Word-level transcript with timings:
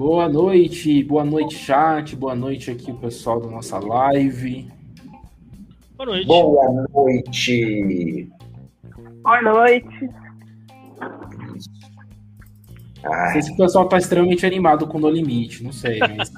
Boa 0.00 0.30
noite, 0.30 1.04
boa 1.04 1.26
noite, 1.26 1.54
chat, 1.58 2.16
boa 2.16 2.34
noite 2.34 2.70
aqui 2.70 2.90
o 2.90 2.94
pessoal 2.94 3.38
da 3.38 3.48
nossa 3.48 3.78
live. 3.78 4.66
Boa 5.94 6.06
noite. 6.06 6.26
Boa 6.26 6.86
noite. 6.88 8.30
Boa 9.22 9.42
noite. 9.42 10.10
Não 13.04 13.32
sei 13.32 13.42
se 13.42 13.52
o 13.52 13.56
pessoal 13.58 13.84
está 13.84 13.98
extremamente 13.98 14.46
animado 14.46 14.86
com 14.86 14.96
o 14.96 15.00
No 15.02 15.10
Limite, 15.10 15.62
não 15.62 15.70
sei, 15.70 15.98
mas. 15.98 16.32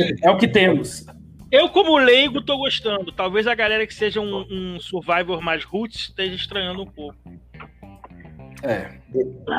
é, 0.00 0.26
é, 0.26 0.30
o 0.32 0.36
que 0.38 0.48
temos. 0.48 1.06
Eu, 1.52 1.68
como 1.68 1.96
leigo, 1.98 2.42
tô 2.42 2.58
gostando. 2.58 3.12
Talvez 3.12 3.46
a 3.46 3.54
galera 3.54 3.86
que 3.86 3.94
seja 3.94 4.20
um, 4.20 4.44
um 4.50 4.80
Survivor 4.80 5.40
mais 5.40 5.62
roots 5.62 6.08
esteja 6.08 6.34
estranhando 6.34 6.82
um 6.82 6.86
pouco. 6.86 7.16
É. 8.62 8.96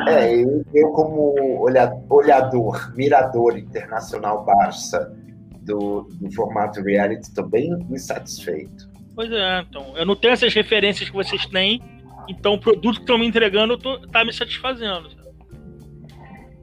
É, 0.07 0.35
eu, 0.35 0.63
eu 0.73 0.89
como 0.91 1.61
olhador, 2.09 2.93
mirador 2.95 3.57
internacional 3.57 4.45
Barça 4.45 5.15
do, 5.61 6.03
do 6.20 6.31
formato 6.31 6.81
reality, 6.81 7.23
estou 7.23 7.47
bem 7.47 7.71
insatisfeito. 7.89 8.89
Pois 9.15 9.31
é, 9.31 9.61
então. 9.61 9.97
Eu 9.97 10.05
não 10.05 10.15
tenho 10.15 10.33
essas 10.33 10.53
referências 10.53 11.09
que 11.09 11.15
vocês 11.15 11.45
têm, 11.47 11.81
então 12.27 12.53
o 12.53 12.59
produto 12.59 12.95
que 12.95 13.01
estão 13.01 13.17
me 13.17 13.27
entregando 13.27 13.77
tô, 13.77 13.99
tá 14.07 14.23
me 14.23 14.33
satisfazendo. 14.33 15.09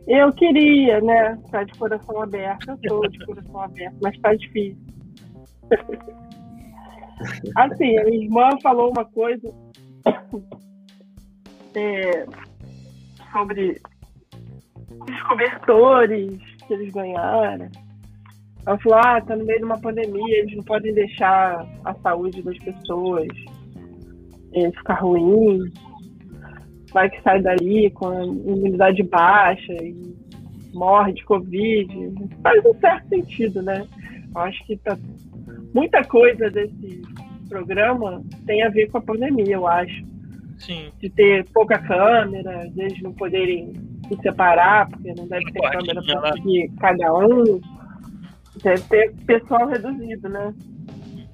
Eu 0.06 0.32
queria, 0.32 1.00
né? 1.00 1.38
Tá 1.50 1.64
de 1.64 1.72
coração 1.78 2.22
aberto, 2.22 2.68
eu 2.68 3.00
tô 3.00 3.08
de 3.08 3.24
coração 3.24 3.60
aberto, 3.60 3.96
mas 4.02 4.18
tá 4.18 4.34
difícil. 4.34 4.78
assim, 7.56 7.98
a 7.98 8.04
minha 8.04 8.24
irmã 8.24 8.50
falou 8.62 8.91
uma 8.91 9.04
coisa 9.04 9.50
sobre 13.33 13.80
os 14.91 15.22
cobertores 15.22 16.39
que 16.66 16.75
eles 16.75 16.92
ganharam. 16.92 17.69
Ela 18.66 18.78
falou, 18.78 18.98
ah, 18.98 19.20
tá 19.20 19.36
no 19.36 19.44
meio 19.44 19.58
de 19.58 19.64
uma 19.64 19.78
pandemia, 19.78 20.39
eles 20.39 20.56
não 20.56 20.64
podem 20.64 20.94
deixar 20.94 21.66
a 21.84 21.94
saúde 21.97 22.42
das 22.42 22.56
pessoas 22.58 23.28
é, 24.55 24.70
ficar 24.70 24.94
ruim. 24.94 25.70
Vai 26.92 27.11
que 27.11 27.20
sai 27.22 27.42
daí 27.42 27.91
com 27.91 28.09
a 28.09 28.25
imunidade 28.25 29.03
baixa 29.03 29.72
e 29.72 30.14
morre 30.72 31.12
de 31.12 31.25
Covid. 31.25 31.88
Faz 32.42 32.64
um 32.64 32.75
certo 32.81 33.09
sentido, 33.09 33.62
né? 33.62 33.86
Eu 34.34 34.41
acho 34.41 34.64
que 34.64 34.77
tá, 34.78 34.97
muita 35.75 36.03
coisa 36.05 36.50
desse 36.50 37.03
programa 37.48 38.22
tem 38.47 38.62
a 38.62 38.69
ver 38.69 38.91
com 38.91 38.98
a 38.98 39.03
pandemia, 39.03 39.55
eu 39.55 39.66
acho. 39.66 40.13
Sim. 40.58 40.92
De 40.98 41.10
ter 41.10 41.44
pouca 41.52 41.78
câmera, 41.78 42.69
de 42.70 42.80
eles 42.80 43.02
não 43.02 43.12
poderem 43.12 43.72
se 44.08 44.16
separar, 44.22 44.88
porque 44.88 45.12
não 45.14 45.27
deve 45.27 45.50
ter 45.52 45.60
câmera 45.60 46.02
para 46.02 46.33
seguir 46.34 46.70
cada 46.80 47.14
um. 47.14 47.60
Deve 48.62 48.82
ter 48.82 49.12
pessoal 49.27 49.66
reduzido, 49.66 50.28
né? 50.28 50.55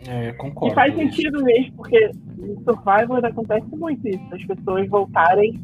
É, 0.06 0.32
concordo. 0.32 0.72
E 0.72 0.74
faz 0.74 0.94
sentido 0.94 1.42
mesmo, 1.44 1.76
porque 1.76 2.10
no 2.38 2.62
Survivor 2.64 3.24
acontece 3.24 3.76
muito 3.76 4.08
isso, 4.08 4.34
as 4.34 4.44
pessoas 4.44 4.88
voltarem 4.88 5.60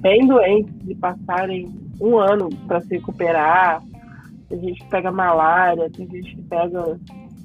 bem 0.00 0.26
doentes 0.26 0.74
e 0.86 0.94
passarem 0.94 1.68
um 2.00 2.18
ano 2.18 2.48
para 2.66 2.80
se 2.80 2.94
recuperar. 2.96 3.82
Tem 4.48 4.60
gente 4.60 4.82
que 4.82 4.90
pega 4.90 5.10
malária, 5.10 5.90
tem 5.90 6.08
gente 6.08 6.36
que 6.36 6.42
pega 6.42 6.98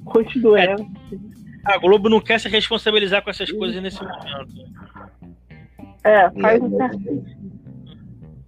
muitas 0.04 0.42
doenças. 0.42 0.86
É. 1.12 1.72
A 1.72 1.78
Globo 1.78 2.08
não 2.08 2.20
quer 2.20 2.38
se 2.38 2.48
responsabilizar 2.48 3.22
com 3.22 3.30
essas 3.30 3.50
coisas 3.50 3.82
nesse 3.82 4.02
momento. 4.02 4.68
É, 6.04 6.30
faz 6.40 6.62
um 6.62 6.76
certo 6.76 7.02
sentido. 7.02 7.48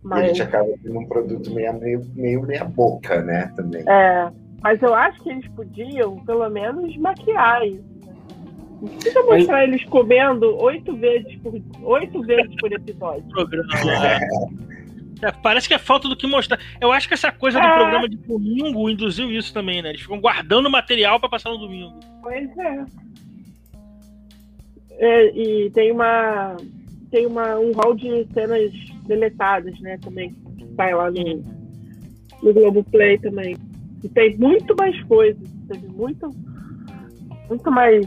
Mas... 0.03 0.25
A 0.25 0.27
gente 0.28 0.43
acaba 0.43 0.69
tendo 0.83 0.99
um 0.99 1.06
produto 1.06 1.50
meio, 1.53 1.78
meio, 1.78 2.06
meio 2.15 2.43
meia 2.43 2.65
boca, 2.65 3.22
né? 3.22 3.53
Também. 3.55 3.83
É, 3.87 4.31
mas 4.62 4.83
eu 4.83 4.94
acho 4.94 5.22
que 5.22 5.31
eles 5.31 5.47
podiam, 5.49 6.19
pelo 6.25 6.49
menos, 6.49 6.97
maquiar 6.97 7.66
isso. 7.66 7.91
Não 8.81 8.89
precisa 8.89 9.22
mostrar 9.25 9.59
mas... 9.59 9.69
eles 9.69 9.84
comendo 9.84 10.56
oito 10.56 10.97
vezes 10.97 11.37
por, 11.37 11.53
oito 11.83 12.22
vezes 12.22 12.55
por 12.56 12.72
episódio. 12.72 13.25
Programa. 13.28 13.69
É, 15.22 15.31
parece 15.31 15.69
que 15.69 15.75
é 15.75 15.78
falta 15.78 16.09
do 16.09 16.16
que 16.16 16.27
mostrar. 16.27 16.59
Eu 16.81 16.91
acho 16.91 17.06
que 17.06 17.15
essa 17.15 17.31
coisa 17.31 17.59
é. 17.59 17.62
do 17.62 17.75
programa 17.75 18.09
de 18.09 18.16
domingo 18.16 18.89
induziu 18.89 19.31
isso 19.31 19.53
também, 19.53 19.83
né? 19.83 19.91
Eles 19.91 20.00
ficam 20.00 20.19
guardando 20.19 20.71
material 20.71 21.21
para 21.21 21.28
passar 21.28 21.50
no 21.50 21.59
domingo. 21.59 22.00
Pois 22.22 22.49
é. 22.56 22.84
é. 24.99 25.27
E 25.37 25.71
tem 25.72 25.93
uma. 25.93 26.56
Tem 27.10 27.26
uma, 27.26 27.59
um 27.59 27.72
hall 27.72 27.94
de 27.94 28.26
cenas 28.32 28.72
deletadas, 29.06 29.78
né? 29.81 29.98
Também. 29.98 30.34
Que 30.56 30.75
sai 30.76 30.94
lá 30.94 31.10
no, 31.10 31.44
no 32.43 32.54
Globoplay 32.54 33.19
também. 33.19 33.56
E 34.03 34.09
tem 34.09 34.37
muito 34.37 34.75
mais 34.76 35.00
coisas. 35.04 35.48
Teve 35.69 35.88
muito, 35.88 36.31
muito 37.48 37.71
mais 37.71 38.06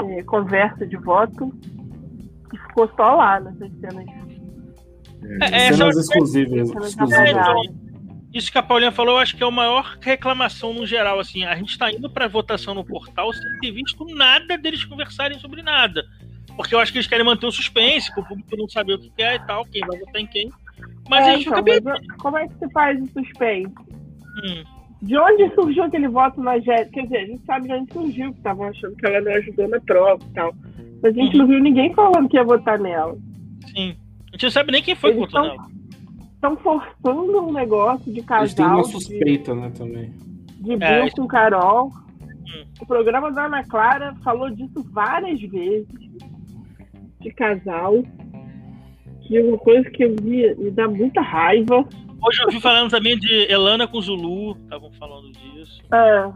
é, 0.00 0.22
conversa 0.24 0.86
de 0.86 0.96
voto. 0.96 1.52
Que 2.50 2.58
ficou 2.58 2.90
só 2.96 3.14
lá 3.14 3.40
nessas 3.40 3.72
cenas 3.80 4.22
é, 5.40 5.68
é 5.68 5.72
cenas 5.72 5.96
exclusivas. 5.96 6.70
exclusivas. 6.70 7.82
Isso 8.34 8.50
que 8.50 8.56
a 8.56 8.62
Paulinha 8.62 8.90
falou, 8.90 9.16
eu 9.16 9.18
acho 9.18 9.36
que 9.36 9.44
é 9.44 9.46
a 9.46 9.50
maior 9.50 9.98
reclamação 10.00 10.72
no 10.72 10.86
geral. 10.86 11.20
Assim, 11.20 11.44
a 11.44 11.54
gente 11.54 11.70
está 11.70 11.92
indo 11.92 12.08
para 12.08 12.26
votação 12.26 12.74
no 12.74 12.84
portal 12.84 13.32
sem 13.32 13.60
ter 13.60 13.72
visto 13.72 14.04
nada 14.14 14.56
deles 14.56 14.84
conversarem 14.84 15.38
sobre 15.38 15.62
nada. 15.62 16.02
Porque 16.56 16.74
eu 16.74 16.78
acho 16.78 16.92
que 16.92 16.98
eles 16.98 17.06
querem 17.06 17.24
manter 17.24 17.46
o 17.46 17.52
suspense, 17.52 18.12
para 18.12 18.22
o 18.22 18.26
público 18.26 18.56
não 18.56 18.68
saber 18.68 18.94
o 18.94 18.98
que 18.98 19.10
quer 19.10 19.36
e 19.36 19.46
tal, 19.46 19.64
quem 19.64 19.80
vai 19.86 19.98
votar 19.98 20.20
em 20.20 20.26
quem. 20.26 20.50
Mas 21.08 21.26
é, 21.26 21.30
a 21.30 21.36
gente 21.36 21.48
então, 21.48 21.64
fica 21.64 22.16
Como 22.18 22.38
é 22.38 22.48
que 22.48 22.54
se 22.58 22.70
faz 22.70 23.00
o 23.00 23.06
suspense? 23.06 23.74
Hum. 24.44 24.64
De 25.02 25.18
onde 25.18 25.52
surgiu 25.54 25.82
aquele 25.82 26.08
voto 26.08 26.40
na 26.40 26.58
Jéssica? 26.60 26.90
Quer 26.92 27.02
dizer, 27.02 27.18
a 27.18 27.26
gente 27.26 27.44
sabe 27.44 27.66
de 27.66 27.74
onde 27.74 27.92
surgiu, 27.92 28.30
que 28.30 28.38
estavam 28.38 28.68
achando 28.68 28.94
que 28.94 29.04
ela 29.04 29.20
não 29.20 29.32
ajudou 29.32 29.68
na 29.68 29.80
prova 29.80 30.22
e 30.24 30.32
tal. 30.32 30.54
Mas 31.02 31.16
a 31.16 31.20
gente 31.20 31.32
uhum. 31.32 31.38
não 31.38 31.46
viu 31.48 31.60
ninguém 31.60 31.92
falando 31.92 32.28
que 32.28 32.36
ia 32.36 32.44
votar 32.44 32.78
nela. 32.78 33.16
Sim. 33.74 33.96
A 34.28 34.32
gente 34.32 34.44
não 34.44 34.50
sabe 34.50 34.72
nem 34.72 34.82
quem 34.82 34.94
foi 34.94 35.10
Eles 35.10 35.26
que 35.26 35.32
votou 35.32 35.42
nela. 35.42 35.66
Estão 36.34 36.56
forçando 36.56 37.40
um 37.40 37.52
negócio 37.52 38.12
de 38.12 38.22
casal. 38.22 38.44
Eles 38.44 38.54
têm 38.54 38.64
uma 38.64 38.84
suspeita, 38.84 39.52
de, 39.52 39.60
né, 39.60 39.72
também. 39.76 40.10
De 40.60 40.76
Bill 40.76 40.86
é, 40.86 41.10
com 41.10 41.26
Carol. 41.26 41.88
Hum. 41.88 42.64
O 42.80 42.86
programa 42.86 43.32
da 43.32 43.46
Ana 43.46 43.64
Clara 43.64 44.14
falou 44.22 44.50
disso 44.50 44.84
várias 44.92 45.40
vezes. 45.40 45.88
De 47.22 47.32
casal. 47.32 48.02
Que 49.22 49.38
é 49.38 49.42
uma 49.42 49.58
coisa 49.58 49.88
que 49.90 50.04
eu 50.04 50.16
vi 50.20 50.54
me 50.56 50.70
dá 50.70 50.88
muita 50.88 51.20
raiva. 51.20 51.86
Hoje 52.24 52.42
eu 52.44 52.50
vi 52.50 52.60
falando 52.60 52.90
também 52.90 53.18
de 53.18 53.50
Elana 53.50 53.86
com 53.86 54.00
Zulu. 54.00 54.56
Estavam 54.64 54.92
falando 54.92 55.32
disso. 55.32 55.82
É. 55.92 56.30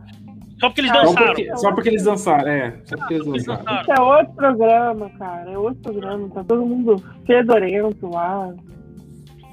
Só 0.59 0.69
porque 0.69 0.81
eles 0.81 0.93
dançaram. 0.93 1.17
Só 1.17 1.27
porque, 1.27 1.57
só 1.57 1.73
porque 1.73 1.89
eles 1.89 2.05
dançaram, 2.05 2.49
é. 2.49 2.81
Só 2.85 2.97
porque 2.97 3.15
eles 3.15 3.45
dançaram. 3.45 3.83
Isso 3.83 3.93
é 3.93 4.01
outro 4.01 4.35
programa, 4.35 5.11
cara. 5.11 5.51
É 5.51 5.59
outro 5.59 5.83
programa. 5.83 6.29
Tá 6.31 6.45
todo 6.45 6.65
mundo 6.65 7.03
fedorento 7.27 8.09
lá. 8.09 8.55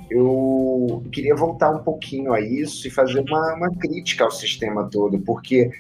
Eu 0.10 1.04
queria 1.12 1.36
voltar 1.36 1.72
um 1.72 1.84
pouquinho 1.84 2.34
a 2.34 2.40
isso 2.40 2.88
e 2.88 2.92
fazer 2.92 3.20
uma, 3.28 3.56
uma 3.56 3.70
crítica 3.78 4.24
ao 4.24 4.32
sistema 4.32 4.88
todo, 4.90 5.20
porque 5.20 5.72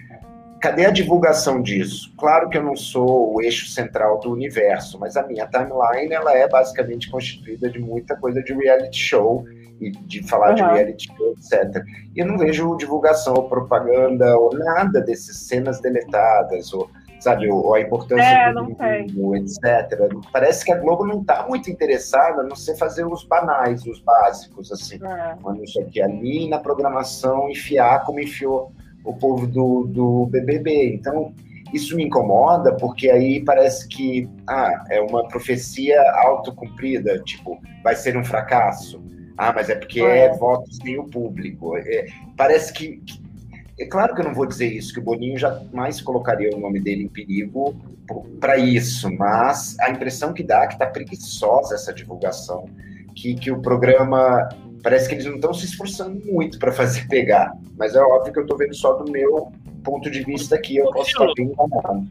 cadê 0.63 0.85
a 0.85 0.91
divulgação 0.91 1.61
disso? 1.61 2.13
Claro 2.17 2.47
que 2.47 2.57
eu 2.57 2.63
não 2.63 2.73
sou 2.73 3.35
o 3.35 3.41
eixo 3.41 3.67
central 3.67 4.21
do 4.21 4.31
universo, 4.31 4.97
mas 4.97 5.17
a 5.17 5.27
minha 5.27 5.45
timeline 5.45 6.13
ela 6.13 6.33
é 6.33 6.47
basicamente 6.47 7.11
constituída 7.11 7.69
de 7.69 7.79
muita 7.79 8.15
coisa 8.15 8.41
de 8.41 8.53
reality 8.53 8.97
show 8.97 9.43
e 9.81 9.91
de 9.91 10.25
falar 10.25 10.51
uhum. 10.51 10.55
de 10.55 10.61
reality 10.61 11.07
show, 11.07 11.33
etc. 11.33 11.83
E 12.15 12.19
eu 12.21 12.25
não 12.25 12.37
vejo 12.37 12.77
divulgação 12.77 13.33
ou 13.33 13.49
propaganda 13.49 14.37
ou 14.37 14.57
nada 14.57 15.01
dessas 15.01 15.35
cenas 15.35 15.81
deletadas, 15.81 16.73
ou, 16.73 16.89
sabe, 17.19 17.51
ou 17.51 17.75
a 17.75 17.81
importância 17.81 18.23
é, 18.23 18.53
do 18.53 18.63
mundo, 18.63 19.35
etc. 19.35 19.99
Parece 20.31 20.63
que 20.63 20.71
a 20.71 20.77
Globo 20.77 21.05
não 21.05 21.19
está 21.19 21.45
muito 21.45 21.69
interessada 21.69 22.39
a 22.39 22.43
não 22.45 22.55
ser 22.55 22.77
fazer 22.77 23.05
os 23.05 23.25
banais, 23.25 23.85
os 23.85 23.99
básicos, 23.99 24.71
assim. 24.71 24.95
É. 24.95 25.35
Quando 25.41 25.61
isso 25.61 25.81
aqui 25.81 26.01
ali 26.01 26.47
na 26.47 26.59
programação 26.59 27.49
enfiar 27.49 28.05
como 28.05 28.21
enfiou 28.21 28.71
o 29.03 29.13
povo 29.13 29.47
do, 29.47 29.85
do 29.85 30.25
BBB. 30.27 30.95
Então, 30.95 31.33
isso 31.73 31.95
me 31.95 32.03
incomoda 32.03 32.75
porque 32.75 33.09
aí 33.09 33.43
parece 33.43 33.87
que 33.87 34.29
ah, 34.47 34.85
é 34.89 35.01
uma 35.01 35.27
profecia 35.27 35.99
autocumprida, 36.23 37.19
tipo, 37.19 37.59
vai 37.83 37.95
ser 37.95 38.15
um 38.15 38.23
fracasso. 38.23 39.01
Ah, 39.37 39.51
mas 39.51 39.69
é 39.69 39.75
porque 39.75 40.01
é, 40.01 40.25
é 40.25 40.37
voto 40.37 40.71
sem 40.71 40.99
o 40.99 41.05
público. 41.05 41.75
É, 41.77 42.05
parece 42.37 42.71
que, 42.71 42.97
que, 42.97 43.19
É 43.79 43.85
claro 43.87 44.13
que 44.13 44.21
eu 44.21 44.25
não 44.25 44.33
vou 44.33 44.45
dizer 44.45 44.67
isso, 44.67 44.93
que 44.93 44.99
o 44.99 45.03
Boninho 45.03 45.37
jamais 45.37 45.99
colocaria 45.99 46.55
o 46.55 46.59
nome 46.59 46.79
dele 46.79 47.03
em 47.03 47.09
perigo 47.09 47.75
para 48.39 48.57
isso, 48.57 49.11
mas 49.11 49.77
a 49.79 49.89
impressão 49.89 50.33
que 50.33 50.43
dá 50.43 50.63
é 50.63 50.67
que 50.67 50.73
está 50.73 50.85
preguiçosa 50.85 51.73
essa 51.73 51.93
divulgação, 51.93 52.69
que, 53.15 53.33
que 53.35 53.51
o 53.51 53.61
programa. 53.61 54.49
Parece 54.83 55.07
que 55.07 55.15
eles 55.15 55.25
não 55.25 55.35
estão 55.35 55.53
se 55.53 55.65
esforçando 55.65 56.19
muito 56.25 56.59
para 56.59 56.71
fazer 56.71 57.07
pegar, 57.07 57.53
mas 57.77 57.95
é 57.95 58.01
óbvio 58.01 58.33
que 58.33 58.39
eu 58.39 58.43
estou 58.43 58.57
vendo 58.57 58.75
só 58.75 58.93
do 58.93 59.09
meu 59.09 59.51
ponto 59.83 60.11
de 60.11 60.23
vista 60.23 60.55
aqui, 60.55 60.77
eu 60.77 60.91
posso 60.91 61.09
estar 61.09 61.33
bem 61.35 61.47
enganado. 61.47 62.05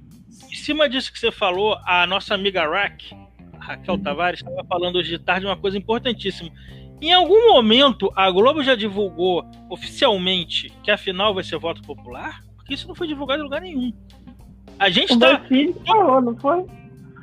Em 0.51 0.57
cima 0.57 0.89
disso 0.89 1.13
que 1.13 1.19
você 1.19 1.31
falou, 1.31 1.79
a 1.87 2.07
nossa 2.07 2.35
amiga 2.35 2.67
Rack, 2.67 3.15
Raquel 3.59 3.99
Tavares, 3.99 4.41
estava 4.41 4.65
falando 4.65 4.97
hoje 4.97 5.11
de 5.11 5.19
tarde 5.19 5.47
uma 5.47 5.57
coisa 5.57 5.79
importantíssima 5.79 6.51
Em 7.01 7.13
algum 7.13 7.53
momento, 7.53 8.11
a 8.17 8.31
Globo 8.31 8.63
já 8.63 8.75
divulgou 8.75 9.45
oficialmente 9.69 10.73
que 10.83 10.91
a 10.91 10.97
final 10.97 11.35
vai 11.35 11.45
ser 11.45 11.59
voto 11.59 11.83
popular? 11.83 12.41
Porque 12.57 12.75
isso 12.75 12.89
não 12.89 12.95
foi 12.95 13.07
divulgado 13.07 13.41
em 13.41 13.45
lugar 13.45 13.61
nenhum. 13.61 13.93
A 14.79 14.89
gente 14.89 15.13
está. 15.13 15.41
falou, 15.87 16.21
não 16.21 16.37
foi? 16.37 16.65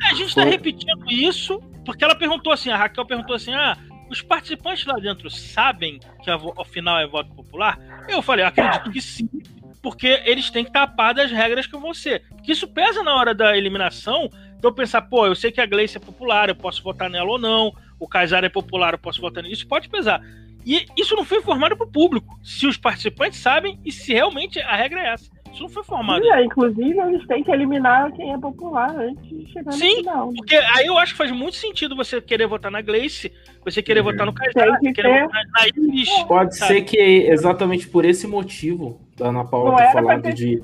A 0.03 0.13
gente 0.13 0.29
está 0.29 0.43
repetindo 0.43 1.11
isso 1.11 1.59
porque 1.85 2.03
ela 2.03 2.15
perguntou 2.15 2.53
assim: 2.53 2.69
a 2.69 2.77
Raquel 2.77 3.05
perguntou 3.05 3.35
assim: 3.35 3.53
ah, 3.53 3.77
os 4.09 4.21
participantes 4.21 4.85
lá 4.85 4.95
dentro 4.95 5.29
sabem 5.29 5.99
que 6.23 6.29
a, 6.29 6.35
a 6.35 6.65
final 6.65 6.99
é 6.99 7.07
voto 7.07 7.31
popular? 7.33 7.77
Eu 8.07 8.21
falei: 8.21 8.43
acredito 8.43 8.91
que 8.91 9.01
sim, 9.01 9.29
porque 9.81 10.21
eles 10.25 10.49
têm 10.49 10.65
que 10.65 10.71
tapar 10.71 11.13
das 11.13 11.31
regras 11.31 11.67
que 11.67 11.77
você. 11.77 12.19
Porque 12.19 12.51
isso 12.51 12.67
pesa 12.67 13.03
na 13.03 13.15
hora 13.15 13.33
da 13.33 13.57
eliminação. 13.57 14.29
Então 14.57 14.73
pensar, 14.73 15.03
pô, 15.03 15.25
eu 15.25 15.35
sei 15.35 15.51
que 15.51 15.61
a 15.61 15.65
Gleice 15.65 15.97
é 15.97 15.99
popular, 16.01 16.49
eu 16.49 16.55
posso 16.55 16.83
votar 16.83 17.09
nela 17.09 17.29
ou 17.29 17.39
não. 17.39 17.73
O 17.97 18.07
Kaysar 18.07 18.43
é 18.43 18.49
popular, 18.49 18.93
eu 18.93 18.99
posso 18.99 19.21
votar 19.21 19.43
nisso. 19.43 19.55
Isso 19.55 19.67
pode 19.67 19.87
pesar. 19.87 20.21
E 20.65 20.85
isso 20.97 21.15
não 21.15 21.23
foi 21.23 21.37
informado 21.37 21.77
para 21.77 21.87
o 21.87 21.91
público. 21.91 22.37
Se 22.43 22.67
os 22.67 22.77
participantes 22.77 23.39
sabem 23.39 23.79
e 23.85 23.91
se 23.91 24.13
realmente 24.13 24.59
a 24.59 24.75
regra 24.75 25.01
é 25.01 25.13
essa. 25.13 25.31
Isso 25.51 25.63
não 25.63 25.69
foi 25.69 25.83
formado. 25.83 26.23
Sim, 26.23 26.31
é, 26.31 26.43
inclusive, 26.43 26.99
eles 26.99 27.27
têm 27.27 27.43
que 27.43 27.51
eliminar 27.51 28.11
quem 28.13 28.33
é 28.33 28.37
popular 28.37 28.95
antes 28.95 29.29
de 29.29 29.51
chegar 29.51 29.71
Sim, 29.73 29.89
no 29.89 29.97
final. 29.97 30.27
Né? 30.27 30.33
porque 30.37 30.55
aí 30.55 30.85
eu 30.85 30.97
acho 30.97 31.13
que 31.13 31.17
faz 31.17 31.31
muito 31.31 31.55
sentido 31.55 31.95
você 31.95 32.21
querer 32.21 32.47
votar 32.47 32.71
na 32.71 32.81
Gleice, 32.81 33.31
você 33.63 33.81
querer 33.81 34.01
uhum. 34.01 34.05
votar 34.05 34.25
no 34.25 34.33
Kaysar, 34.33 34.79
você 34.79 34.91
querer 34.93 35.23
votar 35.23 35.41
na 35.53 35.67
Iris. 35.67 36.09
Pode 36.27 36.55
sabe? 36.55 36.73
ser 36.73 36.81
que 36.81 36.97
exatamente 36.97 37.87
por 37.87 38.05
esse 38.05 38.27
motivo, 38.27 39.01
da 39.17 39.29
Ana 39.29 39.45
Paula 39.45 39.75
ter 39.75 39.91
falado 39.91 40.21
ter... 40.21 40.33
de, 40.33 40.63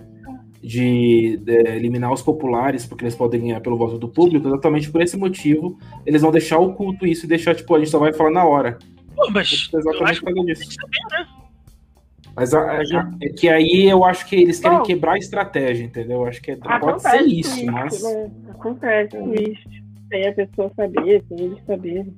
de, 0.61 1.37
de, 1.37 1.53
eliminar 1.75 2.11
os 2.13 2.21
populares, 2.21 2.85
porque 2.85 3.03
eles 3.03 3.15
podem 3.15 3.41
ganhar 3.41 3.61
pelo 3.61 3.77
voto 3.77 3.97
do 3.97 4.07
público, 4.07 4.47
exatamente 4.47 4.91
por 4.91 5.01
esse 5.01 5.17
motivo, 5.17 5.77
eles 6.05 6.21
vão 6.21 6.31
deixar 6.31 6.59
oculto 6.59 7.05
isso 7.05 7.25
e 7.25 7.29
deixar, 7.29 7.55
tipo, 7.55 7.73
a 7.75 7.79
gente 7.79 7.89
só 7.89 7.99
vai 7.99 8.13
falar 8.13 8.31
na 8.31 8.45
hora. 8.45 8.77
Pô, 9.15 9.29
mas 9.31 9.69
exatamente 9.73 10.01
eu 10.01 10.07
acho 10.07 10.19
por 10.21 10.33
causa 10.33 10.45
disso. 10.45 10.71
Saber, 10.73 10.99
né? 11.11 11.34
Mas 12.35 12.53
a, 12.53 12.59
a, 12.59 12.81
é 13.21 13.29
que 13.29 13.47
aí 13.47 13.89
eu 13.89 14.03
acho 14.03 14.25
que 14.27 14.35
eles 14.35 14.59
querem 14.59 14.83
quebrar 14.83 15.13
a 15.13 15.17
estratégia, 15.17 15.85
entendeu? 15.85 16.21
Eu 16.21 16.25
acho 16.25 16.41
que 16.41 16.51
é, 16.51 16.55
pode 16.55 17.01
ser 17.01 17.21
isso, 17.21 17.55
isso 17.55 17.65
mas. 17.71 18.03
Né? 18.03 18.31
Acontece 18.49 19.17
isso. 19.17 19.85
Sem 20.09 20.27
a 20.27 20.33
pessoa 20.33 20.71
saber, 20.75 21.23
sem 21.29 21.39
eles 21.39 21.65
saberem. 21.65 22.13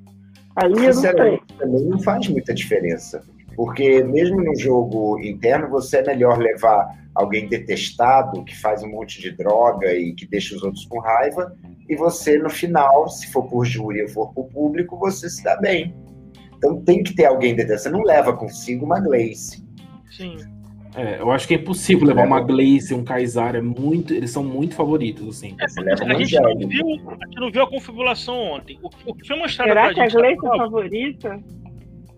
Aí 0.55 0.71
eu 0.71 0.75
não 0.75 0.93
sei. 0.93 1.41
Também 1.59 1.85
não 1.85 1.99
faz 1.99 2.27
muita 2.29 2.53
diferença. 2.53 3.23
Porque 3.55 4.03
mesmo 4.03 4.43
no 4.43 4.55
jogo 4.55 5.19
interno, 5.19 5.69
você 5.69 5.97
é 5.97 6.05
melhor 6.05 6.39
levar 6.39 6.95
alguém 7.13 7.47
detestado, 7.47 8.43
que 8.43 8.55
faz 8.57 8.83
um 8.83 8.89
monte 8.89 9.21
de 9.21 9.31
droga 9.31 9.93
e 9.93 10.13
que 10.13 10.27
deixa 10.27 10.55
os 10.55 10.63
outros 10.63 10.85
com 10.85 10.99
raiva, 10.99 11.55
e 11.89 11.95
você, 11.95 12.37
no 12.37 12.49
final, 12.49 13.07
se 13.07 13.31
for 13.31 13.47
por 13.47 13.65
júri 13.65 14.03
ou 14.03 14.09
for 14.09 14.31
por 14.33 14.45
público, 14.45 14.97
você 14.97 15.29
se 15.29 15.43
dá 15.43 15.55
bem. 15.57 15.95
Então 16.55 16.81
tem 16.83 17.03
que 17.03 17.15
ter 17.15 17.25
alguém 17.25 17.55
detestado. 17.55 17.95
Você 17.95 18.01
não 18.01 18.03
leva 18.03 18.35
consigo 18.35 18.85
uma 18.85 18.99
Gleice 18.99 19.66
Sim. 20.17 20.37
É, 20.95 21.19
eu 21.19 21.29
acho 21.29 21.47
que 21.47 21.53
é 21.53 21.57
impossível 21.57 22.07
levar 22.07 22.25
uma 22.25 22.41
Glaze 22.41 22.91
e 22.91 22.95
um 22.95 23.03
Kaysar. 23.03 23.55
É 23.55 23.61
muito, 23.61 24.13
eles 24.13 24.31
são 24.31 24.43
muito 24.43 24.73
favoritos, 24.73 25.27
assim. 25.29 25.55
É, 25.59 25.65
a, 25.93 26.13
gente 26.17 26.39
não 26.39 26.67
viu, 26.67 26.87
a 27.21 27.25
gente 27.25 27.39
não 27.39 27.51
viu 27.51 27.61
a 27.61 27.69
configuração 27.69 28.35
ontem. 28.35 28.79
O, 28.81 28.89
o 29.05 29.13
que 29.13 29.27
foi 29.27 29.37
mostrado 29.37 29.69
Será 29.69 29.93
que 29.93 30.01
a 30.01 30.07
Glaze 30.07 30.35
é 30.35 30.57
favorita? 30.57 31.39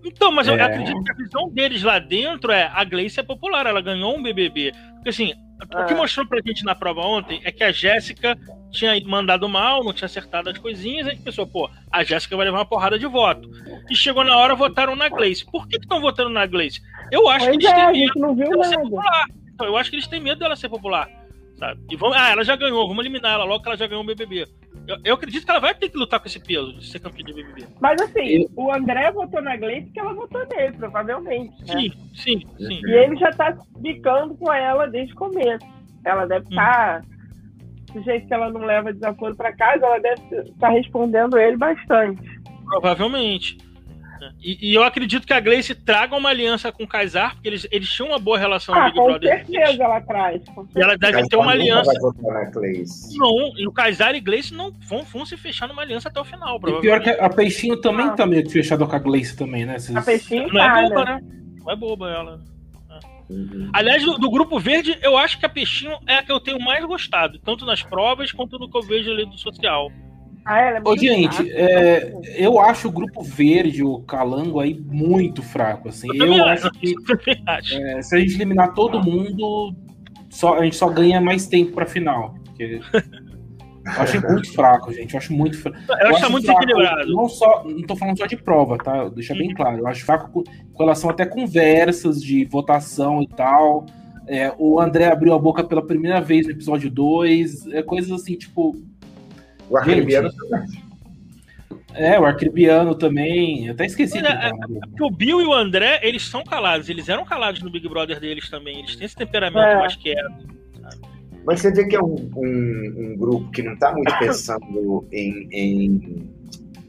Então, 0.04 0.32
mas 0.32 0.48
é. 0.48 0.52
eu 0.52 0.64
acredito 0.64 1.04
que 1.04 1.12
a 1.12 1.16
visão 1.16 1.50
deles 1.50 1.84
lá 1.84 2.00
dentro 2.00 2.52
é 2.52 2.72
a 2.74 2.84
Gleice 2.84 3.20
é 3.20 3.24
popular, 3.24 3.66
ela 3.66 3.82
ganhou 3.82 4.18
um 4.18 4.24
BBB. 4.24 4.72
Porque 4.96 5.10
assim, 5.10 5.34
o 5.62 5.86
que 5.86 5.94
é. 5.94 5.96
mostrou 5.96 6.26
pra 6.26 6.42
gente 6.46 6.64
na 6.64 6.74
prova 6.74 7.02
ontem 7.02 7.42
é 7.44 7.52
que 7.52 7.64
a 7.64 7.72
Jéssica 7.72 8.38
tinha 8.72 9.00
mandado 9.06 9.48
mal, 9.50 9.84
não 9.84 9.94
tinha 9.94 10.06
acertado 10.06 10.50
as 10.50 10.58
coisinhas, 10.58 11.08
a 11.08 11.10
gente 11.12 11.24
pensou, 11.24 11.46
pô, 11.46 11.70
a 11.92 12.04
Jéssica 12.04 12.38
vai 12.38 12.46
levar 12.46 12.60
uma 12.60 12.66
porrada 12.66 12.98
de 12.98 13.06
voto. 13.06 13.50
E 13.90 13.96
chegou 13.96 14.24
na 14.24 14.36
hora, 14.38 14.56
votaram 14.56 14.96
na 14.96 15.10
Gleice. 15.10 15.46
Por 15.46 15.68
que 15.68 15.78
estão 15.78 16.00
votando 16.00 16.30
na 16.30 16.46
Gleice? 16.46 16.82
Eu 17.12 17.28
acho 17.28 17.46
pois 17.46 17.58
que 17.58 17.66
eles 17.66 17.78
é, 17.78 17.92
têm 17.92 18.08
medo 18.08 18.50
dela 18.50 18.64
ser 18.64 18.80
popular. 18.80 19.26
Então, 19.54 19.68
eu 19.68 19.78
acho 19.78 19.90
que 19.90 19.96
eles 19.96 20.08
têm 20.08 20.22
medo 20.22 20.40
dela 20.40 20.56
ser 20.56 20.70
popular. 20.70 21.10
Sabe? 21.58 21.82
E 21.92 21.96
vamos, 21.98 22.16
ah, 22.16 22.30
ela 22.30 22.44
já 22.44 22.56
ganhou, 22.56 22.88
vamos 22.88 23.04
eliminar 23.04 23.34
ela 23.34 23.44
logo 23.44 23.62
que 23.62 23.68
ela 23.68 23.78
já 23.78 23.86
ganhou 23.86 24.04
o 24.04 24.06
BBB. 24.06 24.48
Eu, 24.90 24.98
eu, 25.04 25.14
acredito 25.14 25.46
que 25.46 25.52
ela 25.52 25.60
vai 25.60 25.76
ter 25.76 25.88
que 25.88 25.98
lutar 25.98 26.20
com 26.20 26.26
esse 26.26 26.40
peso 26.40 26.74
de 26.74 26.88
ser 26.88 27.00
campeã 27.00 27.24
de 27.24 27.32
BBB. 27.32 27.68
Mas 27.80 28.02
assim, 28.02 28.42
eu... 28.42 28.50
o 28.56 28.74
André 28.74 29.12
votou 29.12 29.40
na 29.40 29.56
Gleice 29.56 29.86
porque 29.86 30.00
ela 30.00 30.16
votou 30.16 30.44
nele, 30.48 30.76
provavelmente. 30.78 31.60
Né? 31.60 31.68
Sim, 31.68 31.92
sim, 32.16 32.48
sim. 32.58 32.82
E 32.84 32.92
ele 32.92 33.16
já 33.18 33.30
tá 33.30 33.56
bicando 33.78 34.34
com 34.36 34.52
ela 34.52 34.88
desde 34.88 35.14
o 35.14 35.16
começo. 35.16 35.64
Ela 36.04 36.26
deve 36.26 36.50
estar. 36.50 37.02
Hum. 37.02 37.10
Tá, 37.10 37.20
do 37.94 38.04
jeito 38.04 38.28
que 38.28 38.34
ela 38.34 38.52
não 38.52 38.62
leva 38.62 38.94
desaforo 38.94 39.36
para 39.36 39.56
casa, 39.56 39.86
ela 39.86 40.00
deve 40.00 40.22
estar 40.22 40.54
tá 40.60 40.70
respondendo 40.70 41.38
ele 41.38 41.58
bastante. 41.58 42.22
Provavelmente. 42.66 43.58
E, 44.42 44.72
e, 44.72 44.76
eu 44.76 44.84
acredito 44.84 45.26
que 45.26 45.34
a 45.34 45.40
Gleice 45.40 45.74
traga 45.76 46.16
uma 46.16 46.30
aliança 46.30 46.72
com 46.72 46.84
o 46.84 46.88
Kaysar, 46.88 47.34
porque 47.34 47.48
eles, 47.48 47.68
eles 47.72 47.90
tinham 47.90 48.10
uma 48.10 48.20
boa 48.20 48.38
relação 48.38 48.76
ah, 48.76 48.80
no 48.80 48.86
Big 48.86 48.98
com 48.98 49.06
Brother. 49.06 49.46
Com 49.46 49.54
certeza 49.54 49.84
ela 49.84 50.02
traz. 50.02 50.42
E 50.76 50.82
ela 50.82 50.98
deve 50.98 51.28
ter 51.28 51.36
uma 51.36 51.52
aliança. 51.52 51.92
Não, 53.18 53.58
e 53.58 53.68
o 53.68 53.72
Kaysar 53.72 54.16
e 54.16 54.20
Gleice 54.20 54.54
não 54.54 54.72
vão, 54.88 55.04
vão 55.04 55.26
se 55.26 55.38
fechar 55.38 55.68
numa 55.68 55.82
aliança 55.82 56.10
até 56.10 56.20
o 56.20 56.26
final. 56.26 56.60
E 56.68 56.82
pior 56.82 57.02
que 57.02 57.10
a 57.10 57.30
Peixinho 57.30 57.78
também 57.78 58.08
ah. 58.08 58.12
tá 58.12 58.26
meio 58.26 58.44
que 58.44 58.52
fechada 58.52 58.86
com 58.86 58.96
a 58.96 59.00
Gleice 59.00 59.36
também, 59.36 59.66
né? 59.66 59.78
A 59.96 60.02
Peixinho 60.02 60.48
não 60.52 60.62
é 60.62 60.68
tá, 60.68 60.80
é 60.80 60.90
boba, 60.90 61.06
né? 61.06 61.20
Não 61.60 61.72
é 61.72 61.76
boba 61.76 62.10
ela. 62.10 62.40
Uhum. 63.30 63.70
Aliás, 63.72 64.04
do, 64.04 64.18
do, 64.18 64.32
grupo 64.32 64.60
verde, 64.60 64.98
eu 65.04 65.16
acho 65.16 65.40
que 65.40 65.46
a 65.46 65.50
Peixinho 65.50 65.96
é 66.08 66.16
a 66.16 66.24
que 66.24 66.32
eu 66.32 66.40
tenho 66.40 66.60
mais 66.60 66.84
gostado, 66.84 67.38
tanto 67.40 67.64
nas 67.64 67.84
provas 67.84 68.32
quanto 68.32 68.58
no 68.58 68.70
que 68.70 68.76
eu 68.76 68.82
vejo 68.82 69.12
ali 69.12 69.26
do 69.26 69.38
social. 69.38 69.92
Ah, 70.46 70.60
ela 70.60 70.78
é 70.78 70.82
Ô, 70.84 70.98
gente, 70.98 71.52
é, 71.52 72.14
eu 72.36 72.60
acho 72.60 72.88
o 72.88 72.92
grupo 72.92 73.22
verde, 73.22 73.84
o 73.84 74.00
Calango 74.02 74.60
aí, 74.60 74.80
muito 74.80 75.44
fraco. 75.44 75.90
Assim. 75.90 76.08
Eu, 76.16 76.34
eu 76.34 76.46
acho 76.46 76.70
que 76.72 76.96
é, 77.76 78.02
se 78.02 78.16
a 78.16 78.20
gente 78.20 78.36
eliminar 78.36 78.74
todo 78.74 79.04
mundo, 79.04 79.76
só, 80.30 80.58
a 80.58 80.64
gente 80.64 80.76
só 80.76 80.90
ganha 80.90 81.22
mais 81.22 81.48
tempo 81.48 81.74
pra 81.74 81.86
final. 81.86 82.36
Porque... 82.46 82.80
Eu 83.86 84.02
acho 84.04 84.22
muito 84.22 84.54
fraco, 84.54 84.94
gente. 84.94 85.14
Eu 85.14 85.18
acho 85.18 85.34
muito 85.34 85.58
fraco. 85.58 85.78
Eu, 85.90 85.96
eu 85.96 86.08
acho, 86.10 86.24
acho 86.24 86.32
muito 86.32 86.46
fraco, 86.46 86.64
equilibrado. 86.64 87.14
Não, 87.14 87.30
só, 87.30 87.64
não 87.64 87.82
tô 87.84 87.96
falando 87.96 88.18
só 88.18 88.26
de 88.26 88.38
prova, 88.38 88.78
tá? 88.78 89.10
Deixa 89.10 89.34
bem 89.34 89.50
uhum. 89.50 89.56
claro. 89.56 89.80
Eu 89.80 89.88
acho 89.88 90.06
fraco 90.06 90.30
com, 90.32 90.44
com 90.44 90.84
relação 90.84 91.10
até 91.10 91.26
conversas 91.26 92.22
de 92.22 92.46
votação 92.46 93.22
e 93.22 93.28
tal. 93.28 93.86
É, 94.28 94.54
o 94.60 94.80
André 94.80 95.08
abriu 95.08 95.34
a 95.34 95.40
boca 95.40 95.64
pela 95.64 95.86
primeira 95.86 96.22
vez 96.22 96.46
no 96.46 96.52
episódio 96.52 96.90
2. 96.90 97.68
É, 97.68 97.82
coisas 97.82 98.12
assim, 98.12 98.36
tipo. 98.36 98.76
O 99.70 99.78
Arcribiano 99.78 100.30
também. 100.32 100.90
É, 101.94 102.20
o 102.20 102.26
Arcribiano 102.26 102.96
também. 102.96 103.68
Eu 103.68 103.74
até 103.74 103.86
esqueci. 103.86 104.18
É, 104.20 104.50
é, 104.50 104.52
o 105.02 105.12
Bill 105.12 105.42
e 105.42 105.46
o 105.46 105.54
André, 105.54 106.00
eles 106.04 106.28
são 106.28 106.44
calados. 106.44 106.90
Eles 106.90 107.10
eram 107.10 107.26
calados 107.26 107.62
no 107.62 107.70
Big 107.70 107.88
Brother 107.88 108.20
deles 108.20 108.50
também. 108.50 108.80
Eles 108.80 108.96
têm 108.96 109.06
esse 109.06 109.16
temperamento 109.16 109.66
é. 109.66 109.78
mais 109.78 109.96
quieto. 109.96 110.60
Mas 111.46 111.62
você 111.62 111.72
vê 111.72 111.88
que 111.88 111.96
é 111.96 112.02
um, 112.02 112.30
um, 112.36 112.96
um 112.98 113.18
grupo 113.18 113.50
que 113.52 113.64
não 113.64 113.74
está 113.74 113.92
muito 113.92 114.18
pensando 114.20 115.08
em, 115.12 115.48
em, 115.52 116.30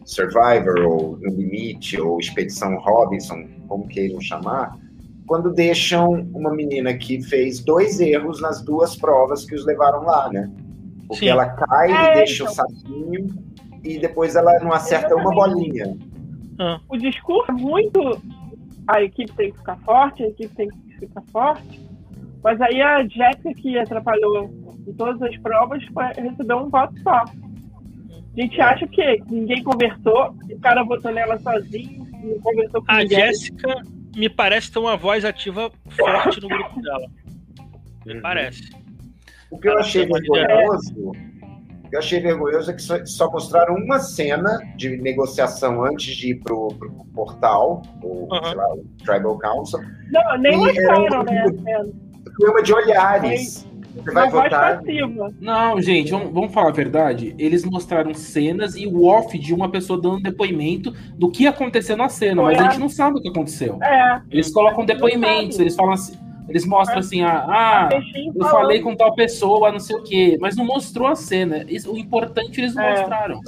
Survivor, 0.04 0.80
ou 0.80 1.18
No 1.18 1.30
Limite, 1.34 2.00
ou 2.00 2.18
Expedição 2.18 2.76
Robinson, 2.78 3.46
como 3.68 3.86
queiram 3.86 4.20
chamar, 4.20 4.76
quando 5.26 5.52
deixam 5.52 6.28
uma 6.34 6.52
menina 6.52 6.92
que 6.94 7.22
fez 7.22 7.60
dois 7.60 8.00
erros 8.00 8.40
nas 8.40 8.60
duas 8.62 8.96
provas 8.96 9.44
que 9.44 9.54
os 9.54 9.64
levaram 9.64 10.02
lá, 10.02 10.28
né? 10.32 10.50
Porque 11.10 11.26
Sim. 11.26 11.28
ela 11.28 11.46
cai 11.48 11.90
é, 11.90 12.12
e 12.12 12.14
deixa 12.14 12.42
então. 12.42 12.52
o 12.52 12.56
saquinho 12.56 13.26
e 13.82 13.98
depois 13.98 14.36
ela 14.36 14.58
não 14.60 14.72
acerta 14.72 15.14
Exatamente. 15.14 15.26
uma 15.26 15.34
bolinha. 15.34 15.96
Ah. 16.58 16.80
O 16.88 16.96
discurso 16.96 17.50
é 17.50 17.54
muito. 17.54 18.20
A 18.86 19.02
equipe 19.02 19.32
tem 19.32 19.52
que 19.52 19.58
ficar 19.58 19.76
forte, 19.78 20.22
a 20.22 20.28
equipe 20.28 20.54
tem 20.54 20.68
que 20.68 20.98
ficar 20.98 21.22
forte 21.32 21.90
mas 22.42 22.60
aí 22.60 22.80
a 22.80 23.06
Jéssica, 23.06 23.52
que 23.54 23.78
atrapalhou 23.78 24.50
em 24.86 24.92
todas 24.94 25.20
as 25.22 25.36
provas, 25.38 25.82
recebeu 26.16 26.58
um 26.58 26.70
voto 26.70 26.94
só. 27.02 27.22
A 27.22 28.40
gente 28.40 28.60
acha 28.60 28.86
que 28.86 29.22
ninguém 29.28 29.62
conversou, 29.62 30.34
o 30.50 30.60
cara 30.60 30.82
votou 30.82 31.12
nela 31.12 31.38
sozinho, 31.38 32.06
não 32.22 32.40
conversou 32.40 32.82
com 32.82 32.92
a 32.92 32.98
ninguém. 32.98 33.22
A 33.22 33.26
Jéssica 33.26 33.82
me 34.16 34.28
parece 34.28 34.72
ter 34.72 34.78
uma 34.78 34.96
voz 34.96 35.24
ativa 35.24 35.70
forte 35.90 36.40
no 36.40 36.48
grupo 36.48 36.80
dela. 36.80 37.06
Me 38.06 38.14
uhum. 38.14 38.20
parece. 38.22 38.70
O 39.50 39.58
que 39.58 39.68
eu 39.68 39.78
achei 39.78 40.06
vergonhoso, 40.06 40.94
o 40.96 41.88
que 41.90 41.96
eu 41.96 41.98
achei 41.98 42.20
vergonhoso 42.20 42.70
é 42.70 42.74
que 42.74 42.82
só, 42.82 43.04
só, 43.04 43.30
mostraram 43.30 43.74
uma 43.74 43.98
cena 43.98 44.58
de 44.76 44.96
negociação 44.96 45.84
antes 45.84 46.14
de 46.14 46.30
ir 46.30 46.34
pro, 46.36 46.68
pro 46.68 46.90
portal, 47.14 47.82
o, 48.02 48.22
uhum. 48.32 48.54
lá, 48.54 48.74
o 48.74 48.84
Tribal 49.04 49.38
Council. 49.38 49.80
Não, 50.10 50.38
nem 50.38 50.56
mostraram, 50.56 51.24
né, 51.24 51.44
a 51.44 52.30
problema 52.30 52.62
de 52.62 52.72
olhares. 52.72 53.66
Você 53.94 54.12
vai 54.12 54.30
votar? 54.30 54.80
Não, 55.40 55.80
gente, 55.80 56.10
vamos, 56.10 56.32
vamos, 56.32 56.52
falar 56.52 56.68
a 56.68 56.72
verdade. 56.72 57.34
Eles 57.38 57.64
mostraram 57.64 58.14
cenas 58.14 58.76
e 58.76 58.86
o 58.86 59.04
off 59.04 59.36
de 59.36 59.52
uma 59.52 59.68
pessoa 59.68 60.00
dando 60.00 60.22
depoimento 60.22 60.92
do 61.16 61.30
que 61.30 61.46
aconteceu 61.46 61.96
na 61.96 62.08
cena, 62.08 62.42
mas 62.42 62.58
a 62.58 62.62
gente 62.64 62.78
não 62.78 62.88
sabe 62.88 63.18
o 63.18 63.22
que 63.22 63.28
aconteceu. 63.28 63.78
É. 63.82 64.22
Eles 64.30 64.52
colocam 64.52 64.84
depoimentos, 64.84 65.58
eles 65.58 65.74
falam 65.74 65.94
assim. 65.94 66.16
Eles 66.50 66.66
mostram 66.66 66.98
assim, 66.98 67.22
ah, 67.22 67.46
ah 67.48 67.88
eu 68.34 68.44
falei 68.46 68.80
com 68.80 68.96
tal 68.96 69.14
pessoa, 69.14 69.70
não 69.70 69.78
sei 69.78 69.96
o 69.96 70.02
quê, 70.02 70.36
mas 70.40 70.56
não 70.56 70.64
mostrou 70.64 71.06
a 71.06 71.14
cena. 71.14 71.64
Isso, 71.68 71.92
o 71.92 71.96
importante 71.96 72.60
eles 72.60 72.74
não 72.74 72.82
é. 72.82 72.98
mostraram. 72.98 73.40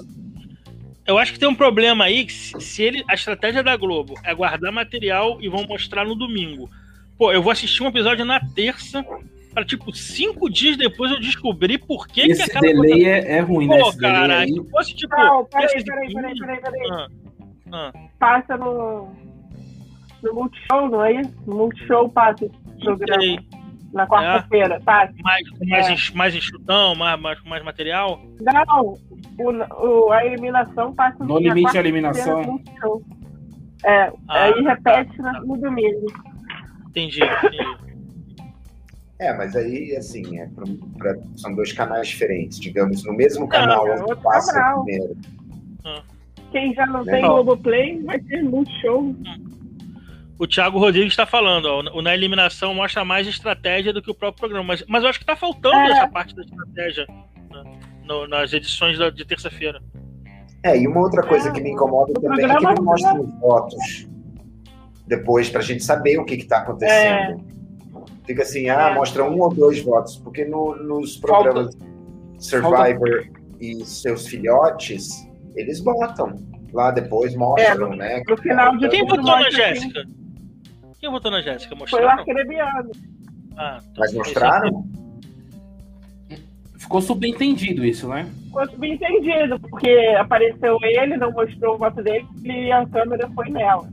Eu 1.05 1.19
acho 1.19 1.33
que 1.33 1.39
tem 1.39 1.49
um 1.49 1.55
problema 1.55 2.05
aí 2.05 2.25
que 2.25 2.33
se 2.33 2.83
ele, 2.83 3.05
a 3.09 3.15
estratégia 3.15 3.61
da 3.61 3.77
Globo 3.77 4.15
é 4.25 4.33
guardar 4.33 4.71
material 4.71 5.39
e 5.41 5.49
vão 5.49 5.67
mostrar 5.67 6.05
no 6.05 6.15
domingo. 6.15 6.71
Pô, 7.19 7.33
eu 7.33 7.43
vou 7.43 7.51
assistir 7.51 7.83
um 7.83 7.89
episódio 7.89 8.25
na 8.25 8.39
terça 8.39 9.05
para 9.53 9.65
tipo 9.65 9.93
cinco 9.93 10.49
dias 10.49 10.77
depois 10.77 11.11
eu 11.11 11.21
descobrir 11.21 11.79
por 11.79 12.07
que 12.07 12.21
esse 12.23 12.45
que 12.45 12.51
aquela 12.51 12.73
delay 12.73 12.91
coisa... 12.91 13.09
é, 13.09 13.37
é 13.37 13.41
ruim, 13.41 13.67
Pô, 13.67 13.75
né? 13.75 13.81
Pô, 13.81 13.99
cara, 13.99 14.47
se 14.47 14.71
fosse 14.71 14.95
tipo. 14.95 15.17
Não, 15.17 15.45
peraí, 15.45 15.85
peraí, 15.85 16.13
peraí, 16.13 16.39
peraí, 16.39 16.61
peraí. 16.61 16.91
Ah, 16.91 17.09
ah. 17.73 17.93
Passa 18.19 18.57
no. 18.57 19.11
No 20.23 20.35
Multishow, 20.35 20.89
não 20.89 21.05
é 21.05 21.21
isso? 21.21 21.35
No 21.49 21.57
Multishow 21.57 22.09
passa 22.09 22.45
esse 22.45 22.62
programa. 22.83 23.43
Na 23.93 24.07
quarta-feira, 24.07 24.77
é. 24.77 24.81
passa. 24.81 25.13
Mais, 25.23 25.43
mais, 25.69 26.11
é. 26.11 26.17
mais 26.17 26.35
enxutão, 26.35 26.95
mais, 26.95 27.21
mais, 27.21 27.43
mais 27.45 27.63
material? 27.63 28.23
Não, 28.41 28.99
o, 29.39 30.07
o, 30.07 30.13
a 30.13 30.25
eliminação 30.25 30.95
passa 30.95 31.23
no 31.23 31.39
limite 31.39 31.77
a 31.77 31.81
eliminação. 31.81 32.59
É, 33.85 34.05
ah, 34.29 34.45
aí 34.45 34.63
repete 34.63 35.17
tá, 35.19 35.33
tá. 35.33 35.41
no 35.41 35.59
domingo. 35.59 36.07
Entendi, 36.89 37.23
entendi. 37.23 37.93
É, 39.19 39.33
mas 39.35 39.55
aí, 39.55 39.95
assim, 39.97 40.41
é 40.41 40.47
pra, 40.49 40.65
pra, 40.99 41.17
são 41.37 41.55
dois 41.55 41.73
canais 41.73 42.09
diferentes, 42.09 42.59
digamos, 42.59 43.05
no 43.05 43.13
mesmo 43.13 43.47
canal 43.47 43.87
não, 43.87 44.05
onde 44.05 44.17
passa 44.21 44.53
canal. 44.53 44.85
primeiro. 44.85 45.17
Ah. 45.85 46.03
Quem 46.51 46.75
já 46.75 46.87
não 46.87 47.05
né? 47.05 47.13
tem 47.13 47.23
Globoplay 47.23 48.03
vai 48.03 48.19
ter 48.19 48.43
muito 48.43 48.71
show. 48.81 49.15
O 50.43 50.47
Thiago 50.49 50.77
Rodrigues 50.77 51.13
está 51.13 51.25
falando, 51.25 51.67
ó, 51.67 51.97
o 51.97 52.03
Na 52.03 52.13
Eliminação 52.13 52.75
mostra 52.75 53.05
mais 53.05 53.29
estratégia 53.29 53.93
do 53.93 54.03
que 54.03 54.11
o 54.11 54.15
próprio 54.15 54.41
programa. 54.41 54.67
Mas, 54.67 54.85
mas 54.89 55.05
eu 55.05 55.09
acho 55.09 55.21
que 55.21 55.23
está 55.23 55.37
faltando 55.37 55.77
é. 55.77 55.93
essa 55.93 56.09
parte 56.09 56.35
da 56.35 56.43
estratégia 56.43 57.07
né, 57.49 57.79
no, 58.03 58.27
nas 58.27 58.53
edições 58.53 58.99
da, 58.99 59.09
de 59.09 59.25
terça-feira. 59.25 59.81
É, 60.65 60.77
e 60.77 60.89
uma 60.89 60.99
outra 60.99 61.23
coisa 61.23 61.49
é, 61.49 61.53
que 61.53 61.61
me 61.61 61.71
incomoda 61.71 62.13
também 62.15 62.45
é 62.45 62.57
que 62.57 62.65
não 62.65 62.75
mostra 62.83 63.21
os 63.21 63.39
votos 63.39 64.09
depois, 65.07 65.49
para 65.49 65.61
a 65.61 65.63
gente 65.63 65.85
saber 65.85 66.19
o 66.19 66.25
que 66.25 66.35
está 66.35 66.59
acontecendo. 66.59 66.91
É. 66.91 67.37
Fica 68.27 68.43
assim, 68.43 68.69
ah, 68.69 68.89
é. 68.91 68.95
mostra 68.97 69.23
um 69.23 69.41
ou 69.41 69.55
dois 69.55 69.81
votos, 69.81 70.17
porque 70.17 70.45
no, 70.45 70.75
nos 70.75 71.19
programas 71.19 71.73
Falta. 71.73 71.87
Survivor 72.41 73.23
Falta. 73.27 73.41
e 73.61 73.85
seus 73.85 74.27
filhotes, 74.27 75.09
eles 75.55 75.79
botam. 75.79 76.35
Lá 76.73 76.91
depois 76.91 77.33
mostram, 77.37 77.93
é, 77.93 77.97
né? 77.97 78.23
No 78.27 78.37
final 78.37 78.77
de 78.77 78.89
Quem 78.89 79.07
votou 79.07 79.23
na 79.23 79.49
Jéssica? 79.49 80.03
Quem 81.03 81.11
votou 81.11 81.31
na 81.33 81.43
Jéssica? 81.43 81.77
Foi 81.87 82.03
o 82.03 82.09
Arcrebiano. 82.09 82.93
Ah, 83.57 83.81
então 83.83 83.95
Mas 83.99 84.15
mostraram? 84.15 84.87
Ficou 86.79 87.03
subentendido 87.03 87.85
isso, 87.85 88.09
né? 88.09 88.31
Ficou 88.45 88.71
subentendido, 88.71 89.59
porque 89.59 89.91
apareceu 90.19 90.79
ele, 90.83 91.17
não 91.17 91.33
mostrou 91.33 91.75
o 91.75 91.79
voto 91.79 92.03
dele 92.03 92.27
e 92.45 92.71
a 92.71 92.87
câmera 92.87 93.29
foi 93.35 93.51
nela. 93.51 93.89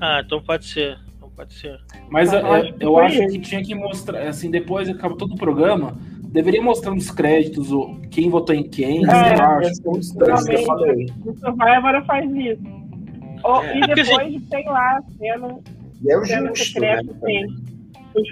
Ah, 0.00 0.22
então 0.24 0.40
pode 0.40 0.66
ser 0.66 0.98
pode 1.40 1.54
ser. 1.54 1.80
Mas 2.10 2.32
eu, 2.32 2.52
acho, 2.52 2.74
eu 2.80 2.98
acho 2.98 3.26
que 3.28 3.38
tinha 3.38 3.62
que 3.62 3.74
mostrar, 3.74 4.28
assim, 4.28 4.50
depois 4.50 4.88
acaba 4.88 5.16
todo 5.16 5.32
o 5.32 5.38
programa, 5.38 5.96
deveria 6.22 6.62
mostrar 6.62 6.94
nos 6.94 7.10
créditos 7.10 7.68
quem 8.10 8.28
votou 8.28 8.54
em 8.54 8.62
quem, 8.62 8.98
é, 8.98 9.34
eu 9.34 9.42
acho. 9.42 9.70
É 9.70 10.46
que 10.46 10.54
eu 10.54 10.64
falei. 10.64 11.06
O 11.24 11.34
Survivor 11.34 12.04
faz 12.04 12.30
isso. 12.30 12.62
Oh, 13.42 13.62
é. 13.62 13.78
E 13.78 13.80
depois 13.80 14.10
assim, 14.10 14.40
tem 14.50 14.66
lá 14.66 14.98
a 14.98 15.02
cena, 15.16 15.58
e 16.02 16.12
é 16.12 16.18
o 16.18 16.24
justo, 16.24 16.80
né? 16.80 17.00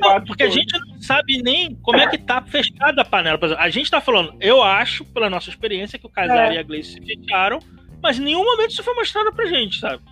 Não, 0.00 0.24
porque 0.24 0.42
a 0.42 0.48
gente 0.48 0.76
não 0.78 1.00
sabe 1.00 1.40
nem 1.42 1.74
como 1.76 1.98
é 1.98 2.08
que 2.08 2.18
tá 2.18 2.42
fechada 2.42 3.02
a 3.02 3.04
panela. 3.04 3.38
a 3.58 3.70
gente 3.70 3.90
tá 3.90 4.00
falando, 4.00 4.34
eu 4.40 4.62
acho, 4.62 5.04
pela 5.04 5.30
nossa 5.30 5.50
experiência, 5.50 5.98
que 5.98 6.06
o 6.06 6.10
Casar 6.10 6.52
é. 6.52 6.56
e 6.56 6.58
a 6.58 6.62
Gleice 6.62 6.94
se 6.94 7.00
fecharam, 7.00 7.60
mas 8.02 8.18
em 8.18 8.24
nenhum 8.24 8.44
momento 8.44 8.70
isso 8.70 8.82
foi 8.82 8.94
mostrado 8.94 9.32
pra 9.32 9.46
gente, 9.46 9.78
sabe? 9.78 10.02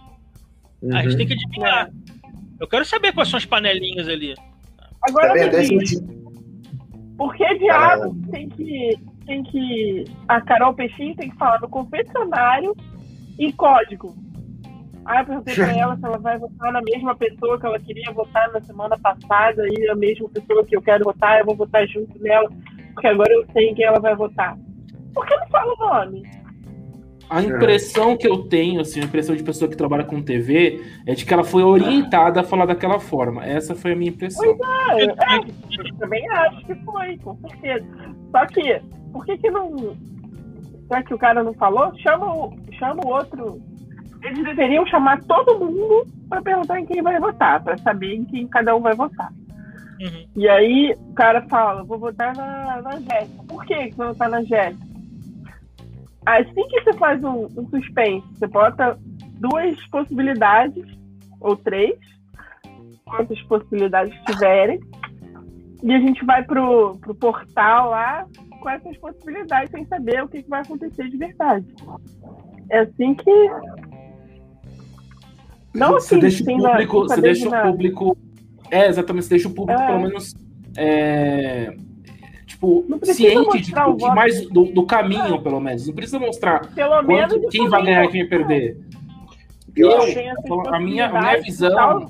Uhum. 0.82 0.96
A 0.96 1.02
gente 1.02 1.16
tem 1.16 1.26
que 1.26 1.32
adivinhar. 1.32 1.88
É. 1.88 1.90
Eu 2.60 2.68
quero 2.68 2.84
saber 2.84 3.12
quais 3.12 3.28
são 3.28 3.38
as 3.38 3.44
panelinhas 3.44 4.08
ali. 4.08 4.34
Agora, 5.02 5.50
tá 5.50 5.62
gente, 5.62 5.96
por 7.16 7.34
que 7.34 7.58
diabo 7.58 8.16
tem 8.30 8.48
que, 8.48 8.98
tem 9.26 9.42
que. 9.44 10.04
A 10.28 10.40
Carol 10.40 10.74
Peixinho 10.74 11.16
tem 11.16 11.30
que 11.30 11.36
falar 11.36 11.60
no 11.60 11.68
confessionário 11.68 12.74
em 13.38 13.50
código? 13.52 14.14
Aí 15.06 15.20
eu 15.20 15.24
perguntei 15.24 15.54
pra 15.54 15.76
ela 15.76 15.96
se 15.96 16.04
ela 16.04 16.18
vai 16.18 16.38
votar 16.38 16.72
na 16.72 16.82
mesma 16.82 17.14
pessoa 17.14 17.58
que 17.60 17.66
ela 17.66 17.78
queria 17.78 18.12
votar 18.12 18.52
na 18.52 18.60
semana 18.60 18.98
passada 18.98 19.62
e 19.68 19.88
a 19.88 19.94
mesma 19.94 20.28
pessoa 20.28 20.64
que 20.64 20.76
eu 20.76 20.82
quero 20.82 21.04
votar, 21.04 21.38
eu 21.38 21.46
vou 21.46 21.54
votar 21.54 21.86
junto 21.86 22.20
nela, 22.20 22.48
porque 22.92 23.06
agora 23.06 23.32
eu 23.32 23.46
sei 23.52 23.68
em 23.68 23.74
quem 23.74 23.84
ela 23.84 24.00
vai 24.00 24.16
votar. 24.16 24.58
Por 25.14 25.24
que 25.24 25.36
não 25.36 25.46
fala 25.48 25.72
o 25.72 25.76
nome? 25.76 26.22
A 27.28 27.42
impressão 27.42 28.16
que 28.16 28.26
eu 28.26 28.44
tenho, 28.44 28.80
assim, 28.80 29.00
a 29.00 29.04
impressão 29.04 29.34
de 29.34 29.42
pessoa 29.42 29.68
que 29.68 29.76
trabalha 29.76 30.04
com 30.04 30.22
TV, 30.22 30.80
é 31.06 31.14
de 31.14 31.24
que 31.24 31.34
ela 31.34 31.42
foi 31.42 31.62
orientada 31.62 32.40
a 32.40 32.44
falar 32.44 32.66
daquela 32.66 33.00
forma. 33.00 33.44
Essa 33.44 33.74
foi 33.74 33.92
a 33.92 33.96
minha 33.96 34.10
impressão. 34.10 34.44
Pois 34.56 34.98
é, 34.98 35.04
é 35.04 35.38
eu 35.38 35.96
também 35.98 36.28
acho 36.30 36.66
que 36.66 36.74
foi, 36.84 37.16
com 37.18 37.36
certeza. 37.38 37.86
Só 38.30 38.46
que, 38.46 38.80
por 39.12 39.24
que 39.24 39.38
que 39.38 39.50
não... 39.50 39.96
Será 40.86 41.02
que 41.02 41.14
o 41.14 41.18
cara 41.18 41.42
não 41.42 41.52
falou? 41.54 41.92
Chama 41.98 42.32
o, 42.32 42.56
chama 42.78 43.04
o 43.04 43.08
outro... 43.08 43.60
Eles 44.22 44.44
deveriam 44.44 44.86
chamar 44.86 45.22
todo 45.24 45.58
mundo 45.58 46.06
para 46.28 46.42
perguntar 46.42 46.80
em 46.80 46.86
quem 46.86 47.02
vai 47.02 47.18
votar, 47.20 47.62
para 47.62 47.76
saber 47.78 48.14
em 48.14 48.24
quem 48.24 48.48
cada 48.48 48.74
um 48.74 48.80
vai 48.80 48.94
votar. 48.94 49.30
Uhum. 50.00 50.26
E 50.36 50.48
aí 50.48 50.94
o 50.98 51.14
cara 51.14 51.42
fala, 51.48 51.84
vou 51.84 51.98
votar 51.98 52.34
na, 52.36 52.82
na 52.82 53.00
Jéssica. 53.00 53.42
Por 53.48 53.64
que 53.64 53.74
você 53.74 53.96
vai 53.96 54.08
votar 54.08 54.28
na 54.28 54.42
Jéssica? 54.42 54.96
assim 56.26 56.68
que 56.68 56.82
você 56.82 56.92
faz 56.94 57.22
um, 57.22 57.46
um 57.56 57.68
suspense, 57.70 58.26
você 58.34 58.46
bota 58.48 58.98
duas 59.38 59.80
possibilidades, 59.88 60.84
ou 61.40 61.56
três, 61.56 61.96
quantas 63.04 63.40
possibilidades 63.42 64.12
tiverem, 64.24 64.80
e 65.82 65.94
a 65.94 66.00
gente 66.00 66.24
vai 66.24 66.42
pro, 66.42 66.98
pro 66.98 67.14
portal 67.14 67.90
lá 67.90 68.26
com 68.60 68.68
essas 68.68 68.96
possibilidades 68.96 69.70
sem 69.70 69.84
saber 69.86 70.24
o 70.24 70.28
que, 70.28 70.42
que 70.42 70.48
vai 70.48 70.62
acontecer 70.62 71.08
de 71.08 71.16
verdade. 71.16 71.66
É 72.70 72.80
assim 72.80 73.14
que. 73.14 73.50
Não 75.76 75.96
assim, 75.96 76.08
você 76.08 76.18
deixa 76.18 76.42
o 76.42 76.46
público. 76.46 77.02
Você 77.02 77.20
deixa 77.20 77.48
o 77.48 77.62
público. 77.70 78.16
É, 78.70 78.88
exatamente, 78.88 79.24
você 79.24 79.30
deixa 79.30 79.48
o 79.48 79.52
público, 79.52 79.80
é. 79.80 79.86
pelo 79.86 80.00
menos. 80.00 80.34
É, 80.76 81.74
tipo, 82.46 82.84
ciente 83.04 83.60
de, 83.60 83.72
de 83.72 84.06
mais 84.14 84.46
do, 84.48 84.64
do, 84.64 84.84
caminho, 84.84 85.34
é. 85.34 85.38
pelo 85.38 85.60
menos. 85.60 85.86
Não 85.86 85.94
precisa 85.94 86.18
mostrar 86.18 86.66
pelo 86.74 87.04
quanto, 87.04 87.48
quem 87.48 87.68
vai 87.68 87.84
ganhar 87.84 88.04
e 88.04 88.08
quem 88.08 88.28
vai 88.28 88.38
perder. 88.38 88.80
Eu, 89.74 89.90
eu 89.90 90.74
a, 90.74 90.80
minha, 90.80 91.06
a 91.06 91.20
minha 91.20 91.42
visão. 91.42 92.08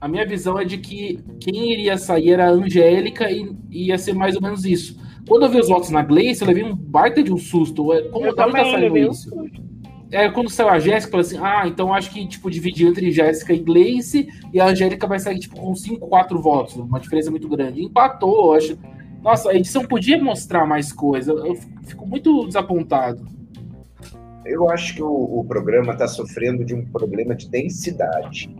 A 0.00 0.08
minha 0.08 0.26
visão 0.26 0.58
é 0.58 0.64
de 0.64 0.78
que 0.78 1.20
quem 1.40 1.72
iria 1.72 1.96
sair 1.96 2.32
era 2.32 2.48
a 2.48 2.50
Angélica 2.50 3.30
e 3.30 3.54
ia 3.70 3.96
ser 3.98 4.14
mais 4.14 4.34
ou 4.34 4.42
menos 4.42 4.64
isso. 4.64 5.00
Quando 5.28 5.44
eu 5.44 5.48
vi 5.48 5.60
os 5.60 5.68
votos 5.68 5.90
na 5.90 6.02
Gleice, 6.02 6.42
eu 6.42 6.48
levei 6.48 6.64
um 6.64 6.74
baita 6.74 7.22
de 7.22 7.32
um 7.32 7.36
susto. 7.36 7.92
É, 7.92 8.02
como 8.02 8.26
eu 8.26 8.34
tá 8.34 8.50
saindo 8.50 8.98
isso? 8.98 9.30
É, 10.12 10.30
quando 10.30 10.50
saiu 10.50 10.68
a 10.68 10.78
Jéssica, 10.78 11.18
assim: 11.18 11.38
ah, 11.40 11.66
então 11.66 11.92
acho 11.92 12.12
que 12.12 12.26
tipo, 12.28 12.50
dividir 12.50 12.86
entre 12.86 13.10
Jéssica 13.10 13.54
e 13.54 13.58
Gleice 13.58 14.28
e 14.52 14.60
a 14.60 14.66
Angélica 14.66 15.06
vai 15.06 15.18
sair 15.18 15.38
tipo, 15.38 15.56
com 15.58 15.74
5, 15.74 16.06
4 16.06 16.40
votos, 16.40 16.76
uma 16.76 17.00
diferença 17.00 17.30
muito 17.30 17.48
grande. 17.48 17.82
Empatou, 17.82 18.52
acho. 18.52 18.78
Nossa, 19.22 19.50
a 19.50 19.54
edição 19.54 19.84
podia 19.84 20.22
mostrar 20.22 20.66
mais 20.66 20.92
coisa. 20.92 21.32
Eu 21.32 21.56
fico 21.84 22.06
muito 22.06 22.46
desapontado. 22.46 23.24
Eu 24.44 24.68
acho 24.68 24.96
que 24.96 25.02
o, 25.02 25.38
o 25.38 25.44
programa 25.44 25.92
está 25.92 26.06
sofrendo 26.06 26.64
de 26.64 26.74
um 26.74 26.84
problema 26.84 27.34
de 27.34 27.48
densidade. 27.48 28.54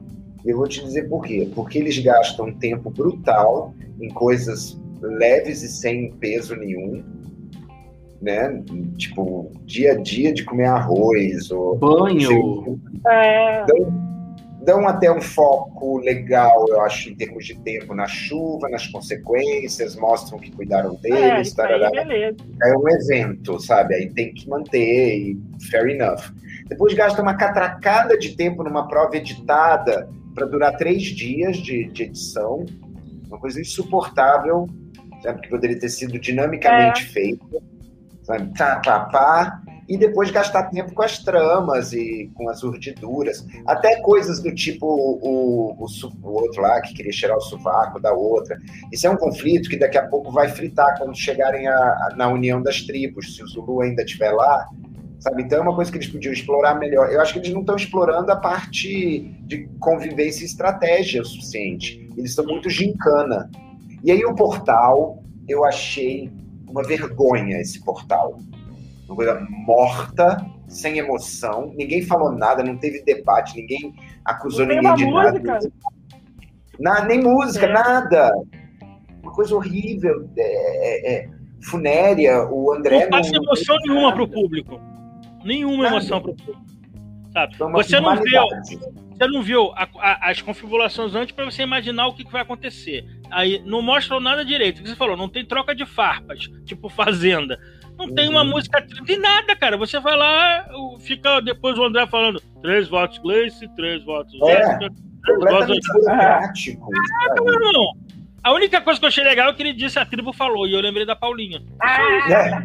Eu 0.44 0.56
vou 0.56 0.68
te 0.68 0.82
dizer 0.82 1.08
por 1.08 1.24
quê. 1.24 1.50
Porque 1.54 1.78
eles 1.78 1.98
gastam 1.98 2.52
tempo 2.52 2.90
brutal 2.90 3.74
em 4.00 4.08
coisas 4.08 4.80
leves 5.02 5.62
e 5.62 5.68
sem 5.68 6.12
peso 6.12 6.54
nenhum 6.54 7.02
né? 8.22 8.62
Tipo, 8.96 9.50
dia 9.64 9.92
a 9.92 9.96
dia 9.96 10.32
de 10.32 10.44
comer 10.44 10.66
arroz. 10.66 11.50
Ou, 11.50 11.76
Banho. 11.76 12.80
É... 13.06 13.66
Dão, 13.66 14.12
dão 14.64 14.88
até 14.88 15.10
um 15.12 15.20
foco 15.20 15.98
legal, 15.98 16.64
eu 16.68 16.80
acho, 16.82 17.10
em 17.10 17.16
termos 17.16 17.44
de 17.44 17.58
tempo 17.58 17.94
na 17.94 18.06
chuva, 18.06 18.68
nas 18.68 18.86
consequências, 18.86 19.96
mostram 19.96 20.38
que 20.38 20.52
cuidaram 20.52 20.94
deles. 20.94 21.54
É, 22.62 22.70
é 22.70 22.78
um 22.78 22.88
evento, 22.88 23.60
sabe? 23.60 23.94
Aí 23.96 24.10
tem 24.10 24.32
que 24.32 24.48
manter, 24.48 25.16
e 25.16 25.40
fair 25.68 25.88
enough. 25.88 26.32
Depois 26.68 26.94
gasta 26.94 27.20
uma 27.20 27.34
catracada 27.34 28.16
de 28.16 28.36
tempo 28.36 28.62
numa 28.62 28.86
prova 28.86 29.16
editada 29.16 30.08
para 30.34 30.46
durar 30.46 30.76
três 30.76 31.02
dias 31.02 31.56
de, 31.56 31.84
de 31.88 32.04
edição, 32.04 32.64
uma 33.26 33.38
coisa 33.38 33.60
insuportável, 33.60 34.68
sabe? 35.22 35.42
que 35.42 35.48
poderia 35.48 35.78
ter 35.78 35.88
sido 35.88 36.18
dinamicamente 36.18 37.02
é. 37.02 37.06
feita 37.06 37.71
pá, 39.10 39.60
e 39.88 39.96
depois 39.96 40.30
gastar 40.30 40.70
tempo 40.70 40.94
com 40.94 41.02
as 41.02 41.18
tramas 41.18 41.92
e 41.92 42.30
com 42.34 42.48
as 42.48 42.62
urdiduras. 42.62 43.46
Até 43.66 44.00
coisas 44.00 44.40
do 44.40 44.54
tipo 44.54 44.86
o, 44.86 45.76
o, 45.78 45.86
o, 46.22 46.28
outro 46.30 46.62
lá 46.62 46.80
que 46.80 46.94
queria 46.94 47.12
cheirar 47.12 47.36
o 47.36 47.40
sovaco 47.40 48.00
da 48.00 48.12
outra. 48.12 48.58
Isso 48.92 49.06
é 49.06 49.10
um 49.10 49.16
conflito 49.16 49.68
que 49.68 49.76
daqui 49.76 49.98
a 49.98 50.06
pouco 50.06 50.30
vai 50.30 50.48
fritar 50.48 50.96
quando 50.98 51.16
chegarem 51.16 51.66
a, 51.66 51.76
a, 51.76 52.14
na 52.16 52.28
união 52.28 52.62
das 52.62 52.82
tribos. 52.82 53.36
Se 53.36 53.42
o 53.42 53.46
Zulu 53.46 53.82
ainda 53.82 54.02
estiver 54.02 54.32
lá, 54.32 54.68
Sabe? 55.22 55.44
Então 55.44 55.58
é 55.58 55.62
uma 55.62 55.74
coisa 55.74 55.88
que 55.88 55.98
eles 55.98 56.08
podiam 56.08 56.32
explorar 56.32 56.74
melhor. 56.74 57.08
Eu 57.12 57.20
acho 57.20 57.32
que 57.32 57.38
eles 57.38 57.52
não 57.52 57.60
estão 57.60 57.76
explorando 57.76 58.32
a 58.32 58.36
parte 58.36 59.20
de 59.46 59.68
convivência 59.78 60.42
e 60.42 60.46
estratégia 60.46 61.22
o 61.22 61.24
suficiente. 61.24 62.10
Eles 62.16 62.30
estão 62.30 62.44
muito 62.44 62.68
gincana. 62.68 63.48
E 64.02 64.10
aí 64.10 64.24
o 64.24 64.34
portal, 64.34 65.22
eu 65.48 65.64
achei 65.64 66.28
uma 66.72 66.82
vergonha 66.82 67.60
esse 67.60 67.84
portal. 67.84 68.40
Uma 69.06 69.16
coisa 69.16 69.46
morta, 69.48 70.44
sem 70.66 70.98
emoção, 70.98 71.72
ninguém 71.76 72.02
falou 72.02 72.32
nada, 72.32 72.62
não 72.64 72.78
teve 72.78 73.02
debate, 73.02 73.56
ninguém 73.56 73.94
acusou 74.24 74.64
ninguém 74.66 74.94
de 74.94 75.04
música. 75.04 75.40
nada. 75.40 75.72
Na, 76.80 77.04
nem 77.04 77.22
música, 77.22 77.66
é. 77.66 77.72
nada. 77.72 78.32
Uma 79.22 79.32
coisa 79.32 79.54
horrível, 79.54 80.28
é, 80.36 80.42
é, 80.42 81.14
é 81.14 81.28
funérea, 81.62 82.48
o 82.50 82.72
André. 82.72 83.02
Não 83.02 83.10
passa 83.10 83.36
emoção 83.36 83.76
não 83.76 83.94
nenhuma 83.94 84.12
para 84.14 84.22
o 84.22 84.28
público. 84.28 84.80
Nenhuma 85.44 85.84
nada. 85.84 85.96
emoção 85.96 86.20
para 86.22 86.30
o 86.30 86.34
público. 86.34 86.62
Sabe? 87.32 87.54
Então, 87.54 87.72
você, 87.72 88.00
não 88.00 88.16
viu, 88.16 88.42
você 89.22 89.28
não 89.28 89.42
viu 89.42 89.72
a, 89.76 89.88
a, 89.98 90.30
as 90.30 90.42
configurações 90.42 91.14
antes 91.14 91.34
para 91.34 91.44
você 91.44 91.62
imaginar 91.62 92.08
o 92.08 92.14
que, 92.14 92.24
que, 92.24 92.32
vai 92.32 92.42
acontecer. 92.42 93.04
Aí 93.30 93.62
não 93.64 93.80
mostra 93.80 94.18
nada 94.18 94.44
direito. 94.44 94.80
O 94.80 94.82
que 94.82 94.88
você 94.88 94.96
falou? 94.96 95.16
Não 95.16 95.28
tem 95.28 95.44
troca 95.44 95.74
de 95.74 95.86
farpas, 95.86 96.48
tipo 96.64 96.88
Fazenda. 96.88 97.58
Não 97.96 98.06
uhum. 98.06 98.14
tem 98.14 98.28
uma 98.28 98.42
uhum. 98.42 98.50
música, 98.50 98.84
não 98.96 99.04
tem 99.04 99.18
nada, 99.18 99.54
cara. 99.54 99.76
Você 99.76 100.00
vai 100.00 100.16
lá, 100.16 100.66
fica 101.00 101.40
depois 101.40 101.78
o 101.78 101.84
André 101.84 102.06
falando 102.06 102.40
três 102.60 102.88
votos 102.88 103.18
Gleice, 103.18 103.68
três 103.76 104.04
votos 104.04 104.34
é, 104.42 104.56
Jéssica, 104.56 104.88
três 105.24 105.38
votos 105.38 105.78
burocrático. 105.92 106.90
Caraca, 106.90 107.44
meu 107.44 107.54
irmão. 107.54 107.92
A 108.42 108.52
única 108.52 108.80
coisa 108.80 108.98
que 108.98 109.04
eu 109.04 109.08
achei 109.08 109.22
legal 109.22 109.50
é 109.50 109.52
que 109.52 109.62
ele 109.62 109.72
disse 109.72 110.00
a 110.00 110.04
tribo 110.04 110.32
falou, 110.32 110.66
e 110.66 110.72
eu 110.72 110.80
lembrei 110.80 111.06
da 111.06 111.14
Paulinha. 111.14 111.62
Ah, 111.80 112.60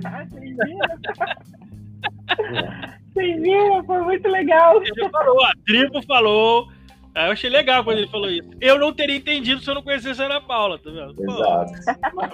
Vocês 3.17 3.41
viram? 3.41 3.83
Foi 3.83 4.01
muito 4.03 4.27
legal. 4.27 4.81
Ele 4.81 5.09
falou, 5.09 5.43
a 5.43 5.51
tribo 5.65 6.01
falou. 6.03 6.67
Eu 7.15 7.31
achei 7.31 7.49
legal 7.49 7.83
quando 7.83 7.97
ele 7.97 8.07
falou 8.09 8.29
isso. 8.29 8.47
Eu 8.61 8.77
não 8.77 8.93
teria 8.93 9.15
entendido 9.15 9.59
se 9.59 9.67
eu 9.67 9.73
não 9.73 9.81
conhecesse 9.81 10.21
a 10.21 10.25
Ana 10.25 10.39
Paula, 10.39 10.77
tá 10.77 10.91
vendo? 10.91 11.15
Exato. 11.19 11.73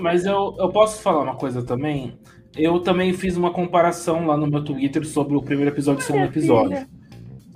Mas 0.01 0.25
eu, 0.25 0.53
eu 0.59 0.69
posso 0.69 1.01
falar 1.01 1.23
uma 1.23 1.35
coisa 1.35 1.63
também? 1.63 2.17
Eu 2.57 2.81
também 2.81 3.13
fiz 3.13 3.37
uma 3.37 3.51
comparação 3.51 4.27
lá 4.27 4.35
no 4.35 4.45
meu 4.45 4.61
Twitter 4.61 5.05
sobre 5.05 5.37
o 5.37 5.41
primeiro 5.41 5.71
episódio 5.71 6.01
e 6.01 6.03
o 6.03 6.05
segundo 6.05 6.25
episódio. 6.25 6.85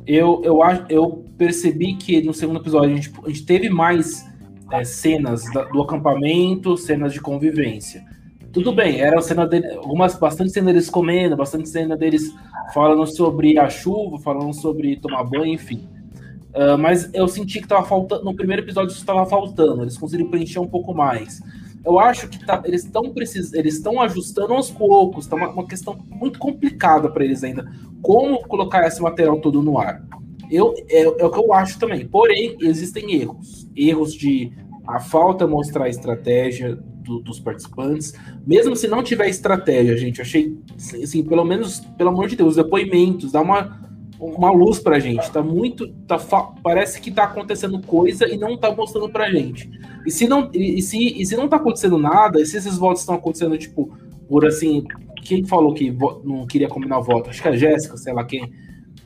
Eu, 0.07 0.41
eu, 0.45 0.59
eu 0.87 1.25
percebi 1.37 1.95
que 1.95 2.21
no 2.21 2.33
segundo 2.33 2.61
episódio 2.61 2.91
a 2.91 2.95
gente, 2.95 3.11
a 3.21 3.27
gente 3.27 3.45
teve 3.45 3.69
mais 3.69 4.25
é, 4.71 4.85
cenas 4.85 5.43
do 5.73 5.81
acampamento, 5.81 6.77
cenas 6.77 7.11
de 7.11 7.19
convivência. 7.19 8.05
Tudo 8.57 8.71
bem, 8.71 8.99
era 8.99 9.21
cena 9.21 9.45
dele, 9.45 9.67
algumas, 9.75 10.15
bastante 10.15 10.49
cena 10.49 10.73
deles 10.73 10.89
comendo, 10.89 11.37
bastante 11.37 11.69
cena 11.69 11.95
deles 11.95 12.33
falando 12.73 13.05
sobre 13.05 13.55
a 13.59 13.69
chuva, 13.69 14.17
falando 14.17 14.51
sobre 14.51 14.95
tomar 14.95 15.23
banho, 15.25 15.53
enfim. 15.53 15.87
Uh, 16.55 16.75
mas 16.75 17.07
eu 17.13 17.27
senti 17.27 17.61
que 17.61 17.67
tava 17.67 17.85
faltando. 17.85 18.23
No 18.23 18.35
primeiro 18.35 18.63
episódio 18.63 18.89
isso 18.89 18.99
estava 18.99 19.27
faltando, 19.27 19.83
eles 19.83 19.95
conseguiram 19.95 20.31
preencher 20.31 20.57
um 20.57 20.65
pouco 20.65 20.91
mais. 20.91 21.39
Eu 21.85 21.99
acho 21.99 22.27
que 22.27 22.43
tá, 22.43 22.59
eles 22.65 22.83
estão 22.83 23.13
precis, 23.13 23.53
eles 23.53 23.75
estão 23.75 24.01
ajustando 24.01 24.55
aos 24.55 24.71
poucos, 24.71 25.27
tá 25.27 25.35
uma, 25.35 25.49
uma 25.49 25.67
questão 25.67 25.95
muito 26.09 26.39
complicada 26.39 27.11
para 27.11 27.23
eles 27.23 27.43
ainda. 27.43 27.63
Como 28.01 28.41
colocar 28.47 28.87
esse 28.87 28.99
material 28.99 29.39
todo 29.39 29.61
no 29.61 29.77
ar? 29.77 30.03
Eu, 30.49 30.73
é, 30.89 31.03
é 31.03 31.07
o 31.07 31.29
que 31.29 31.39
eu 31.39 31.53
acho 31.53 31.77
também. 31.77 32.07
Porém, 32.07 32.57
existem 32.61 33.21
erros. 33.21 33.67
Erros 33.75 34.15
de 34.15 34.51
a 34.87 34.99
falta 34.99 35.45
mostrar 35.45 35.85
a 35.85 35.89
estratégia 35.89 36.79
do, 37.07 37.19
dos 37.19 37.39
participantes. 37.39 38.13
Mesmo 38.45 38.75
se 38.75 38.87
não 38.87 39.01
tiver 39.01 39.29
estratégia, 39.29 39.97
gente, 39.97 40.21
achei, 40.21 40.57
assim, 41.01 41.23
pelo 41.23 41.45
menos, 41.45 41.79
pelo 41.97 42.09
amor 42.09 42.27
de 42.27 42.35
Deus, 42.35 42.57
depoimentos, 42.57 43.31
dá 43.31 43.41
uma, 43.41 43.81
uma 44.19 44.51
luz 44.51 44.79
pra 44.79 44.99
gente. 44.99 45.31
Tá 45.31 45.41
muito. 45.41 45.87
Tá, 46.05 46.17
parece 46.61 46.99
que 46.99 47.09
tá 47.09 47.23
acontecendo 47.23 47.81
coisa 47.81 48.27
e 48.27 48.37
não 48.37 48.57
tá 48.57 48.71
mostrando 48.75 49.09
pra 49.09 49.31
gente. 49.31 49.69
E 50.05 50.11
se 50.11 50.27
não, 50.27 50.49
e, 50.53 50.81
se, 50.81 50.97
e 50.97 51.25
se 51.25 51.35
não 51.35 51.47
tá 51.47 51.55
acontecendo 51.55 51.97
nada, 51.97 52.41
e 52.41 52.45
se 52.45 52.57
esses 52.57 52.77
votos 52.77 53.01
estão 53.01 53.15
acontecendo, 53.15 53.57
tipo, 53.57 53.91
por 54.27 54.45
assim. 54.45 54.83
Quem 55.23 55.43
falou 55.43 55.73
que 55.73 55.91
não 56.23 56.47
queria 56.47 56.69
combinar 56.69 57.01
voto? 57.01 57.29
Acho 57.29 57.41
que 57.41 57.47
é 57.49 57.51
a 57.51 57.55
Jéssica, 57.55 57.97
sei 57.97 58.13
lá 58.13 58.23
quem. 58.23 58.49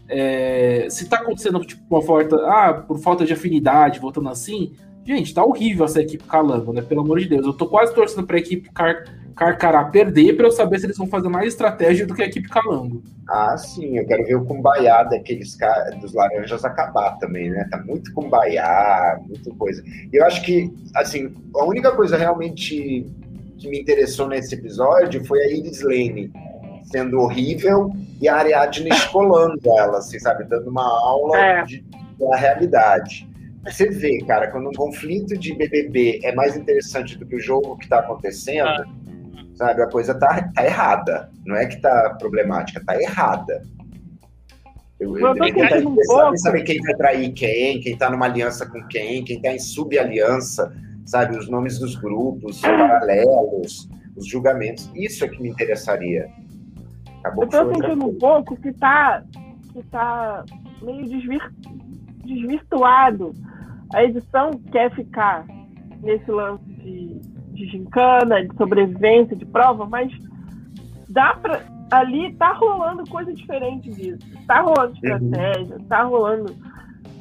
É, 0.08 0.86
se 0.88 1.10
tá 1.10 1.18
acontecendo, 1.18 1.60
tipo, 1.62 1.82
uma 1.90 2.02
falta. 2.02 2.36
Ah, 2.46 2.74
por 2.74 3.00
falta 3.00 3.26
de 3.26 3.34
afinidade, 3.34 4.00
votando 4.00 4.30
assim, 4.30 4.74
Gente, 5.06 5.34
tá 5.34 5.44
horrível 5.44 5.86
essa 5.86 6.02
equipe 6.02 6.24
Calango, 6.24 6.74
né? 6.74 6.82
Pelo 6.82 7.02
amor 7.02 7.20
de 7.20 7.28
Deus. 7.28 7.46
Eu 7.46 7.54
tô 7.54 7.68
quase 7.68 7.94
torcendo 7.94 8.26
pra 8.26 8.38
equipe 8.38 8.70
Car 8.72 9.04
Carcará 9.36 9.86
perder 9.86 10.36
pra 10.36 10.46
eu 10.46 10.52
saber 10.52 10.78
se 10.78 10.86
eles 10.86 10.98
vão 10.98 11.08
fazer 11.08 11.30
mais 11.30 11.48
estratégia 11.48 12.06
do 12.06 12.14
que 12.14 12.22
a 12.22 12.26
equipe 12.26 12.48
Calango. 12.48 13.02
Ah, 13.28 13.58
sim. 13.58 13.98
Eu 13.98 14.06
quero 14.06 14.26
ver 14.26 14.36
o 14.36 14.46
Cumbaiá 14.46 15.04
daqueles 15.04 15.58
dos 16.00 16.14
laranjas 16.14 16.64
acabar 16.64 17.18
também, 17.18 17.50
né? 17.50 17.68
Tá 17.72 17.78
muito 17.78 18.14
Cumbaiá, 18.14 19.20
muita 19.26 19.50
coisa. 19.56 19.82
E 19.86 20.16
eu 20.16 20.26
acho 20.26 20.44
que, 20.44 20.72
assim, 20.96 21.34
a 21.56 21.66
única 21.66 21.92
coisa 21.92 22.18
realmente 22.18 23.08
que 23.58 23.70
me 23.70 23.80
interessou 23.80 24.28
nesse 24.28 24.54
episódio 24.54 25.26
foi 25.26 25.40
a 25.40 25.48
Iris 25.50 25.82
Lane 25.82 26.32
sendo 26.84 27.20
horrível 27.20 27.92
e 28.20 28.28
a 28.28 28.36
Ariadne 28.36 28.90
escolando 28.94 29.62
ela, 29.78 30.00
assim, 30.00 30.20
sabe? 30.20 30.44
Dando 30.44 30.70
uma 30.70 30.84
aula 30.84 31.38
é. 31.38 31.64
de, 31.64 31.84
da 32.20 32.36
realidade. 32.36 33.31
Você 33.66 33.90
vê, 33.90 34.20
cara, 34.26 34.50
quando 34.50 34.70
um 34.70 34.74
conflito 34.74 35.38
de 35.38 35.54
BBB 35.54 36.22
é 36.24 36.34
mais 36.34 36.58
interessante 36.58 37.18
do 37.18 37.26
que 37.26 37.36
o 37.36 37.40
jogo 37.40 37.78
que 37.78 37.84
está 37.84 38.00
acontecendo, 38.00 38.68
ah. 38.68 38.86
sabe, 39.54 39.84
a 39.84 39.88
coisa 39.88 40.16
tá, 40.16 40.50
tá, 40.54 40.66
errada. 40.66 41.30
Não 41.46 41.56
é 41.56 41.68
que 41.68 41.80
tá 41.80 42.16
problemática, 42.20 42.84
tá 42.84 43.00
errada. 43.00 43.62
Eu, 45.00 45.18
eu, 45.18 45.32
um 45.32 45.96
pouco. 45.96 46.38
saber 46.38 46.64
quem 46.64 46.80
vai 46.82 46.96
trair 46.96 47.32
quem, 47.34 47.80
quem 47.80 47.98
tá 47.98 48.10
numa 48.10 48.26
aliança 48.26 48.68
com 48.68 48.84
quem, 48.88 49.24
quem 49.24 49.42
tá 49.42 49.52
em 49.52 49.60
subaliança, 49.60 50.72
sabe, 51.06 51.38
os 51.38 51.50
nomes 51.50 51.80
dos 51.80 51.96
grupos, 51.96 52.58
os 52.58 52.62
paralelos, 52.62 53.90
os 54.16 54.28
julgamentos. 54.28 54.92
Isso 54.96 55.24
é 55.24 55.28
que 55.28 55.42
me 55.42 55.50
interessaria. 55.50 56.28
Acabou 57.20 57.44
eu 57.44 57.50
tô 57.50 57.74
sentindo 57.74 58.08
um 58.08 58.16
pouco 58.16 58.56
que 58.56 58.74
tá, 58.74 59.24
que 59.72 59.84
tá 59.84 60.46
meio 60.82 61.08
desvir, 61.08 61.52
desvirtuado 62.26 63.36
a 63.94 64.04
edição 64.04 64.52
quer 64.72 64.94
ficar 64.96 65.46
nesse 66.02 66.30
lance 66.32 66.64
de, 66.66 67.20
de 67.54 67.66
gincana, 67.68 68.46
de 68.46 68.56
sobrevivência, 68.56 69.36
de 69.36 69.46
prova, 69.46 69.86
mas 69.86 70.12
dá 71.10 71.36
pra. 71.36 71.62
Ali 71.92 72.32
tá 72.36 72.54
rolando 72.54 73.04
coisa 73.10 73.34
diferente 73.34 73.90
disso. 73.90 74.26
Tá 74.48 74.62
rolando 74.62 74.94
estratégia, 74.94 75.76
uhum. 75.76 75.84
tá 75.90 76.04
rolando. 76.04 76.56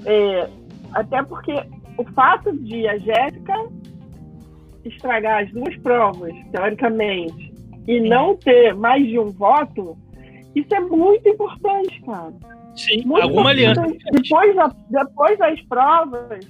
É, 0.06 0.48
até 0.92 1.24
porque 1.24 1.52
o 1.98 2.04
fato 2.12 2.56
de 2.56 2.86
a 2.86 2.96
Jéssica 2.96 3.54
estragar 4.84 5.42
as 5.42 5.50
duas 5.50 5.76
provas, 5.78 6.32
teoricamente, 6.52 7.52
e 7.88 8.00
não 8.00 8.36
ter 8.36 8.72
mais 8.74 9.04
de 9.04 9.18
um 9.18 9.26
voto, 9.26 9.98
isso 10.54 10.72
é 10.74 10.80
muito 10.80 11.28
importante, 11.28 12.00
cara. 12.02 12.32
Sim, 12.76 13.02
muito 13.04 13.22
alguma 13.22 13.50
aliança. 13.50 13.82
Depois, 14.12 14.56
depois 14.88 15.38
das 15.38 15.60
provas, 15.62 16.46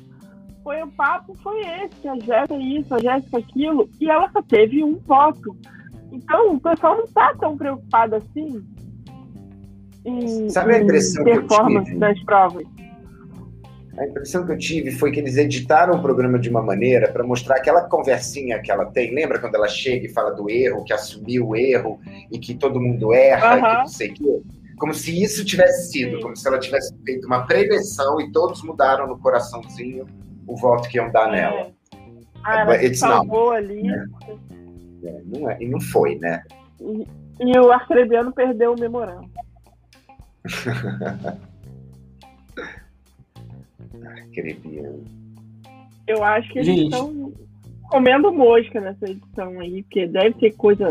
foi 0.62 0.82
o 0.82 0.88
papo 0.88 1.34
foi 1.42 1.60
esse, 1.60 2.08
a 2.08 2.14
Jéssica 2.16 2.56
isso, 2.56 2.94
a 2.94 2.98
Jéssica 2.98 3.38
aquilo, 3.38 3.88
e 4.00 4.10
ela 4.10 4.30
só 4.30 4.42
teve 4.42 4.82
um 4.84 4.96
voto. 4.98 5.56
Então, 6.12 6.54
o 6.54 6.60
pessoal 6.60 6.96
não 6.96 7.04
está 7.04 7.34
tão 7.36 7.56
preocupado 7.56 8.16
assim 8.16 8.64
em, 10.04 10.48
Sabe 10.48 10.74
a 10.74 10.80
impressão 10.80 11.22
em 11.22 11.24
performance 11.24 11.94
das 11.96 12.22
provas. 12.24 12.64
A 13.98 14.06
impressão 14.06 14.46
que 14.46 14.52
eu 14.52 14.58
tive 14.58 14.92
foi 14.92 15.12
que 15.12 15.20
eles 15.20 15.36
editaram 15.36 15.94
o 15.94 16.02
programa 16.02 16.38
de 16.38 16.48
uma 16.48 16.62
maneira 16.62 17.12
para 17.12 17.22
mostrar 17.22 17.56
aquela 17.56 17.82
conversinha 17.82 18.58
que 18.60 18.72
ela 18.72 18.86
tem. 18.86 19.14
Lembra 19.14 19.38
quando 19.38 19.56
ela 19.56 19.68
chega 19.68 20.06
e 20.06 20.08
fala 20.08 20.30
do 20.30 20.48
erro, 20.48 20.84
que 20.84 20.92
assumiu 20.92 21.48
o 21.48 21.56
erro 21.56 22.00
e 22.30 22.38
que 22.38 22.54
todo 22.54 22.80
mundo 22.80 23.12
erra, 23.12 23.56
uhum. 23.56 23.58
e 23.58 23.60
que 23.60 23.76
não 23.76 23.86
sei 23.86 24.10
o 24.10 24.14
quê? 24.14 24.42
Como 24.78 24.94
se 24.94 25.22
isso 25.22 25.44
tivesse 25.44 25.92
sido, 25.92 26.16
Sim. 26.16 26.22
como 26.22 26.36
se 26.36 26.48
ela 26.48 26.58
tivesse 26.58 26.96
feito 27.04 27.26
uma 27.26 27.46
prevenção 27.46 28.18
e 28.18 28.32
todos 28.32 28.62
mudaram 28.62 29.06
no 29.06 29.18
coraçãozinho 29.18 30.06
o 30.50 30.56
voto 30.56 30.88
que 30.88 30.96
iam 30.96 31.10
dar 31.12 31.28
é. 31.28 31.32
nela. 31.32 31.70
Ah, 32.42 32.60
ela 32.60 32.94
salvou 32.94 33.52
ali. 33.52 33.88
É. 33.88 34.04
É, 35.02 35.22
não 35.24 35.48
é, 35.48 35.56
e 35.62 35.68
não 35.68 35.80
foi, 35.80 36.16
né? 36.16 36.42
E, 36.80 37.06
e 37.40 37.58
o 37.58 37.70
Arcrebiano 37.70 38.32
perdeu 38.32 38.74
o 38.74 38.80
memorando. 38.80 39.30
Arcrebiano. 44.04 45.04
Eu 46.06 46.24
acho 46.24 46.52
que 46.52 46.58
eles 46.58 46.80
estão 46.80 47.32
comendo 47.88 48.32
mosca 48.32 48.80
nessa 48.80 49.08
edição 49.08 49.60
aí, 49.60 49.82
porque 49.84 50.06
deve 50.06 50.34
ter 50.34 50.50
coisa 50.52 50.88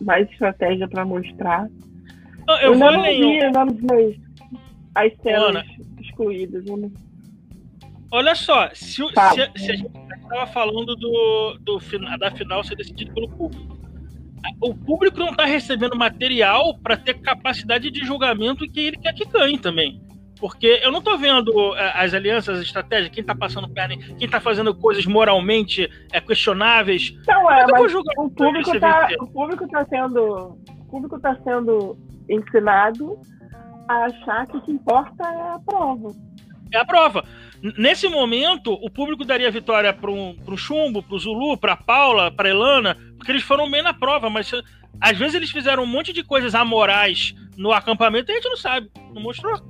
mais 0.00 0.28
estratégia 0.30 0.88
para 0.88 1.04
mostrar. 1.04 1.68
Eu, 2.48 2.54
eu, 2.54 2.72
eu 2.72 2.78
não 2.78 3.02
vi, 3.02 3.38
eu 3.38 3.52
não 3.52 3.66
vi 3.66 4.20
as 4.94 5.12
cenas 5.18 5.66
excluídas. 6.00 6.66
Eu 6.66 6.76
não 6.78 6.90
Olha 8.10 8.34
só, 8.34 8.70
se, 8.72 9.02
tá. 9.12 9.30
se, 9.30 9.50
se 9.56 9.72
a 9.72 9.76
gente 9.76 9.90
estava 10.22 10.46
falando 10.46 10.94
do, 10.96 11.58
do, 11.60 11.78
da 12.18 12.30
final 12.30 12.62
ser 12.62 12.76
decidida 12.76 13.12
pelo 13.12 13.28
público. 13.28 13.78
o 14.60 14.74
público 14.74 15.18
não 15.18 15.30
está 15.30 15.44
recebendo 15.44 15.96
material 15.96 16.78
para 16.78 16.96
ter 16.96 17.14
capacidade 17.14 17.90
de 17.90 18.04
julgamento 18.04 18.66
que 18.70 18.80
ele 18.80 18.96
quer 18.96 19.12
que 19.12 19.24
ganhe 19.24 19.58
também. 19.58 20.00
Porque 20.38 20.80
eu 20.82 20.92
não 20.92 20.98
estou 20.98 21.16
vendo 21.16 21.74
é, 21.76 21.92
as 21.94 22.12
alianças, 22.12 22.58
as 22.58 22.64
estratégias, 22.64 23.10
quem 23.10 23.22
está 23.22 23.34
passando 23.34 23.68
perna, 23.68 23.96
quem 23.96 24.26
está 24.26 24.40
fazendo 24.40 24.74
coisas 24.74 25.06
moralmente 25.06 25.90
é, 26.12 26.20
questionáveis. 26.20 27.14
Não, 27.26 27.50
é, 27.50 27.66
mas 27.66 27.94
o 27.94 28.30
público 28.30 28.74
está 28.74 29.08
o 29.18 29.26
público 29.26 29.68
tá 29.68 29.84
sendo 29.86 30.58
o 30.78 30.86
público 30.90 31.20
tá 31.20 31.36
sendo 31.42 31.96
ensinado 32.28 33.18
a 33.88 34.04
achar 34.04 34.46
que 34.46 34.56
o 34.58 34.60
que 34.60 34.72
importa 34.72 35.24
é 35.24 35.54
a 35.54 35.58
prova. 35.64 36.10
É 36.72 36.78
a 36.78 36.84
prova. 36.84 37.24
Nesse 37.78 38.08
momento, 38.08 38.72
o 38.72 38.90
público 38.90 39.24
daria 39.24 39.50
vitória 39.50 39.92
para 39.92 40.10
um, 40.10 40.36
o 40.46 40.56
Chumbo, 40.56 41.02
para 41.02 41.16
o 41.16 41.18
Zulu, 41.18 41.56
para 41.56 41.76
Paula, 41.76 42.30
para 42.30 42.48
Elana, 42.48 42.96
porque 43.16 43.32
eles 43.32 43.42
foram 43.42 43.70
bem 43.70 43.82
na 43.82 43.94
prova, 43.94 44.28
mas 44.28 44.50
às 45.00 45.16
vezes 45.16 45.34
eles 45.34 45.50
fizeram 45.50 45.82
um 45.82 45.86
monte 45.86 46.12
de 46.12 46.22
coisas 46.22 46.54
amorais 46.54 47.34
no 47.56 47.72
acampamento 47.72 48.30
e 48.30 48.32
a 48.32 48.34
gente 48.36 48.48
não 48.48 48.56
sabe, 48.56 48.90
não 49.14 49.22
mostrou. 49.22 49.60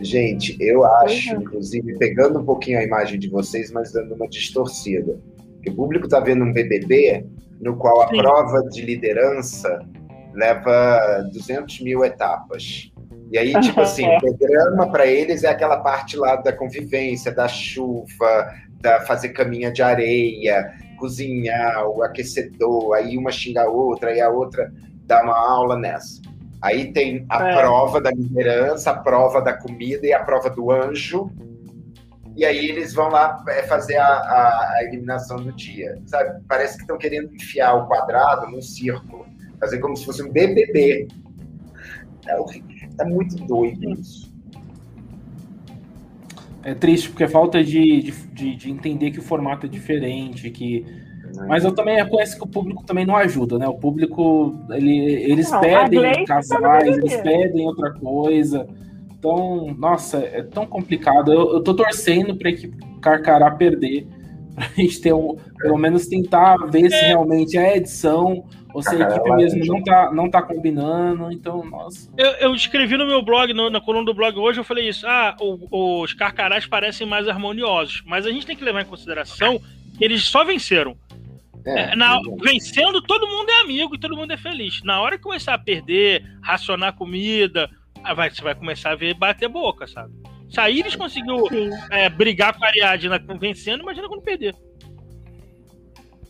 Gente, 0.00 0.56
eu 0.60 0.84
acho, 0.84 1.34
inclusive, 1.34 1.96
pegando 1.98 2.38
um 2.40 2.44
pouquinho 2.44 2.78
a 2.78 2.82
imagem 2.82 3.18
de 3.18 3.28
vocês, 3.28 3.70
mas 3.70 3.92
dando 3.92 4.14
uma 4.14 4.28
distorcida. 4.28 5.20
Que 5.62 5.70
o 5.70 5.76
público 5.76 6.06
está 6.06 6.18
vendo 6.18 6.44
um 6.44 6.52
BBB 6.52 7.24
no 7.60 7.76
qual 7.76 8.02
a 8.02 8.08
Sim. 8.08 8.16
prova 8.16 8.62
de 8.70 8.82
liderança 8.82 9.86
leva 10.34 11.28
200 11.32 11.80
mil 11.80 12.04
etapas. 12.04 12.90
E 13.32 13.38
aí, 13.38 13.58
tipo 13.62 13.80
assim, 13.80 14.06
o 14.06 14.20
programa 14.20 14.92
para 14.92 15.06
eles 15.06 15.42
é 15.42 15.48
aquela 15.48 15.78
parte 15.78 16.18
lá 16.18 16.36
da 16.36 16.52
convivência, 16.52 17.32
da 17.32 17.48
chuva, 17.48 18.54
da 18.78 19.00
fazer 19.00 19.30
caminha 19.30 19.72
de 19.72 19.82
areia, 19.82 20.70
cozinhar, 20.98 21.88
o 21.88 22.02
aquecedor, 22.02 22.94
aí 22.94 23.16
uma 23.16 23.32
xinga 23.32 23.62
a 23.62 23.70
outra, 23.70 24.10
aí 24.10 24.20
a 24.20 24.28
outra 24.28 24.70
dá 25.06 25.22
uma 25.22 25.34
aula 25.34 25.78
nessa. 25.78 26.20
Aí 26.60 26.92
tem 26.92 27.24
a 27.30 27.48
é. 27.48 27.56
prova 27.56 28.02
da 28.02 28.10
liderança, 28.10 28.90
a 28.90 28.98
prova 28.98 29.40
da 29.40 29.54
comida 29.54 30.06
e 30.06 30.12
a 30.12 30.22
prova 30.22 30.50
do 30.50 30.70
anjo. 30.70 31.30
E 32.36 32.44
aí 32.44 32.68
eles 32.68 32.92
vão 32.92 33.08
lá 33.08 33.42
é, 33.48 33.62
fazer 33.62 33.96
a, 33.96 34.06
a, 34.06 34.74
a 34.76 34.84
eliminação 34.84 35.38
do 35.38 35.52
dia. 35.52 35.98
Sabe? 36.04 36.38
Parece 36.46 36.76
que 36.76 36.82
estão 36.82 36.98
querendo 36.98 37.34
enfiar 37.34 37.74
o 37.76 37.86
quadrado 37.86 38.46
num 38.50 38.60
círculo. 38.60 39.24
Fazer 39.58 39.78
como 39.78 39.96
se 39.96 40.04
fosse 40.04 40.22
um 40.22 40.30
BBB. 40.30 41.08
É 42.26 42.38
horrível. 42.38 42.71
É 42.98 43.04
muito 43.04 43.36
doido 43.44 43.90
isso. 43.90 44.32
É 46.64 46.74
triste, 46.74 47.08
porque 47.08 47.26
falta 47.26 47.62
de, 47.62 48.02
de, 48.32 48.56
de, 48.56 48.70
entender 48.70 49.10
que 49.10 49.18
o 49.18 49.22
formato 49.22 49.66
é 49.66 49.68
diferente, 49.68 50.48
que. 50.50 50.86
Mas 51.48 51.64
eu 51.64 51.74
também 51.74 51.96
reconheço 51.96 52.36
que 52.36 52.44
o 52.44 52.46
público 52.46 52.84
também 52.84 53.06
não 53.06 53.16
ajuda, 53.16 53.58
né? 53.58 53.66
O 53.66 53.74
público, 53.74 54.54
ele, 54.70 54.96
eles 54.96 55.50
não, 55.50 55.60
pedem 55.60 56.24
casais, 56.24 56.96
eles 56.96 57.16
pedem 57.16 57.66
outra 57.66 57.90
coisa. 57.92 58.66
Então, 59.18 59.74
nossa, 59.78 60.18
é 60.18 60.42
tão 60.42 60.66
complicado. 60.66 61.32
Eu, 61.32 61.54
eu 61.54 61.62
tô 61.62 61.74
torcendo 61.74 62.36
pra 62.36 62.50
equipe 62.50 62.76
Carcará 63.00 63.50
perder, 63.50 64.06
pra 64.54 64.68
gente 64.76 65.00
ter 65.00 65.12
um, 65.12 65.36
pelo 65.58 65.78
menos 65.78 66.06
tentar 66.06 66.56
ver 66.70 66.90
se 66.90 67.04
realmente 67.04 67.56
é 67.56 67.76
edição 67.76 68.44
ou 68.74 68.82
se 68.82 68.94
a 68.94 69.08
equipe 69.08 69.30
mesmo 69.34 69.64
não 69.66 69.82
tá, 69.82 70.10
não 70.12 70.30
tá 70.30 70.42
combinando, 70.42 71.30
então, 71.30 71.64
nossa. 71.64 72.10
Eu, 72.16 72.30
eu 72.32 72.54
escrevi 72.54 72.96
no 72.96 73.06
meu 73.06 73.22
blog, 73.22 73.52
no, 73.52 73.68
na 73.68 73.80
coluna 73.80 74.06
do 74.06 74.14
blog 74.14 74.38
hoje, 74.38 74.60
eu 74.60 74.64
falei 74.64 74.88
isso. 74.88 75.06
Ah, 75.06 75.36
o, 75.40 76.02
os 76.02 76.14
carcarás 76.14 76.66
parecem 76.66 77.06
mais 77.06 77.28
harmoniosos, 77.28 78.02
mas 78.06 78.26
a 78.26 78.30
gente 78.30 78.46
tem 78.46 78.56
que 78.56 78.64
levar 78.64 78.82
em 78.82 78.86
consideração 78.86 79.60
que 79.98 80.04
eles 80.04 80.24
só 80.24 80.44
venceram. 80.44 80.96
É, 81.64 81.92
é 81.92 81.96
na, 81.96 82.18
vencendo, 82.40 83.02
todo 83.02 83.26
mundo 83.26 83.50
é 83.50 83.60
amigo 83.60 83.94
e 83.94 84.00
todo 84.00 84.16
mundo 84.16 84.32
é 84.32 84.36
feliz. 84.36 84.82
Na 84.82 85.00
hora 85.00 85.16
que 85.16 85.22
começar 85.22 85.54
a 85.54 85.58
perder, 85.58 86.24
racionar 86.42 86.94
comida, 86.94 87.70
ah, 88.02 88.14
vai, 88.14 88.30
você 88.30 88.42
vai 88.42 88.54
começar 88.54 88.92
a 88.92 88.96
ver 88.96 89.14
bater 89.14 89.48
boca, 89.48 89.86
sabe? 89.86 90.12
Se 90.52 90.60
a 90.60 90.68
Iris 90.68 90.94
conseguiu 90.94 91.48
é, 91.90 92.10
brigar 92.10 92.54
com 92.54 92.62
a 92.62 92.68
Ariadna 92.68 93.18
vencendo, 93.40 93.80
imagina 93.80 94.06
quando 94.06 94.20
perder. 94.20 94.54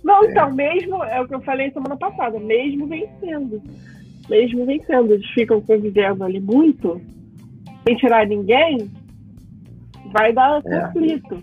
Não, 0.05 0.23
é. 0.23 0.31
então, 0.31 0.55
mesmo, 0.55 1.03
é 1.03 1.21
o 1.21 1.27
que 1.27 1.35
eu 1.35 1.41
falei 1.41 1.73
semana 1.73 1.97
passada, 1.97 2.39
mesmo 2.39 2.87
vencendo. 2.87 3.61
Mesmo 4.31 4.65
vencendo, 4.65 5.15
eles 5.15 5.27
ficam 5.31 5.61
convivendo 5.61 6.23
ali 6.23 6.39
muito, 6.39 7.01
sem 7.85 7.97
tirar 7.97 8.25
ninguém, 8.25 8.89
vai 10.13 10.33
dar 10.33 10.63
é. 10.67 10.81
conflito. 10.83 11.43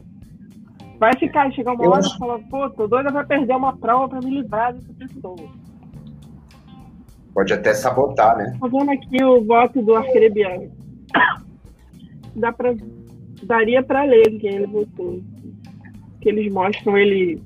Vai 0.98 1.14
ficar, 1.18 1.52
chegar 1.52 1.74
uma 1.74 1.84
eu 1.84 1.92
hora 1.92 2.02
e 2.02 2.18
falar, 2.18 2.40
pô, 2.50 2.70
tô 2.70 2.88
doida 2.88 3.12
pra 3.12 3.26
perder 3.26 3.58
uma 3.58 3.76
prova 3.76 4.08
pra 4.08 4.20
me 4.20 4.42
livrar 4.42 4.74
dessa 4.74 4.94
pessoa. 4.94 5.50
Pode 7.34 7.52
até 7.52 7.74
sabotar, 7.74 8.38
né? 8.38 8.58
Tô 8.58 8.70
vendo 8.70 8.92
aqui 8.92 9.22
o 9.22 9.44
voto 9.44 9.82
do 9.82 9.96
Arcrebiano. 9.96 10.72
Dá 12.36 12.52
pra, 12.52 12.76
daria 13.44 13.84
pra 13.84 14.04
ler 14.04 14.38
quem 14.40 14.56
ele 14.56 14.68
votou. 14.68 15.22
Que 16.22 16.30
eles 16.30 16.52
mostram 16.52 16.98
ele 16.98 17.42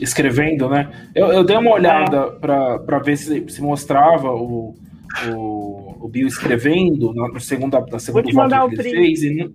escrevendo, 0.00 0.68
né? 0.68 0.90
Eu, 1.14 1.28
eu 1.28 1.44
dei 1.44 1.56
uma 1.56 1.72
olhada 1.72 2.30
para 2.32 2.98
ver 2.98 3.16
se, 3.16 3.48
se 3.48 3.62
mostrava 3.62 4.30
o, 4.30 4.74
o, 5.28 6.04
o 6.04 6.08
Bill 6.08 6.26
escrevendo 6.26 7.14
na, 7.14 7.40
segunda, 7.40 7.80
na 7.90 7.98
segunda 7.98 8.30
foto 8.30 8.68
que 8.68 8.80
ele 8.80 8.90
fez. 8.90 9.22
E, 9.22 9.54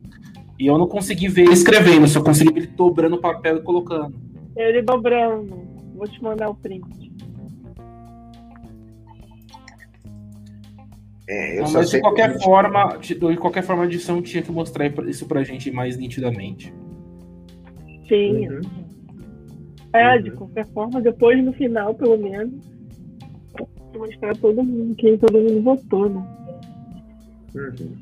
e, 0.59 0.67
eu 0.67 0.77
não 0.77 0.87
consegui 0.87 1.27
ver 1.27 1.43
ele 1.43 1.53
escrevendo, 1.53 2.07
só 2.07 2.21
consegui 2.21 2.53
ver 2.53 2.59
ele 2.61 2.67
dobrando 2.67 3.15
o 3.15 3.21
papel 3.21 3.57
e 3.57 3.61
colocando. 3.61 4.15
Ele 4.55 4.81
dobrando. 4.81 5.69
Vou 5.95 6.07
te 6.07 6.21
mandar 6.21 6.49
o 6.49 6.55
print. 6.55 7.10
É, 11.31 11.61
não, 11.61 11.71
mas 11.71 11.89
de 11.89 12.01
qualquer 12.01 12.37
forma, 12.41 12.97
de, 12.97 13.15
de 13.15 13.37
qualquer 13.37 13.63
forma, 13.63 13.83
a 13.83 13.85
edição 13.85 14.21
tinha 14.21 14.43
que 14.43 14.51
mostrar 14.51 14.87
isso 15.07 15.25
pra 15.25 15.45
gente 15.45 15.71
mais 15.71 15.95
nitidamente. 15.95 16.73
Sim. 18.05 18.49
Uhum. 18.49 18.61
É, 19.93 20.17
de 20.17 20.31
qualquer 20.31 20.67
forma, 20.73 20.99
depois 20.99 21.41
no 21.41 21.53
final, 21.53 21.95
pelo 21.95 22.17
menos, 22.17 22.53
mostrar 23.95 24.35
todo 24.35 24.61
mundo, 24.61 24.93
quem 24.95 25.17
todo 25.17 25.39
mundo 25.39 25.61
votou, 25.61 26.09
né? 26.09 26.27
Uhum. 27.55 27.95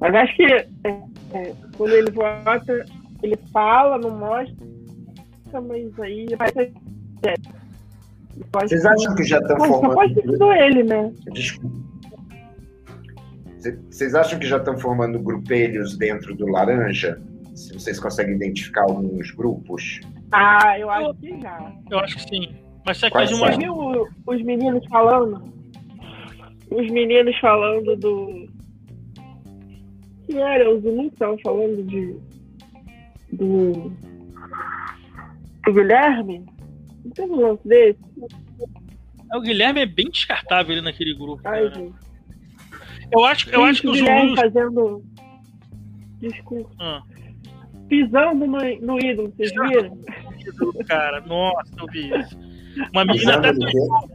Mas 0.00 0.14
acho 0.14 0.36
que 0.36 0.44
é, 0.44 0.68
é, 1.32 1.54
quando 1.76 1.94
ele 1.94 2.12
vota, 2.12 2.86
ele 3.24 3.36
fala, 3.52 3.98
não 3.98 4.16
mostra, 4.16 4.56
mas 5.66 5.98
aí 5.98 6.28
vai 6.38 6.48
ser. 6.52 6.72
É. 8.40 8.66
Vocês 8.66 8.84
acham 8.84 9.14
que 9.14 9.24
já 9.24 9.38
estão 9.38 9.58
formando. 9.58 9.94
Pode 9.94 10.14
ter 10.14 10.22
sido 10.22 10.52
ele, 10.52 10.82
né? 10.84 11.12
Desculpa. 11.32 11.90
Vocês 13.90 14.14
acham 14.14 14.38
que 14.38 14.46
já 14.46 14.56
estão 14.56 14.78
formando 14.78 15.18
grupelhos 15.18 15.96
dentro 15.96 16.34
do 16.34 16.46
Laranja? 16.46 17.20
se 17.60 17.74
vocês 17.74 18.00
conseguem 18.00 18.34
identificar 18.36 18.82
alguns 18.82 19.30
grupos. 19.32 20.00
Ah, 20.32 20.78
eu 20.78 20.90
acho 20.90 21.14
que 21.14 21.40
já. 21.40 21.72
Eu 21.90 21.98
acho 21.98 22.16
que 22.16 22.28
sim. 22.28 22.56
Mas 22.86 22.98
você 22.98 23.10
quer 23.10 23.26
de 23.26 23.34
uma... 23.34 23.50
viu 23.56 24.08
os 24.26 24.42
meninos 24.42 24.84
falando? 24.88 25.52
Os 26.70 26.90
meninos 26.90 27.38
falando 27.38 27.96
do. 27.96 28.48
Que 30.24 30.38
era? 30.38 30.74
Os 30.74 30.82
meninos 30.82 31.12
estavam 31.12 31.38
falando 31.42 31.84
de. 31.84 32.16
Do. 33.32 33.92
Do 35.64 35.72
Guilherme? 35.74 36.46
Não 37.04 37.26
um 37.26 37.40
lance 37.40 37.68
desse? 37.68 38.00
É, 39.32 39.36
o 39.36 39.40
Guilherme 39.40 39.80
é 39.80 39.86
bem 39.86 40.10
descartável 40.10 40.72
ali 40.72 40.82
naquele 40.82 41.14
grupo. 41.14 41.40
Ai, 41.44 41.70
eu 43.12 43.24
acho, 43.24 43.50
eu 43.50 43.64
acho 43.64 43.80
que 43.82 43.88
o 43.88 43.92
Guilherme 43.92 44.36
fazendo 44.36 45.02
discurso. 46.20 46.70
Ah 46.78 47.02
pisando 47.90 48.46
no, 48.46 48.58
no 48.80 48.98
ídolo, 49.04 49.34
vocês 49.36 49.52
viram? 49.52 49.98
Cara, 50.86 51.20
nossa, 51.22 51.72
eu 51.76 51.86
vi 51.88 52.08
isso. 52.08 52.38
Uma 52.94 53.04
menina 53.04 53.34
até 53.34 53.52
tweetou. 53.52 54.10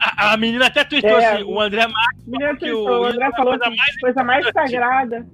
A, 0.00 0.32
a, 0.32 0.36
menina 0.38 0.66
até 0.66 0.84
tweetou 0.84 1.10
é, 1.10 1.26
assim, 1.26 1.44
o 1.44 1.60
André 1.60 1.86
Marques. 1.86 2.58
Que 2.58 2.72
o, 2.72 2.82
o 2.82 3.04
André 3.04 3.30
falou 3.32 3.58
coisa 3.58 3.76
mais, 3.76 4.00
coisa 4.00 4.24
mais 4.24 4.46
sagrada. 4.50 5.26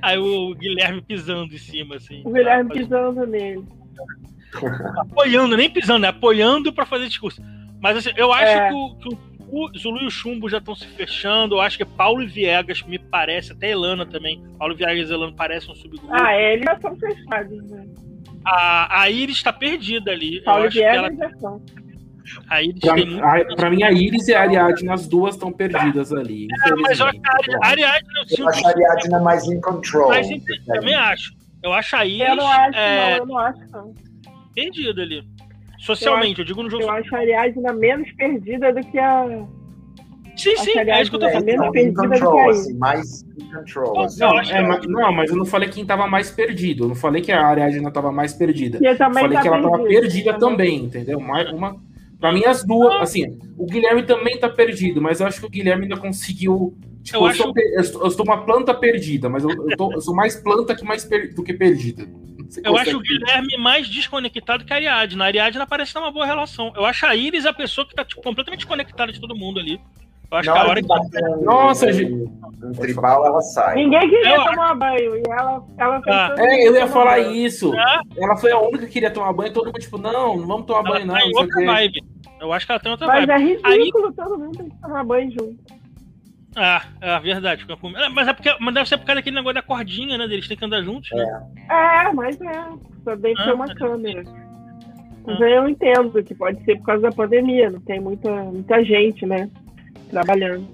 Aí 0.00 0.16
o 0.16 0.54
Guilherme 0.54 1.02
pisando 1.02 1.52
em 1.52 1.58
cima, 1.58 1.96
assim. 1.96 2.22
O 2.24 2.30
Guilherme 2.30 2.70
pisando 2.70 3.26
nele. 3.26 3.64
Apoiando, 4.98 5.56
nem 5.56 5.70
pisando, 5.70 6.00
né? 6.00 6.08
Apoiando 6.08 6.72
pra 6.72 6.86
fazer 6.86 7.08
discurso. 7.08 7.42
Mas 7.80 7.96
assim, 7.96 8.10
eu 8.16 8.32
acho 8.32 8.44
é. 8.44 8.68
que, 8.68 8.74
o, 8.74 8.94
que 8.96 9.08
o 9.52 9.78
Zulu 9.78 10.02
e 10.02 10.06
o 10.06 10.10
Chumbo 10.10 10.48
já 10.48 10.58
estão 10.58 10.74
se 10.74 10.86
fechando. 10.86 11.56
Eu 11.56 11.60
acho 11.60 11.76
que 11.76 11.84
Paulo 11.84 12.22
e 12.22 12.26
Viegas 12.26 12.82
me 12.82 12.98
parece, 12.98 13.52
até 13.52 13.70
Elana 13.70 14.06
também. 14.06 14.42
Paulo 14.58 14.76
Viegas 14.76 15.10
e 15.10 15.12
Elana 15.12 15.32
parecem 15.32 15.70
um 15.70 15.74
subgrupo. 15.74 16.08
Ah, 16.12 16.32
é, 16.32 16.54
eles 16.54 16.64
já 16.64 16.74
estão 16.74 16.96
fechados, 16.96 17.70
né? 17.70 17.86
A, 18.44 19.02
a 19.02 19.10
Iris 19.10 19.36
está 19.36 19.52
perdida 19.52 20.10
ali. 20.12 20.42
Paulo 20.42 20.66
e 20.66 20.68
Viegas 20.70 20.96
ela... 20.96 21.14
já 21.14 21.26
estão. 21.26 21.62
A 22.48 22.62
Iris 22.62 22.80
pra, 22.80 22.94
tem 22.94 23.20
a, 23.20 23.56
pra 23.56 23.70
mim, 23.70 23.82
a 23.82 23.90
Iris 23.90 24.28
e 24.28 24.34
a 24.34 24.42
Ariadne, 24.42 24.88
as 24.90 25.08
duas 25.08 25.34
estão 25.34 25.52
perdidas 25.52 26.12
ali. 26.12 26.46
É, 26.66 26.76
mas 26.76 27.00
eu 27.00 27.06
acho 27.06 27.20
que 27.20 27.28
a 27.28 27.66
Ariadne. 27.66 28.08
Eu, 28.30 28.38
eu 28.38 28.48
acho 28.48 28.66
a 28.66 28.70
Ariadne 28.70 29.24
mais 29.24 29.44
in 29.46 29.60
control. 29.60 30.08
Mais 30.08 30.30
in, 30.30 30.40
também 30.66 30.94
acho. 30.94 31.34
Eu 31.62 31.72
acho 31.72 31.96
a 31.96 32.06
Iris. 32.06 32.28
Eu 32.28 32.36
não 32.36 32.46
acho, 32.46 32.78
é... 32.78 33.10
não, 33.10 33.16
eu 33.16 33.26
não 33.26 33.38
acho, 33.38 33.60
não. 33.72 34.09
Perdida 34.54 35.02
ali. 35.02 35.22
Socialmente, 35.78 36.26
eu, 36.26 36.32
acho, 36.32 36.40
eu 36.42 36.44
digo 36.44 36.62
no 36.62 36.70
jogo. 36.70 36.82
Eu 36.82 36.90
acho 36.90 37.14
a 37.14 37.18
Ariadna 37.18 37.72
menos 37.72 38.10
perdida 38.12 38.72
do 38.72 38.80
que 38.80 38.98
a. 38.98 39.46
Sim, 40.36 40.56
sim, 40.56 40.78
é 40.78 41.02
isso 41.02 41.10
que 41.10 41.16
eu 41.16 41.20
tô 41.20 41.28
falando. 41.28 41.44
Menos 41.44 41.70
perdida 41.70 42.08
control, 42.08 42.30
do 42.30 42.36
que 42.36 42.40
a 42.40 42.50
assim, 42.50 42.78
mais 42.78 43.24
control. 43.52 43.94
Não, 43.94 44.04
assim. 44.04 44.20
não, 44.20 44.38
é, 44.38 44.62
mas, 44.62 44.86
não, 44.86 45.12
mas 45.12 45.30
eu 45.30 45.36
não 45.36 45.44
falei 45.44 45.68
quem 45.68 45.84
tava 45.84 46.06
mais 46.06 46.30
perdido. 46.30 46.84
Eu 46.84 46.88
não 46.88 46.94
falei 46.94 47.22
que 47.22 47.32
a 47.32 47.46
Ariadna 47.46 47.90
tava 47.90 48.12
mais 48.12 48.32
perdida. 48.32 48.78
Eu 48.80 48.96
falei 48.96 49.36
tá 49.36 49.42
que 49.42 49.48
ela 49.48 49.62
tava 49.62 49.82
perdida 49.84 50.38
também, 50.38 50.84
entendeu? 50.84 51.18
Uma, 51.18 51.50
uma, 51.52 51.76
pra 52.18 52.32
mim, 52.32 52.44
as 52.44 52.64
duas, 52.64 53.00
assim, 53.00 53.38
o 53.58 53.66
Guilherme 53.66 54.02
também 54.02 54.38
tá 54.38 54.48
perdido, 54.48 55.00
mas 55.00 55.20
eu 55.20 55.26
acho 55.26 55.40
que 55.40 55.46
o 55.46 55.50
Guilherme 55.50 55.84
ainda 55.84 55.96
conseguiu 55.96 56.74
Tipo, 57.02 57.18
eu, 57.18 57.22
eu, 57.22 57.26
acho... 57.28 57.42
sou, 57.42 57.54
eu, 58.04 58.10
sou, 58.10 58.24
uma 58.24 58.44
planta 58.44 58.74
perdida, 58.74 59.28
mas 59.28 59.42
eu, 59.42 59.50
eu, 59.50 59.76
tô, 59.76 59.92
eu 59.92 60.00
sou 60.00 60.14
mais 60.14 60.36
planta 60.36 60.74
que 60.74 60.84
mais 60.84 61.04
per, 61.04 61.34
do 61.34 61.42
que 61.42 61.54
perdida. 61.54 62.06
Eu 62.64 62.76
acho 62.76 62.96
o 62.96 63.00
Guilherme 63.00 63.56
mais 63.58 63.88
desconectado 63.88 64.64
que 64.64 64.72
a 64.72 64.76
Ariadna. 64.76 65.24
A 65.24 65.26
Ariadna 65.26 65.66
parece 65.66 65.92
ter 65.92 65.98
uma 65.98 66.10
boa 66.10 66.26
relação. 66.26 66.72
Eu 66.74 66.84
acho 66.84 67.06
a 67.06 67.14
Iris 67.14 67.46
a 67.46 67.52
pessoa 67.52 67.86
que 67.86 67.94
tá 67.94 68.04
tipo, 68.04 68.22
completamente 68.22 68.66
conectada 68.66 69.12
de 69.12 69.20
todo 69.20 69.36
mundo 69.36 69.60
ali. 69.60 69.80
Eu 70.30 70.38
acho 70.38 70.52
que 70.52 70.58
a 70.58 70.66
hora 70.66 70.80
que. 70.80 71.44
Nossa, 71.44 71.92
gente. 71.92 72.30
Um 72.62 72.72
tribal, 72.72 73.26
ela 73.26 73.40
sai. 73.40 73.76
Ninguém 73.76 74.08
queria 74.08 74.36
eu 74.36 74.44
tomar 74.44 74.66
acho... 74.66 74.78
banho. 74.78 75.16
E 75.16 75.22
ela, 75.28 75.64
ela 75.78 76.02
ah. 76.06 76.34
É, 76.38 76.68
eu 76.68 76.74
ia 76.74 76.86
falar 76.86 77.16
banho. 77.16 77.34
isso. 77.34 77.72
Ah. 77.74 78.00
Ela 78.16 78.36
foi 78.36 78.52
a 78.52 78.58
única 78.58 78.86
que 78.86 78.92
queria 78.92 79.10
tomar 79.10 79.32
banho. 79.32 79.52
Todo 79.52 79.66
mundo, 79.66 79.78
tipo, 79.80 79.98
não, 79.98 80.36
não 80.36 80.46
vamos 80.46 80.66
tomar 80.66 80.80
ela 80.80 80.90
banho, 80.90 81.06
tá 81.06 81.12
não. 81.12 81.32
Tá 81.32 81.40
outra 81.40 81.64
vibe. 81.64 82.04
Eu 82.40 82.52
acho 82.52 82.66
que 82.66 82.72
ela 82.72 82.80
tem 82.80 82.92
outra 82.92 83.06
Mas 83.06 83.26
vibe. 83.26 83.60
Mas 83.62 83.72
é 83.72 83.76
ridículo 83.76 84.06
Aí... 84.06 84.12
todo 84.14 84.38
mundo 84.38 84.58
tem 84.58 84.68
que 84.68 84.76
tomar 84.76 85.04
banho 85.04 85.30
junto. 85.30 85.79
Ah, 86.56 86.82
é 87.00 87.20
verdade. 87.20 87.64
Mas, 88.12 88.28
é 88.28 88.32
porque, 88.32 88.54
mas 88.60 88.74
deve 88.74 88.88
ser 88.88 88.98
por 88.98 89.06
causa 89.06 89.20
daquele 89.20 89.36
negócio 89.36 89.54
da 89.54 89.62
cordinha, 89.62 90.18
né? 90.18 90.24
Eles 90.24 90.48
têm 90.48 90.56
que 90.56 90.64
andar 90.64 90.82
juntos, 90.82 91.10
né? 91.12 91.48
É, 91.70 92.06
é 92.06 92.12
mas 92.12 92.40
é. 92.40 92.64
Só 93.04 93.14
deve 93.16 93.40
ah, 93.40 93.44
ter 93.44 93.52
uma 93.52 93.70
é. 93.70 93.74
câmera. 93.74 94.22
Mas 95.26 95.40
ah. 95.40 95.48
eu 95.48 95.68
entendo 95.68 96.22
que 96.22 96.34
pode 96.34 96.62
ser 96.64 96.76
por 96.78 96.86
causa 96.86 97.02
da 97.02 97.12
pandemia. 97.12 97.70
Não 97.70 97.80
tem 97.80 98.00
muita, 98.00 98.30
muita 98.44 98.84
gente, 98.84 99.24
né? 99.26 99.48
Trabalhando. 100.10 100.66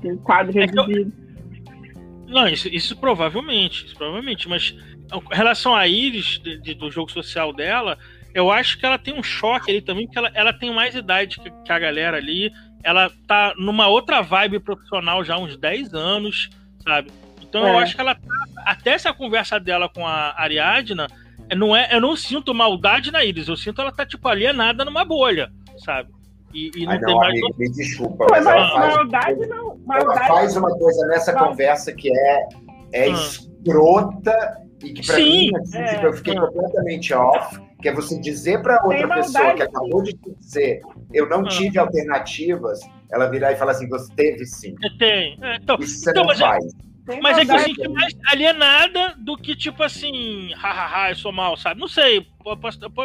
Tem 0.00 0.12
um 0.12 0.18
quadro 0.18 0.56
é 0.56 0.66
reduzido. 0.66 1.12
Eu... 1.12 2.32
Não, 2.32 2.48
isso, 2.48 2.68
isso 2.68 2.96
provavelmente. 2.96 3.86
Isso 3.86 3.96
provavelmente. 3.96 4.48
Mas 4.48 4.76
em 5.12 5.34
relação 5.34 5.74
a 5.74 5.88
Iris, 5.88 6.38
de, 6.38 6.60
de, 6.60 6.74
do 6.74 6.90
jogo 6.92 7.10
social 7.10 7.52
dela, 7.52 7.98
eu 8.32 8.52
acho 8.52 8.78
que 8.78 8.86
ela 8.86 8.98
tem 8.98 9.14
um 9.14 9.22
choque 9.22 9.70
ali 9.70 9.80
também, 9.80 10.06
porque 10.06 10.18
ela, 10.18 10.30
ela 10.34 10.52
tem 10.52 10.72
mais 10.72 10.94
idade 10.94 11.40
que, 11.40 11.50
que 11.50 11.72
a 11.72 11.78
galera 11.78 12.18
ali 12.18 12.52
ela 12.84 13.10
tá 13.26 13.54
numa 13.56 13.88
outra 13.88 14.20
vibe 14.20 14.60
profissional 14.60 15.24
já 15.24 15.34
há 15.34 15.38
uns 15.38 15.56
10 15.56 15.94
anos, 15.94 16.50
sabe? 16.84 17.10
Então 17.42 17.66
é. 17.66 17.70
eu 17.70 17.78
acho 17.78 17.94
que 17.94 18.00
ela 18.00 18.14
tá, 18.14 18.22
até 18.64 18.90
essa 18.90 19.12
conversa 19.12 19.58
dela 19.58 19.88
com 19.88 20.06
a 20.06 20.34
Ariadna, 20.36 21.08
não 21.56 21.74
é, 21.74 21.88
eu 21.94 22.00
não 22.00 22.14
sinto 22.14 22.54
maldade 22.54 23.10
na 23.10 23.24
Iris, 23.24 23.48
eu 23.48 23.56
sinto 23.56 23.80
ela 23.80 23.90
tá 23.90 24.04
tipo 24.04 24.28
alienada 24.28 24.84
numa 24.84 25.04
bolha, 25.04 25.50
sabe? 25.78 26.10
E, 26.52 26.70
e 26.76 26.84
não, 26.84 26.92
Ai, 26.92 27.00
tem 27.00 27.14
mais. 27.16 27.30
Amigo, 27.30 27.54
me 27.58 27.72
desculpa, 27.72 28.26
mas, 28.30 28.44
mas 28.44 28.54
ela, 28.54 28.70
faz, 28.70 28.96
maldade, 28.96 29.46
não, 29.46 29.76
maldade, 29.84 30.18
ela 30.18 30.26
faz 30.28 30.56
uma 30.56 30.70
coisa 30.78 31.06
nessa 31.08 31.32
não. 31.32 31.48
conversa 31.48 31.92
que 31.92 32.16
é, 32.16 32.48
é 32.92 33.04
ah. 33.04 33.08
escrota 33.08 34.62
e 34.84 34.92
que 34.92 35.06
pra 35.06 35.16
Sim, 35.16 35.50
mim, 35.50 35.56
assim, 35.56 35.78
é, 35.78 36.06
eu 36.06 36.12
fiquei 36.12 36.36
completamente 36.36 37.12
off 37.14 37.60
que 37.84 37.88
é 37.90 37.92
você 37.92 38.18
dizer 38.18 38.62
para 38.62 38.82
outra 38.82 39.06
pessoa 39.06 39.52
que 39.52 39.62
acabou 39.62 40.02
de 40.02 40.14
te 40.14 40.34
dizer, 40.40 40.80
eu 41.12 41.28
não 41.28 41.40
ah. 41.40 41.48
tive 41.48 41.78
alternativas, 41.78 42.80
ela 43.12 43.26
virar 43.28 43.52
e 43.52 43.56
falar 43.56 43.72
assim, 43.72 43.86
você 43.86 44.10
teve 44.14 44.46
sim. 44.46 44.74
Tem. 44.98 45.36
É, 45.42 45.56
então, 45.56 45.76
Isso 45.78 45.98
você 45.98 46.10
então, 46.10 46.22
não 46.22 46.28
mas 46.28 46.40
é- 46.40 46.44
faz. 46.44 46.64
É, 47.06 47.20
mas 47.20 47.36
é 47.36 47.44
que 47.44 47.52
eu 47.52 47.58
sinto 47.58 47.92
mais 47.92 48.14
alienada 48.32 49.14
do 49.18 49.36
que, 49.36 49.54
tipo 49.54 49.82
assim, 49.82 50.50
hahaha, 50.54 51.10
eu 51.10 51.16
sou 51.16 51.30
mal, 51.30 51.54
sabe? 51.58 51.78
Não 51.78 51.86
sei, 51.86 52.26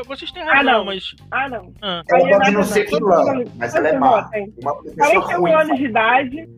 vocês 0.08 0.32
têm 0.32 0.44
razão, 0.44 0.60
ah, 0.60 0.64
não. 0.64 0.86
mas. 0.86 1.16
Ah, 1.30 1.50
não. 1.50 1.74
Ah. 1.82 2.02
Ela 2.10 2.38
pode 2.38 2.52
não 2.52 2.64
ser 2.64 2.86
vilã, 2.86 3.44
mas 3.58 3.76
ela 3.76 3.90
é 3.90 4.00
má. 4.00 4.30
Uma 4.62 4.76
41 4.96 5.42
ruim, 5.42 5.52
anos 5.52 5.78
de 5.78 5.84
idade, 5.84 6.50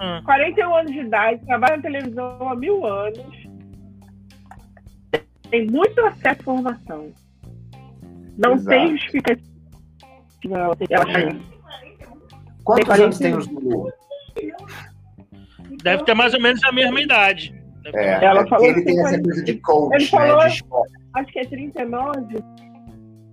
ah. 0.00 0.20
41 0.24 0.74
anos 0.74 0.90
de 0.90 0.98
idade, 0.98 1.46
trabalha 1.46 1.76
na 1.76 1.82
televisão 1.82 2.48
há 2.48 2.56
mil 2.56 2.84
anos, 2.84 3.36
tem 5.48 5.70
muito 5.70 6.00
acesso 6.00 6.26
à 6.28 6.32
informação. 6.32 7.21
Não 8.38 8.54
Exato. 8.54 8.68
tem 8.68 8.96
justificativa. 8.96 9.52
Quantos 12.64 13.00
anos 13.00 13.18
tem 13.18 13.34
o 13.34 13.40
Zulu? 13.40 13.92
Deve 15.82 16.04
ter 16.04 16.14
mais 16.14 16.34
ou 16.34 16.40
menos 16.40 16.62
a 16.64 16.72
mesma 16.72 17.00
idade. 17.00 17.54
É, 17.94 18.24
ela 18.24 18.46
falou 18.46 18.66
ele 18.66 18.82
tem 18.82 19.00
essa 19.00 19.20
coisa 19.20 19.42
de 19.42 19.54
coach, 19.58 19.94
ele 19.94 20.06
falou, 20.06 20.38
né, 20.38 20.48
de 20.48 20.62
Acho 21.14 21.32
que 21.32 21.38
é 21.40 21.44
39. 21.44 22.44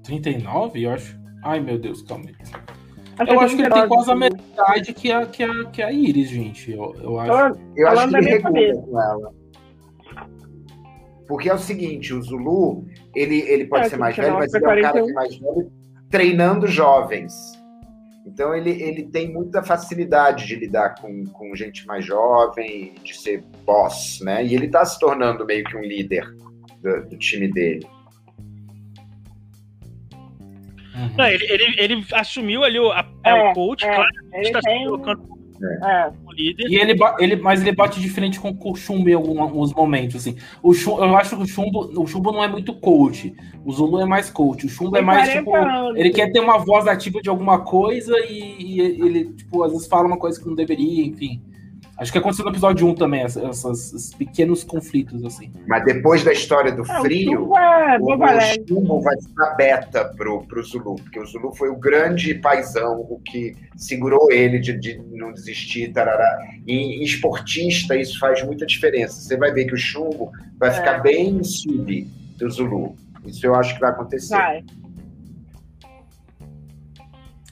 39, 0.04 0.84
eu 0.84 0.92
acho. 0.92 1.20
Ai, 1.44 1.60
meu 1.60 1.78
Deus, 1.78 2.02
calma 2.02 2.26
aí. 2.28 2.36
Acho 3.20 3.32
eu 3.32 3.40
acho 3.40 3.56
que 3.56 3.62
ele 3.62 3.72
tem 3.72 3.88
quase 3.88 4.12
a 4.12 4.16
mesma 4.16 4.40
idade 4.54 4.94
que 4.94 5.12
a, 5.12 5.26
que 5.26 5.44
a, 5.44 5.66
que 5.66 5.82
a 5.82 5.92
Iris, 5.92 6.30
gente. 6.30 6.72
Eu, 6.72 6.96
eu 7.02 7.20
acho, 7.20 7.32
eu, 7.32 7.58
eu 7.78 7.88
acho 7.90 8.10
que 8.10 8.18
ele 8.18 8.30
regula 8.30 8.82
com 8.82 9.02
ela. 9.02 9.34
Porque 11.30 11.48
é 11.48 11.54
o 11.54 11.60
seguinte, 11.60 12.12
o 12.12 12.20
Zulu, 12.24 12.88
ele, 13.16 13.42
ele 13.42 13.66
pode 13.68 13.86
é, 13.86 13.90
ser 13.90 13.98
mais 13.98 14.18
velho, 14.18 14.34
mas 14.34 14.52
ele 14.52 14.66
é 14.66 14.68
um 14.68 14.82
cara 14.82 15.04
que 15.04 15.10
é 15.12 15.14
mais 15.14 15.38
velho 15.38 15.72
treinando 16.10 16.66
jovens. 16.66 17.32
Então 18.26 18.56
ele, 18.56 18.72
ele 18.82 19.04
tem 19.04 19.32
muita 19.32 19.62
facilidade 19.62 20.48
de 20.48 20.56
lidar 20.56 20.96
com, 21.00 21.26
com 21.26 21.56
gente 21.56 21.86
mais 21.86 22.04
jovem, 22.04 22.96
de 23.04 23.16
ser 23.16 23.44
boss, 23.64 24.20
né? 24.24 24.44
E 24.44 24.56
ele 24.56 24.66
está 24.66 24.84
se 24.84 25.00
tornando 25.00 25.46
meio 25.46 25.64
que 25.66 25.78
um 25.78 25.82
líder 25.82 26.26
do, 26.82 27.08
do 27.10 27.18
time 27.20 27.48
dele. 27.48 27.86
Uhum. 30.96 31.16
Não, 31.16 31.28
ele, 31.28 31.46
ele, 31.46 31.76
ele, 31.78 32.06
assumiu 32.12 32.64
ali 32.64 32.80
o, 32.80 32.92
a, 32.92 33.08
é, 33.24 33.34
o 33.36 33.54
coach, 33.54 33.86
é, 33.86 33.94
claro, 33.94 34.10
está 34.34 34.62
se 34.64 34.86
colocando 34.86 35.40
é. 35.62 36.12
Líder. 36.40 36.68
E 36.70 36.76
ele, 36.76 36.98
ele, 37.20 37.36
mas 37.36 37.62
ele 37.62 37.72
bate 37.72 38.00
de 38.00 38.10
frente 38.10 38.40
com 38.40 38.56
o 38.60 38.76
Chumbo 38.76 39.10
em 39.10 39.14
alguns 39.14 39.74
momentos, 39.74 40.16
assim. 40.16 40.36
O 40.64 40.74
Chumbo, 40.74 41.04
eu 41.04 41.18
acho 41.18 41.36
que 41.36 41.44
o 41.44 41.48
Chumbo, 41.48 41.92
o 42.02 42.08
Chumbo 42.08 42.32
não 42.32 42.44
é 42.44 42.48
muito 42.48 42.74
coach. 42.74 43.36
O 43.66 43.72
Zulu 43.72 44.00
é 44.00 44.06
mais 44.06 44.30
coach. 44.30 44.66
O 44.66 44.70
Chumbo 44.70 44.98
é 44.98 45.02
mais, 45.02 45.30
tipo, 45.30 45.54
anos. 45.56 45.98
ele 45.98 46.10
quer 46.10 46.32
ter 46.32 46.40
uma 46.40 46.58
voz 46.58 46.88
ativa 46.88 47.22
de 47.22 47.30
alguma 47.30 47.60
coisa 47.60 48.16
e, 48.30 48.56
e, 48.60 48.82
ele, 48.82 49.34
tipo, 49.34 49.64
às 49.64 49.72
vezes 49.72 49.88
fala 49.88 50.08
uma 50.08 50.18
coisa 50.18 50.40
que 50.40 50.48
não 50.48 50.56
deveria, 50.56 51.06
enfim. 51.06 51.42
Acho 52.00 52.14
que 52.14 52.18
aconteceu 52.18 52.46
no 52.46 52.52
episódio 52.52 52.88
1 52.88 52.96
também, 52.96 53.22
essas, 53.24 53.66
esses 53.66 54.14
pequenos 54.14 54.64
conflitos, 54.64 55.24
assim. 55.26 55.52
Mas 55.68 55.84
depois 55.84 56.24
da 56.24 56.32
história 56.32 56.72
do 56.72 56.84
é, 56.84 57.02
frio, 57.02 57.54
é, 57.58 57.98
o, 58.00 58.06
o 58.06 58.68
Chumbo 58.68 59.02
vai 59.02 59.22
ficar 59.22 59.56
beta 59.56 60.06
pro, 60.06 60.46
pro 60.48 60.64
Zulu, 60.64 60.96
porque 60.96 61.20
o 61.20 61.26
Zulu 61.26 61.54
foi 61.54 61.70
o 61.70 61.76
grande 61.76 62.34
paizão, 62.36 63.02
o 63.10 63.20
que 63.20 63.54
segurou 63.76 64.32
ele 64.32 64.60
de, 64.60 64.80
de 64.80 64.98
não 65.12 65.34
desistir, 65.34 65.92
tarará. 65.92 66.40
E 66.66 66.74
em 66.74 67.04
esportista, 67.04 67.98
isso 67.98 68.18
faz 68.18 68.42
muita 68.44 68.66
diferença. 68.66 69.20
Você 69.20 69.36
vai 69.36 69.52
ver 69.52 69.66
que 69.66 69.74
o 69.74 69.78
Chumbo 69.78 70.32
vai 70.58 70.70
é. 70.70 70.74
ficar 70.74 71.00
bem 71.00 71.44
sub 71.44 72.08
do 72.38 72.50
Zulu. 72.50 72.96
Isso 73.26 73.46
eu 73.46 73.54
acho 73.56 73.74
que 73.74 73.82
vai 73.82 73.90
acontecer. 73.90 74.36
Vai. 74.36 74.64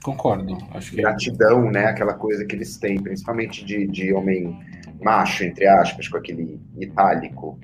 Concordo. 0.03 0.57
Acho 0.71 0.91
que... 0.91 0.97
Gratidão, 0.97 1.71
né? 1.71 1.85
Aquela 1.85 2.13
coisa 2.13 2.45
que 2.45 2.55
eles 2.55 2.77
têm, 2.77 3.01
principalmente 3.01 3.65
de, 3.65 3.87
de 3.87 4.13
homem 4.13 4.57
macho, 5.01 5.43
entre 5.43 5.67
aspas, 5.67 6.07
com 6.07 6.17
aquele 6.17 6.59
itálico, 6.79 7.59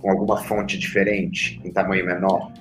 com 0.00 0.10
alguma 0.10 0.36
fonte 0.38 0.78
diferente, 0.78 1.60
em 1.64 1.72
tamanho 1.72 2.04
menor. 2.04 2.52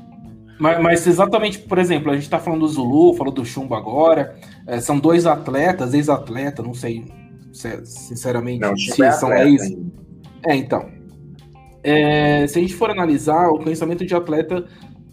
Mas, 0.59 0.81
mas, 0.81 1.07
exatamente, 1.07 1.59
por 1.59 1.77
exemplo, 1.77 2.11
a 2.11 2.13
gente 2.13 2.23
está 2.23 2.39
falando 2.39 2.61
do 2.61 2.67
Zulu, 2.67 3.13
falou 3.15 3.33
do 3.33 3.45
Chumbo 3.45 3.75
agora. 3.75 4.35
É, 4.65 4.79
são 4.79 4.97
dois 4.97 5.25
atletas, 5.25 5.93
ex-atleta, 5.93 6.63
não 6.63 6.73
sei 6.73 7.05
sinceramente 7.85 8.59
não, 8.59 8.75
se 8.75 9.01
é 9.01 9.11
são 9.11 9.33
ex. 9.33 9.71
É, 10.45 10.55
então. 10.55 10.89
É, 11.83 12.45
se 12.47 12.57
a 12.57 12.61
gente 12.61 12.73
for 12.73 12.89
analisar, 12.89 13.47
o 13.49 13.59
pensamento 13.59 14.05
de 14.05 14.15
atleta 14.15 14.65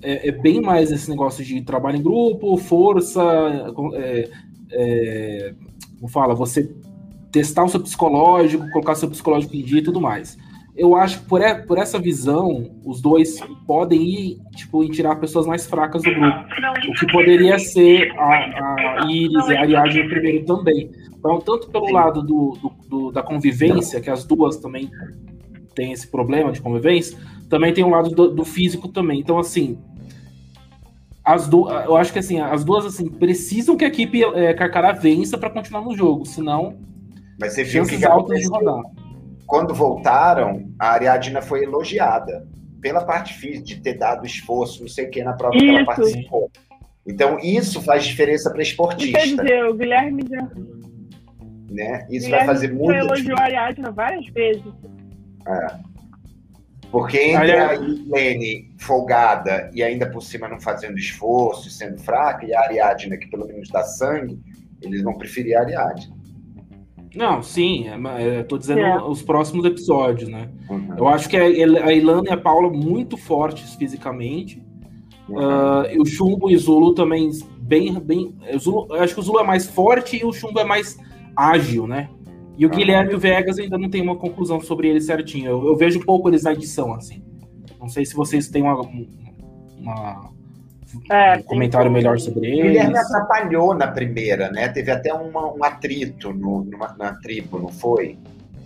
é, 0.02 0.28
é, 0.28 0.32
bem 0.32 0.60
mais 0.60 0.90
esse 0.90 1.08
negócio 1.08 1.44
de 1.44 1.60
trabalho 1.62 1.96
em 1.96 2.02
grupo, 2.02 2.56
força, 2.56 3.22
é, 3.94 4.28
é, 4.72 5.54
como 5.96 6.08
fala, 6.08 6.34
você 6.34 6.74
testar 7.30 7.64
o 7.64 7.68
seu 7.68 7.80
psicológico, 7.80 8.68
colocar 8.70 8.94
seu 8.94 9.08
psicológico 9.08 9.56
em 9.56 9.62
dia 9.62 9.78
e 9.78 9.82
tudo 9.82 10.00
mais. 10.00 10.36
Eu 10.74 10.96
acho 10.96 11.20
que 11.20 11.26
por, 11.26 11.40
por 11.66 11.78
essa 11.78 11.98
visão, 11.98 12.70
os 12.84 13.00
dois 13.00 13.40
podem 13.66 14.02
ir 14.02 14.38
tipo, 14.56 14.82
em 14.82 14.90
tirar 14.90 15.16
pessoas 15.16 15.46
mais 15.46 15.66
fracas 15.66 16.02
do 16.02 16.10
grupo. 16.10 16.38
O 16.88 16.92
que 16.94 17.12
poderia 17.12 17.58
ser 17.58 18.10
a, 18.18 19.02
a 19.02 19.06
Iris 19.10 19.48
e 19.48 19.56
a 19.56 19.60
Ariadne 19.60 20.08
primeiro 20.08 20.44
também. 20.46 20.90
Então, 21.22 21.38
tanto 21.40 21.68
pelo 21.68 21.92
lado 21.92 22.22
do, 22.22 22.56
do, 22.60 22.72
do, 22.88 23.12
da 23.12 23.22
convivência, 23.22 24.00
que 24.00 24.10
as 24.10 24.24
duas 24.24 24.56
também 24.56 24.90
têm 25.74 25.92
esse 25.92 26.08
problema 26.08 26.50
de 26.50 26.60
convivência, 26.60 27.18
também 27.48 27.72
tem 27.72 27.84
o 27.84 27.88
um 27.88 27.90
lado 27.90 28.10
do, 28.10 28.30
do, 28.30 28.44
físico 28.44 28.88
também. 28.88 29.20
Então, 29.20 29.38
assim, 29.38 29.78
as 31.24 31.46
do, 31.46 31.70
eu 31.70 31.96
acho 31.96 32.12
que 32.12 32.18
assim, 32.18 32.40
as 32.40 32.64
duas 32.64 32.84
assim, 32.84 33.08
precisam 33.08 33.76
que 33.76 33.84
a 33.84 33.88
equipe 33.88 34.24
é, 34.24 34.52
Carcará 34.54 34.92
vença 34.92 35.38
para 35.38 35.50
continuar 35.50 35.82
no 35.82 35.96
jogo, 35.96 36.26
senão 36.26 36.78
Mas 37.38 37.54
você 37.54 37.64
viu 37.64 37.86
que 37.86 38.04
altas 38.04 38.40
de 38.40 38.48
rodar. 38.48 38.82
Quando 39.46 39.74
voltaram, 39.74 40.70
a 40.78 40.90
Ariadna 40.92 41.42
foi 41.42 41.62
elogiada 41.62 42.48
pela 42.80 43.04
parte 43.04 43.34
física, 43.34 43.64
de 43.64 43.80
ter 43.80 43.94
dado 43.94 44.26
esforço, 44.26 44.80
não 44.80 44.88
sei 44.88 45.06
o 45.06 45.10
que, 45.10 45.22
na 45.22 45.34
prova 45.34 45.54
Isso. 45.54 45.64
que 45.64 45.70
ela 45.70 45.84
participou. 45.84 46.50
Então, 47.06 47.38
isso 47.40 47.80
faz 47.82 48.04
diferença 48.04 48.50
para 48.50 48.62
esportista. 48.62 49.18
Quer 49.18 49.26
dizer, 49.26 49.64
o 49.66 49.74
Guilherme 49.74 50.24
já. 50.28 50.42
Né? 51.70 52.06
Isso 52.10 52.26
Guilherme 52.26 52.30
vai 52.30 52.46
fazer 52.46 52.72
muito. 52.72 52.92
elogiou 52.92 53.38
a 53.38 53.42
Ariadna 53.42 53.90
várias 53.90 54.26
vezes. 54.28 54.72
É. 55.46 55.91
Porque 56.92 57.18
entre 57.18 57.52
a 57.52 57.72
Lene 57.72 58.70
folgada 58.78 59.70
e 59.72 59.82
ainda 59.82 60.10
por 60.10 60.22
cima 60.22 60.46
não 60.46 60.60
fazendo 60.60 60.98
esforço 60.98 61.66
e 61.66 61.70
sendo 61.70 61.98
fraca, 61.98 62.44
e 62.44 62.54
a 62.54 62.60
Ariadna, 62.60 63.16
que 63.16 63.28
pelo 63.28 63.46
menos 63.46 63.70
dá 63.70 63.82
sangue, 63.82 64.38
eles 64.82 65.02
vão 65.02 65.14
preferir 65.14 65.56
a 65.56 65.62
Ariadna. 65.62 66.14
Não, 67.14 67.42
sim, 67.42 67.86
é, 67.88 68.40
eu 68.40 68.44
tô 68.44 68.58
dizendo 68.58 68.80
é. 68.80 69.02
os 69.02 69.22
próximos 69.22 69.64
episódios, 69.64 70.28
né? 70.28 70.50
Uhum. 70.68 70.94
Eu 70.98 71.08
acho 71.08 71.28
que 71.30 71.36
a 71.36 71.48
Ilana 71.48 72.28
e 72.28 72.32
a 72.32 72.36
Paula 72.36 72.70
muito 72.70 73.16
fortes 73.16 73.74
fisicamente. 73.74 74.62
Uhum. 75.28 75.38
Uh, 75.38 75.86
e 75.92 75.98
o 75.98 76.04
Chumbo 76.04 76.50
e 76.50 76.56
o 76.56 76.58
Zulu 76.58 76.94
também 76.94 77.30
bem. 77.58 77.98
bem 78.00 78.34
Zulu, 78.58 78.86
eu 78.90 79.02
acho 79.02 79.14
que 79.14 79.20
o 79.20 79.22
Zulu 79.22 79.40
é 79.40 79.44
mais 79.44 79.66
forte 79.66 80.18
e 80.18 80.24
o 80.24 80.32
Chumbo 80.32 80.60
é 80.60 80.64
mais 80.64 80.98
ágil, 81.34 81.86
né? 81.86 82.10
E 82.56 82.66
o 82.66 82.68
uhum. 82.68 82.76
Guilherme 82.76 83.12
e 83.12 83.14
o 83.14 83.18
Vegas 83.18 83.58
ainda 83.58 83.78
não 83.78 83.88
tem 83.88 84.02
uma 84.02 84.16
conclusão 84.16 84.60
sobre 84.60 84.88
ele 84.88 85.00
certinho. 85.00 85.50
Eu, 85.50 85.66
eu, 85.68 85.76
vejo 85.76 86.00
pouco 86.00 86.28
eles 86.28 86.42
na 86.42 86.52
edição, 86.52 86.92
assim. 86.94 87.22
Não 87.80 87.88
sei 87.88 88.04
se 88.04 88.14
vocês 88.14 88.48
têm 88.48 88.62
uma, 88.62 88.80
uma 89.78 90.32
é, 91.10 91.38
um 91.38 91.42
comentário 91.42 91.90
melhor 91.90 92.18
sobre 92.18 92.46
ele. 92.48 92.60
O 92.60 92.64
Guilherme 92.64 92.98
atrapalhou 92.98 93.74
na 93.74 93.88
primeira, 93.88 94.50
né? 94.50 94.68
Teve 94.68 94.90
até 94.90 95.12
uma, 95.12 95.52
um 95.52 95.64
atrito 95.64 96.32
no, 96.32 96.64
numa, 96.64 96.94
na 96.98 97.14
tribo, 97.14 97.58
não 97.58 97.68
foi? 97.68 98.18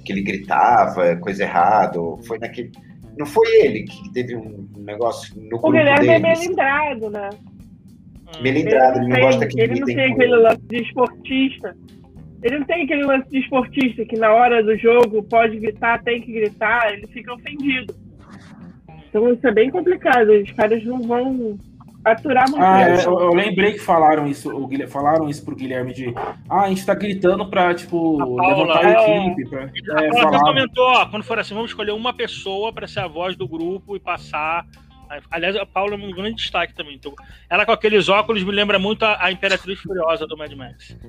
Que 0.05 0.12
ele 0.12 0.22
gritava, 0.22 1.16
coisa 1.16 1.44
errada. 1.44 1.99
Foi 2.27 2.38
naquele. 2.38 2.72
Não 3.16 3.27
foi 3.27 3.46
ele 3.64 3.85
que 3.85 4.12
teve 4.12 4.37
um 4.37 4.68
negócio 4.79 5.35
no 5.40 5.57
O 5.57 5.70
Guilherme 5.70 6.09
é 6.09 6.18
melindrado, 6.18 7.11
né? 7.11 7.31
Melindrado, 8.42 8.99
ele, 8.99 9.07
ele 9.07 9.14
não, 9.14 9.20
gosta 9.20 9.46
que 9.46 9.61
Ele 9.61 9.81
não 9.81 9.87
tem 9.87 10.12
aquele 10.12 10.37
lance 10.37 10.62
de 10.62 10.83
esportista. 10.83 11.77
Ele 12.42 12.59
não 12.59 12.66
tem 12.66 12.85
aquele 12.85 13.05
lance 13.05 13.29
de 13.31 13.38
esportista 13.38 14.05
que 14.05 14.16
na 14.16 14.33
hora 14.33 14.62
do 14.62 14.77
jogo 14.77 15.22
pode 15.22 15.59
gritar, 15.59 16.03
tem 16.03 16.20
que 16.20 16.33
gritar, 16.33 16.92
ele 16.92 17.07
fica 17.09 17.33
ofendido. 17.33 17.94
Então 19.09 19.33
isso 19.33 19.46
é 19.46 19.53
bem 19.53 19.70
complicado. 19.70 20.31
Os 20.31 20.53
caras 20.53 20.85
não 20.85 21.01
vão 21.03 21.59
aturar 22.05 22.49
muito. 22.49 22.62
Ah, 22.62 22.83
é, 22.83 23.05
eu, 23.05 23.20
eu, 23.20 23.35
lembrei 23.35 23.72
que 23.72 23.81
falaram 23.81 24.27
isso, 24.27 24.55
o 24.55 24.66
Guilherme, 24.66 24.92
falaram 24.92 25.29
isso 25.29 25.44
pro 25.44 25.57
Guilherme 25.57 25.92
de 25.92 26.14
ah, 26.49 26.62
a 26.62 26.68
gente 26.68 26.87
tá 26.87 26.94
gritando 26.94 27.49
pra, 27.51 27.75
tipo, 27.75 28.40
a 28.40 28.46
levantar 28.49 28.85
a 28.85 28.90
é, 28.90 29.27
equipe. 29.27 29.49
Pra, 29.49 29.62
é, 29.62 30.09
a 30.09 30.22
Paula 30.22 30.38
comentou, 30.40 30.85
ó, 30.85 31.07
quando 31.07 31.25
for 31.25 31.38
assim, 31.38 31.55
vamos 31.55 31.70
escolher 31.70 31.92
uma 31.92 32.12
pessoa 32.12 32.72
para 32.72 32.87
ser 32.87 33.01
a 33.01 33.09
voz 33.09 33.37
do 33.37 33.49
grupo 33.49 33.96
e 33.96 34.01
passar. 34.01 34.64
Aliás, 35.30 35.56
a 35.56 35.66
Paula 35.66 35.94
é 35.94 35.96
um 35.96 36.10
grande 36.10 36.36
destaque 36.36 36.74
também. 36.74 36.94
Então, 36.94 37.14
ela 37.48 37.64
com 37.64 37.72
aqueles 37.72 38.08
óculos 38.08 38.42
me 38.42 38.52
lembra 38.52 38.78
muito 38.78 39.04
a, 39.04 39.24
a 39.24 39.32
Imperatriz 39.32 39.78
Furiosa 39.78 40.26
do 40.26 40.36
Mad 40.36 40.52
Max. 40.52 40.96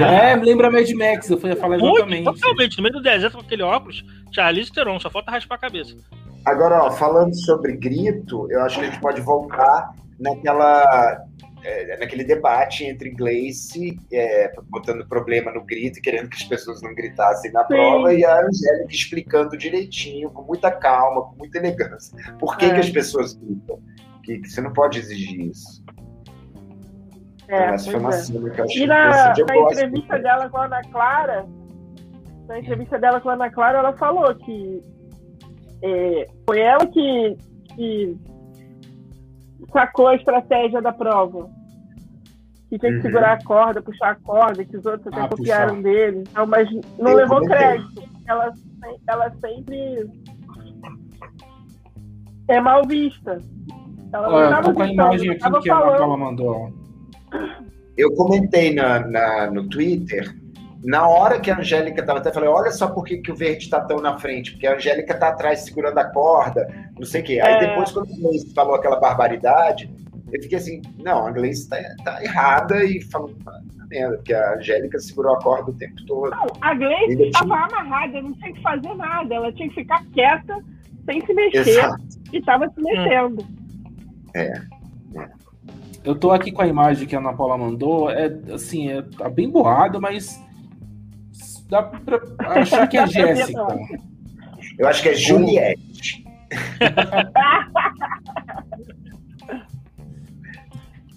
É, 0.00 0.36
me 0.36 0.44
lembra 0.44 0.70
Mad 0.70 0.88
Max, 0.92 1.28
eu 1.28 1.38
fui 1.38 1.54
falar 1.56 1.76
exatamente. 1.76 2.22
Muito, 2.22 2.40
totalmente, 2.40 2.76
no 2.76 2.82
meio 2.84 2.94
do 2.94 3.02
deserto 3.02 3.34
com 3.34 3.40
aquele 3.40 3.62
óculos, 3.62 4.04
Charlize 4.32 4.72
Theron, 4.72 5.00
só 5.00 5.10
falta 5.10 5.32
raspar 5.32 5.56
a 5.56 5.58
cabeça. 5.58 5.96
Agora, 6.44 6.84
ó, 6.84 6.90
falando 6.92 7.34
sobre 7.34 7.76
grito, 7.76 8.46
eu 8.50 8.62
acho 8.62 8.78
que 8.78 8.84
a 8.84 8.90
gente 8.90 9.00
pode 9.00 9.20
voltar 9.20 9.94
naquela 10.18 11.24
é, 11.64 11.96
naquele 11.98 12.24
debate 12.24 12.84
entre 12.84 13.10
Gleice 13.10 13.98
é, 14.12 14.52
botando 14.68 15.06
problema 15.06 15.50
no 15.50 15.64
grito, 15.64 16.00
querendo 16.02 16.28
que 16.28 16.36
as 16.36 16.44
pessoas 16.44 16.82
não 16.82 16.94
gritassem 16.94 17.50
na 17.52 17.62
Sim. 17.62 17.68
prova, 17.68 18.12
e 18.12 18.24
a 18.24 18.40
Angélica 18.40 18.92
explicando 18.92 19.56
direitinho, 19.56 20.30
com 20.30 20.42
muita 20.42 20.70
calma, 20.70 21.22
com 21.22 21.36
muita 21.36 21.58
elegância, 21.58 22.16
por 22.38 22.56
que, 22.58 22.66
é. 22.66 22.74
que 22.74 22.80
as 22.80 22.90
pessoas 22.90 23.34
gritam. 23.34 23.80
Que, 24.22 24.38
que, 24.38 24.48
você 24.48 24.60
não 24.60 24.72
pode 24.72 24.98
exigir 24.98 25.50
isso. 25.50 25.84
É, 27.48 27.74
então, 27.74 28.00
uma 28.00 28.08
é. 28.08 28.12
cena 28.12 28.50
que 28.50 28.60
eu 28.60 28.66
E 28.70 28.86
na, 28.86 29.34
na 29.34 29.56
entrevista 29.58 30.18
dela 30.18 30.48
com 30.48 30.56
a 30.56 30.64
Ana 30.64 30.82
Clara, 30.90 31.46
na 32.48 32.58
entrevista 32.58 32.98
dela 32.98 33.20
com 33.20 33.28
a 33.28 33.34
Ana 33.34 33.50
Clara, 33.50 33.78
ela 33.78 33.92
falou 33.94 34.34
que 34.34 34.82
é, 35.82 36.26
foi 36.46 36.60
ela 36.60 36.86
que, 36.86 37.36
que 37.74 38.18
sacou 39.74 40.06
a 40.06 40.14
estratégia 40.14 40.80
da 40.80 40.92
prova. 40.92 41.50
Que 42.70 42.78
tem 42.78 42.90
que 42.92 42.96
uhum. 42.96 43.02
segurar 43.02 43.32
a 43.34 43.44
corda, 43.44 43.82
puxar 43.82 44.12
a 44.12 44.14
corda, 44.14 44.64
que 44.64 44.76
os 44.76 44.86
outros 44.86 45.06
até 45.08 45.20
ah, 45.20 45.28
copiaram 45.28 45.76
puxar. 45.76 45.82
dele. 45.82 46.24
Então, 46.30 46.46
mas 46.46 46.68
não 46.98 47.10
Eu 47.10 47.16
levou 47.16 47.42
crédito. 47.42 48.02
Ela, 48.26 48.52
ela 49.06 49.30
sempre 49.40 50.10
é 52.48 52.60
mal 52.60 52.86
vista. 52.86 53.38
Ela 54.12 54.28
Olha, 54.28 54.50
não 54.50 54.58
estava 54.58 54.74
com 54.74 54.82
a 54.82 54.88
imagem 54.88 55.30
aqui 55.30 55.60
que 55.60 55.68
falando. 55.68 55.94
a 55.94 55.98
Paula 55.98 56.16
mandou. 56.16 56.72
Eu 57.96 58.14
comentei 58.14 58.74
na, 58.74 59.00
na, 59.06 59.50
no 59.50 59.68
Twitter 59.68 60.34
na 60.84 61.08
hora 61.08 61.40
que 61.40 61.50
a 61.50 61.58
Angélica 61.58 62.02
estava 62.02 62.18
até 62.18 62.30
falei, 62.30 62.48
olha 62.48 62.70
só 62.70 62.88
por 62.88 63.04
que, 63.04 63.16
que 63.16 63.32
o 63.32 63.34
verde 63.34 63.64
está 63.64 63.80
tão 63.80 63.96
na 64.00 64.18
frente, 64.18 64.52
porque 64.52 64.66
a 64.66 64.74
Angélica 64.74 65.14
está 65.14 65.28
atrás 65.28 65.60
segurando 65.60 65.96
a 65.96 66.04
corda, 66.04 66.68
não 66.98 67.06
sei 67.06 67.22
o 67.22 67.24
quê. 67.24 67.40
Aí 67.40 67.54
é. 67.54 67.68
depois, 67.68 67.90
quando 67.90 68.10
o 68.12 68.16
Gleice 68.16 68.52
falou 68.52 68.74
aquela 68.74 69.00
barbaridade, 69.00 69.90
eu 70.30 70.42
fiquei 70.42 70.58
assim, 70.58 70.82
não, 71.02 71.26
a 71.26 71.30
Gleice 71.30 71.62
está 71.62 71.78
tá 72.04 72.22
errada 72.22 72.84
e 72.84 73.00
falou, 73.00 73.34
tá 73.42 73.58
merda, 73.88 74.16
porque 74.16 74.34
a 74.34 74.56
Angélica 74.56 74.98
segurou 74.98 75.34
a 75.34 75.40
corda 75.40 75.70
o 75.70 75.74
tempo 75.74 76.04
todo. 76.06 76.30
Não, 76.30 76.46
a 76.60 76.74
Gleice 76.74 77.22
estava 77.22 77.46
tinha... 77.46 77.80
amarrada, 77.80 78.20
não 78.20 78.34
tinha 78.34 78.52
que 78.52 78.60
fazer 78.60 78.94
nada, 78.94 79.34
ela 79.34 79.52
tinha 79.54 79.68
que 79.70 79.74
ficar 79.76 80.04
quieta, 80.12 80.62
sem 81.06 81.24
se 81.24 81.32
mexer, 81.32 81.60
Exato. 81.60 82.04
e 82.30 82.38
estava 82.38 82.68
se 82.68 82.82
mexendo. 82.82 83.46
É. 84.34 84.48
é. 85.16 85.28
Eu 86.04 86.14
tô 86.14 86.30
aqui 86.30 86.52
com 86.52 86.60
a 86.60 86.66
imagem 86.66 87.08
que 87.08 87.16
a 87.16 87.18
Ana 87.18 87.32
Paula 87.32 87.56
mandou, 87.56 88.10
é 88.10 88.26
assim, 88.52 88.90
é, 88.90 89.00
tá 89.00 89.30
bem 89.30 89.48
borrado, 89.48 89.98
mas 89.98 90.43
dá 91.68 91.82
pra 91.82 92.20
achar 92.40 92.86
que 92.88 92.96
é 92.96 93.06
Jéssica. 93.06 93.66
Eu 94.78 94.88
acho 94.88 95.02
que 95.02 95.08
é 95.10 95.14
Juliette. 95.14 96.24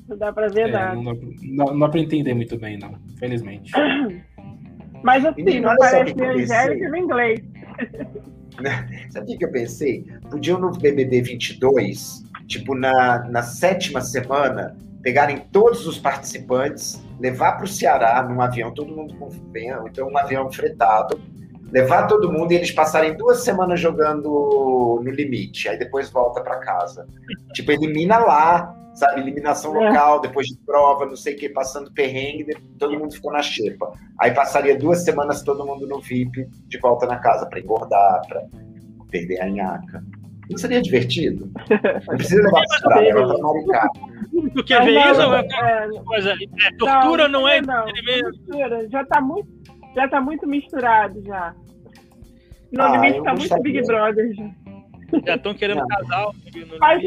não 0.08 0.18
dá 0.18 0.32
pra 0.32 0.48
ver 0.48 0.70
é, 0.70 0.72
nada. 0.72 0.96
Não 0.96 1.04
dá, 1.04 1.14
não, 1.42 1.66
não 1.66 1.80
dá 1.80 1.90
pra 1.90 2.00
entender 2.00 2.34
muito 2.34 2.58
bem, 2.58 2.78
não. 2.78 2.96
Felizmente. 3.20 3.72
Mas 5.04 5.26
assim, 5.26 5.60
não 5.60 5.76
parece 5.78 6.16
nem 6.16 6.30
Angélica 6.30 6.90
nem 6.90 7.04
inglês. 7.04 7.40
Sabe 9.12 9.34
o 9.34 9.38
que 9.38 9.46
eu 9.46 9.52
pensei? 9.52 10.06
Podiam 10.30 10.60
no 10.60 10.72
BBB 10.72 11.22
22, 11.22 12.24
tipo, 12.48 12.74
na, 12.74 13.20
na 13.30 13.44
sétima 13.44 14.02
semana, 14.02 14.76
pegarem 15.02 15.40
todos 15.52 15.86
os 15.88 15.98
participantes 15.98 17.02
levar 17.20 17.54
para 17.54 17.66
o 17.66 17.68
Ceará 17.68 18.22
num 18.24 18.42
avião, 18.42 18.74
todo 18.74 18.96
mundo 18.96 19.16
com 19.16 19.30
então 19.88 20.08
um 20.08 20.18
avião 20.18 20.52
fretado, 20.52 21.20
levar 21.72 22.08
todo 22.08 22.32
mundo 22.32 22.52
e 22.52 22.56
eles 22.56 22.72
passarem 22.72 23.16
duas 23.16 23.44
semanas 23.44 23.80
jogando 23.80 25.02
no 25.04 25.12
limite, 25.12 25.68
aí 25.68 25.78
depois 25.78 26.10
volta 26.10 26.42
para 26.42 26.60
casa. 26.60 27.08
Tipo, 27.54 27.72
elimina 27.72 28.20
lá, 28.20 28.76
sabe? 28.94 29.22
Eliminação 29.22 29.76
é. 29.82 29.88
local, 29.88 30.22
depois 30.22 30.48
de 30.48 30.58
prova, 30.66 31.06
não 31.06 31.16
sei 31.16 31.36
o 31.36 31.38
que, 31.38 31.50
passando 31.50 31.92
perrengue, 31.92 32.56
todo 32.78 32.98
mundo 32.98 33.14
ficou 33.14 33.32
na 33.32 33.42
xepa. 33.42 33.92
Aí 34.20 34.32
passaria 34.32 34.78
duas 34.78 35.04
semanas 35.04 35.42
todo 35.42 35.66
mundo 35.66 35.88
no 35.88 36.00
VIP, 36.00 36.48
de 36.68 36.78
volta 36.80 37.06
na 37.06 37.18
casa, 37.18 37.46
para 37.48 37.60
engordar, 37.60 38.22
para 38.28 38.44
perder 39.10 39.42
a 39.42 39.50
nhaca. 39.50 40.04
Não 40.50 40.58
seria 40.58 40.82
divertido? 40.82 41.52
Não 42.08 42.16
precisa 42.16 42.42
levar 42.44 42.62
para 42.82 42.90
praia, 42.90 43.14
maricar. 44.42 44.56
Tu 44.56 44.64
quer 44.64 44.84
ver 44.84 45.12
isso? 45.12 45.22
É, 45.22 45.96
é, 45.96 46.04
coisa, 46.04 46.32
é, 46.32 46.78
tortura 46.78 47.28
não, 47.28 47.42
não 47.42 47.48
é 47.48 47.62
não, 47.62 47.86
mistura. 47.86 48.90
Já 48.90 49.02
está 49.02 49.22
muito, 49.22 49.50
já 49.96 50.08
tá 50.08 50.22
muito 50.22 50.48
misturado 50.48 51.24
já. 51.24 51.54
No 52.72 52.84
ah, 52.84 52.98
limite 52.98 53.24
tá 53.24 53.34
muito 53.34 53.62
Big 53.62 53.82
Brother 53.86 54.34
já. 54.34 54.50
Já 55.26 55.36
estão 55.36 55.54
querendo 55.54 55.80
não. 55.80 55.88
casal 55.88 56.34
no 56.54 56.78
Faz. 56.78 57.04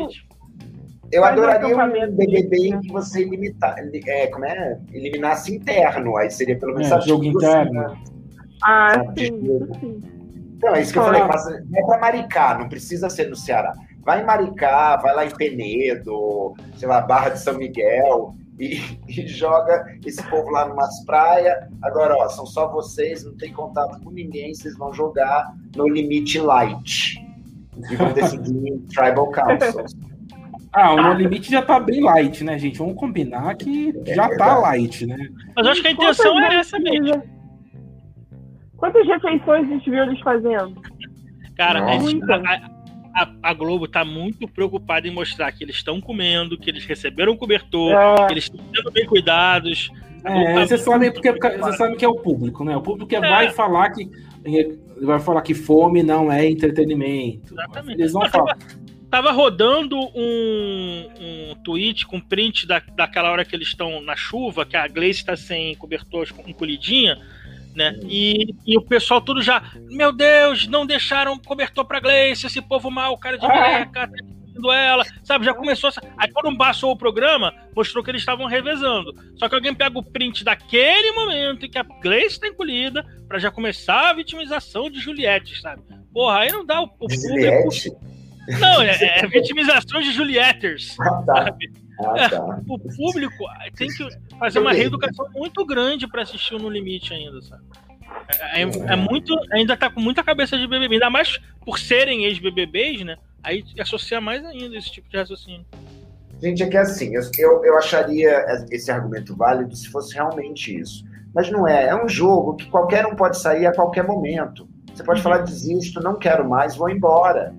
Eu 1.12 1.22
Faz 1.22 1.32
adoraria 1.32 1.76
um 1.76 2.16
BBB 2.16 2.68
em 2.68 2.80
que 2.80 2.92
você 2.92 3.24
limitar, 3.24 3.74
é, 4.06 4.26
como 4.28 4.44
é? 4.44 4.78
eliminasse 4.92 5.54
interno, 5.54 6.16
aí 6.16 6.30
seria 6.30 6.56
pelo 6.56 6.74
menos 6.74 6.90
é, 6.90 7.00
jogo 7.00 7.24
interno. 7.24 7.98
Ah, 8.62 9.04
sim, 9.18 9.26
sim. 9.80 10.00
Então, 10.56 10.74
é 10.74 10.82
isso 10.82 10.92
que 10.92 10.98
eu 10.98 11.04
falei, 11.04 11.22
mas 11.22 11.44
não 11.68 11.78
é 11.78 11.86
para 11.86 11.98
Maricá, 11.98 12.58
não 12.58 12.68
precisa 12.68 13.10
ser 13.10 13.28
no 13.28 13.34
Ceará. 13.34 13.72
Vai 14.02 14.22
em 14.22 14.26
Maricá, 14.26 14.96
vai 14.96 15.14
lá 15.14 15.26
em 15.26 15.30
Penedo, 15.30 16.54
sei 16.76 16.88
lá, 16.88 17.00
Barra 17.00 17.30
de 17.30 17.40
São 17.40 17.58
Miguel, 17.58 18.34
e, 18.58 18.80
e 19.08 19.26
joga 19.26 19.84
esse 20.04 20.22
povo 20.28 20.50
lá 20.50 20.68
numas 20.68 21.04
praias. 21.04 21.68
Agora, 21.82 22.14
ó, 22.16 22.28
são 22.28 22.46
só 22.46 22.70
vocês, 22.70 23.24
não 23.24 23.36
tem 23.36 23.52
contato 23.52 24.00
com 24.02 24.10
ninguém, 24.10 24.54
vocês 24.54 24.76
vão 24.76 24.92
jogar 24.92 25.52
no 25.76 25.88
limite 25.88 26.38
light. 26.38 27.26
E 27.90 27.96
vão 27.96 28.12
decidir 28.12 28.68
em 28.68 28.78
Tribal 28.86 29.30
Councils. 29.30 29.94
Ah, 30.72 30.94
o 30.94 31.02
No 31.02 31.14
Limite 31.14 31.50
já 31.50 31.62
tá 31.62 31.80
bem 31.80 32.00
light, 32.00 32.44
né, 32.44 32.56
gente? 32.56 32.78
Vamos 32.78 32.94
combinar 32.94 33.56
que 33.56 33.92
é 34.06 34.14
já 34.14 34.22
tá 34.22 34.28
verdade. 34.28 34.50
tá 34.50 34.58
light, 34.58 35.06
né? 35.06 35.28
Mas 35.56 35.66
acho 35.66 35.82
que 35.82 35.88
a 35.88 35.90
intenção 35.90 36.40
é 36.40 36.54
essa 36.54 36.78
mesmo. 36.78 37.22
Quantas 38.76 39.04
refeições 39.06 39.66
a 39.66 39.68
gente 39.68 39.90
viu 39.90 40.02
eles 40.04 40.20
fazendo? 40.20 40.80
Cara, 41.56 41.80
a, 41.80 41.92
a, 41.92 42.69
a, 43.14 43.30
a, 43.42 43.54
Globo 43.54 43.88
tá 43.88 44.04
muito 44.04 44.46
preocupada 44.48 45.06
em 45.06 45.10
mostrar 45.10 45.50
que 45.52 45.64
eles 45.64 45.76
estão 45.76 46.00
comendo, 46.00 46.58
que 46.58 46.70
eles 46.70 46.84
receberam 46.84 47.36
cobertor, 47.36 47.92
é. 47.92 48.26
que 48.26 48.32
eles 48.32 48.44
estão 48.44 48.64
sendo 48.74 48.90
bem 48.90 49.06
cuidados. 49.06 49.90
É, 50.24 50.66
você 50.66 50.78
sabe 50.78 51.10
porque 51.10 51.32
você 51.32 51.72
sabe 51.76 51.96
que 51.96 52.04
é 52.04 52.08
o 52.08 52.16
público, 52.16 52.64
né? 52.64 52.76
O 52.76 52.82
público 52.82 53.14
é. 53.14 53.20
vai 53.20 53.50
falar 53.50 53.90
que 53.90 54.10
vai 55.00 55.18
falar 55.18 55.42
que 55.42 55.54
fome 55.54 56.02
não 56.02 56.30
é 56.30 56.48
entretenimento. 56.48 57.54
Exatamente. 57.54 58.00
Eles 58.00 58.12
vão 58.12 58.28
falar. 58.28 58.56
Tava 59.10 59.32
rodando 59.32 59.98
um, 59.98 61.08
um 61.20 61.54
tweet 61.64 62.06
com 62.06 62.20
print 62.20 62.64
da, 62.66 62.80
daquela 62.94 63.30
hora 63.32 63.44
que 63.44 63.56
eles 63.56 63.68
estão 63.68 64.00
na 64.00 64.14
chuva, 64.14 64.64
que 64.64 64.76
a 64.76 64.86
Gleice 64.86 65.20
está 65.20 65.36
sem 65.36 65.74
cobertor, 65.74 66.28
encolhidinha, 66.46 67.18
né? 67.74 67.98
E, 68.04 68.54
e 68.66 68.76
o 68.76 68.82
pessoal 68.82 69.20
tudo 69.20 69.42
já, 69.42 69.62
meu 69.88 70.12
Deus, 70.12 70.66
não 70.66 70.86
deixaram 70.86 71.38
cobertor 71.38 71.84
pra 71.84 72.00
Gleice, 72.00 72.46
esse 72.46 72.60
povo 72.60 72.90
mal, 72.90 73.16
cara 73.18 73.38
de 73.38 73.46
meca, 73.46 74.08
tá 74.08 74.74
ela, 74.74 75.04
sabe? 75.22 75.46
Já 75.46 75.54
começou. 75.54 75.90
Aí 76.18 76.30
quando 76.30 76.56
passou 76.58 76.92
o 76.92 76.96
programa, 76.96 77.54
mostrou 77.74 78.04
que 78.04 78.10
eles 78.10 78.20
estavam 78.20 78.46
revezando. 78.46 79.14
Só 79.36 79.48
que 79.48 79.54
alguém 79.54 79.74
pega 79.74 79.98
o 79.98 80.02
print 80.02 80.44
daquele 80.44 81.12
momento 81.12 81.64
em 81.64 81.70
que 81.70 81.78
a 81.78 81.82
Gleice 81.82 82.34
está 82.34 82.48
encolhida 82.48 83.02
para 83.26 83.38
já 83.38 83.50
começar 83.50 84.10
a 84.10 84.12
vitimização 84.12 84.90
de 84.90 85.00
Juliette, 85.00 85.58
sabe? 85.60 85.82
Porra, 86.12 86.40
aí 86.40 86.52
não 86.52 86.66
dá 86.66 86.82
o, 86.82 86.84
o 86.84 86.88
público. 86.88 87.24
Não, 88.58 88.82
é, 88.82 89.20
é 89.20 89.26
vitimização 89.26 90.00
de 90.00 90.12
Julietters. 90.12 90.96
Ah, 91.00 91.22
tá. 91.24 91.56
Ah, 92.04 92.28
tá. 92.28 92.60
O 92.68 92.78
público 92.78 93.44
tem 93.76 93.88
que 93.88 94.08
fazer 94.38 94.58
uma 94.58 94.72
reeducação 94.72 95.28
muito 95.34 95.64
grande 95.64 96.06
para 96.08 96.22
assistir 96.22 96.58
No 96.58 96.68
Limite 96.68 97.12
ainda, 97.12 97.40
sabe? 97.42 97.62
É, 98.28 98.62
é, 98.62 98.62
é, 98.62 98.96
muito. 98.96 99.34
Ainda 99.52 99.76
tá 99.76 99.90
com 99.90 100.00
muita 100.00 100.22
cabeça 100.22 100.58
de 100.58 100.66
BBB, 100.66 100.94
ainda 100.94 101.10
mais 101.10 101.38
por 101.64 101.78
serem 101.78 102.24
ex-BBBs, 102.24 103.04
né? 103.04 103.16
Aí 103.42 103.64
associa 103.78 104.20
mais 104.20 104.44
ainda 104.44 104.76
esse 104.76 104.90
tipo 104.90 105.08
de 105.08 105.16
raciocínio. 105.16 105.64
Gente, 106.42 106.62
é 106.62 106.68
que 106.68 106.76
assim, 106.76 107.12
eu, 107.14 107.64
eu 107.64 107.76
acharia 107.76 108.44
esse 108.70 108.90
argumento 108.90 109.36
válido 109.36 109.74
se 109.76 109.88
fosse 109.88 110.14
realmente 110.14 110.78
isso. 110.78 111.04
Mas 111.34 111.50
não 111.50 111.68
é. 111.68 111.88
É 111.88 112.04
um 112.04 112.08
jogo 112.08 112.56
que 112.56 112.66
qualquer 112.66 113.06
um 113.06 113.14
pode 113.14 113.38
sair 113.38 113.66
a 113.66 113.74
qualquer 113.74 114.04
momento. 114.04 114.68
Você 114.94 115.04
pode 115.04 115.20
uhum. 115.20 115.24
falar, 115.24 115.38
desisto, 115.38 116.00
não 116.00 116.18
quero 116.18 116.48
mais, 116.48 116.76
vou 116.76 116.90
embora 116.90 117.54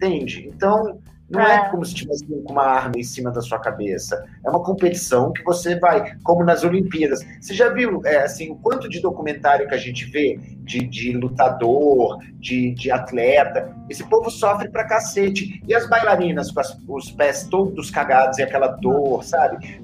entende? 0.00 0.48
Então, 0.48 0.98
não 1.30 1.40
é. 1.40 1.54
é, 1.54 1.68
como 1.68 1.84
se 1.84 1.94
tivesse 1.94 2.26
com 2.26 2.52
uma 2.52 2.64
arma 2.64 2.94
em 2.96 3.02
cima 3.04 3.30
da 3.30 3.40
sua 3.40 3.58
cabeça. 3.60 4.22
É 4.44 4.50
uma 4.50 4.62
competição 4.62 5.32
que 5.32 5.42
você 5.44 5.78
vai, 5.78 6.16
como 6.24 6.44
nas 6.44 6.64
Olimpíadas. 6.64 7.24
Você 7.40 7.54
já 7.54 7.68
viu 7.68 8.02
é, 8.04 8.24
assim, 8.24 8.50
o 8.50 8.56
quanto 8.56 8.88
de 8.88 9.00
documentário 9.00 9.68
que 9.68 9.74
a 9.74 9.78
gente 9.78 10.04
vê 10.06 10.38
de, 10.64 10.80
de 10.86 11.12
lutador, 11.12 12.18
de, 12.34 12.74
de, 12.74 12.90
atleta? 12.90 13.74
Esse 13.88 14.02
povo 14.04 14.30
sofre 14.30 14.68
pra 14.68 14.84
cacete. 14.84 15.62
E 15.66 15.74
as 15.74 15.88
bailarinas 15.88 16.50
com 16.50 16.60
as, 16.60 16.76
os 16.88 17.10
pés 17.12 17.46
todos 17.48 17.90
cagados 17.90 18.38
e 18.38 18.42
aquela 18.42 18.68
dor, 18.68 19.22
sabe? 19.22 19.80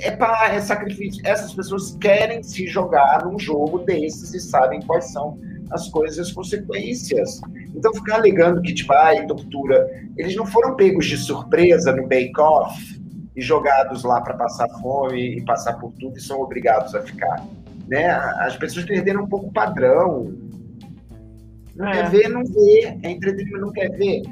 É, 0.00 0.10
pra, 0.10 0.54
é 0.54 0.60
sacrifício. 0.60 1.20
Essas 1.24 1.54
pessoas 1.54 1.96
querem 2.00 2.42
se 2.42 2.66
jogar 2.66 3.24
num 3.24 3.38
jogo 3.38 3.78
desses 3.78 4.34
e 4.34 4.40
sabem 4.40 4.80
quais 4.82 5.12
são 5.12 5.38
as 5.70 5.88
coisas 5.88 6.18
e 6.18 6.20
as 6.20 6.32
consequências. 6.32 7.40
Então, 7.74 7.92
ficar 7.94 8.16
alegando 8.16 8.62
que, 8.62 8.74
tipo, 8.74 8.92
ai, 8.92 9.26
tortura. 9.26 9.88
Eles 10.16 10.36
não 10.36 10.46
foram 10.46 10.76
pegos 10.76 11.06
de 11.06 11.16
surpresa 11.16 11.92
no 11.92 12.06
bake-off 12.06 13.00
e 13.34 13.40
jogados 13.40 14.02
lá 14.02 14.20
para 14.20 14.34
passar 14.34 14.68
fome 14.80 15.38
e 15.38 15.44
passar 15.44 15.74
por 15.74 15.92
tudo 15.92 16.16
e 16.16 16.20
são 16.20 16.40
obrigados 16.40 16.94
a 16.94 17.02
ficar. 17.02 17.44
Né? 17.86 18.06
As 18.06 18.56
pessoas 18.56 18.86
perderam 18.86 19.24
um 19.24 19.28
pouco 19.28 19.46
o 19.46 19.52
padrão. 19.52 20.32
Não 21.74 21.86
é. 21.88 21.92
quer 21.92 22.10
ver, 22.10 22.28
não 22.28 22.44
vê. 22.44 22.98
É 23.02 23.10
entretenimento, 23.10 23.60
não 23.60 23.72
quer 23.72 23.90
ver. 23.90 24.22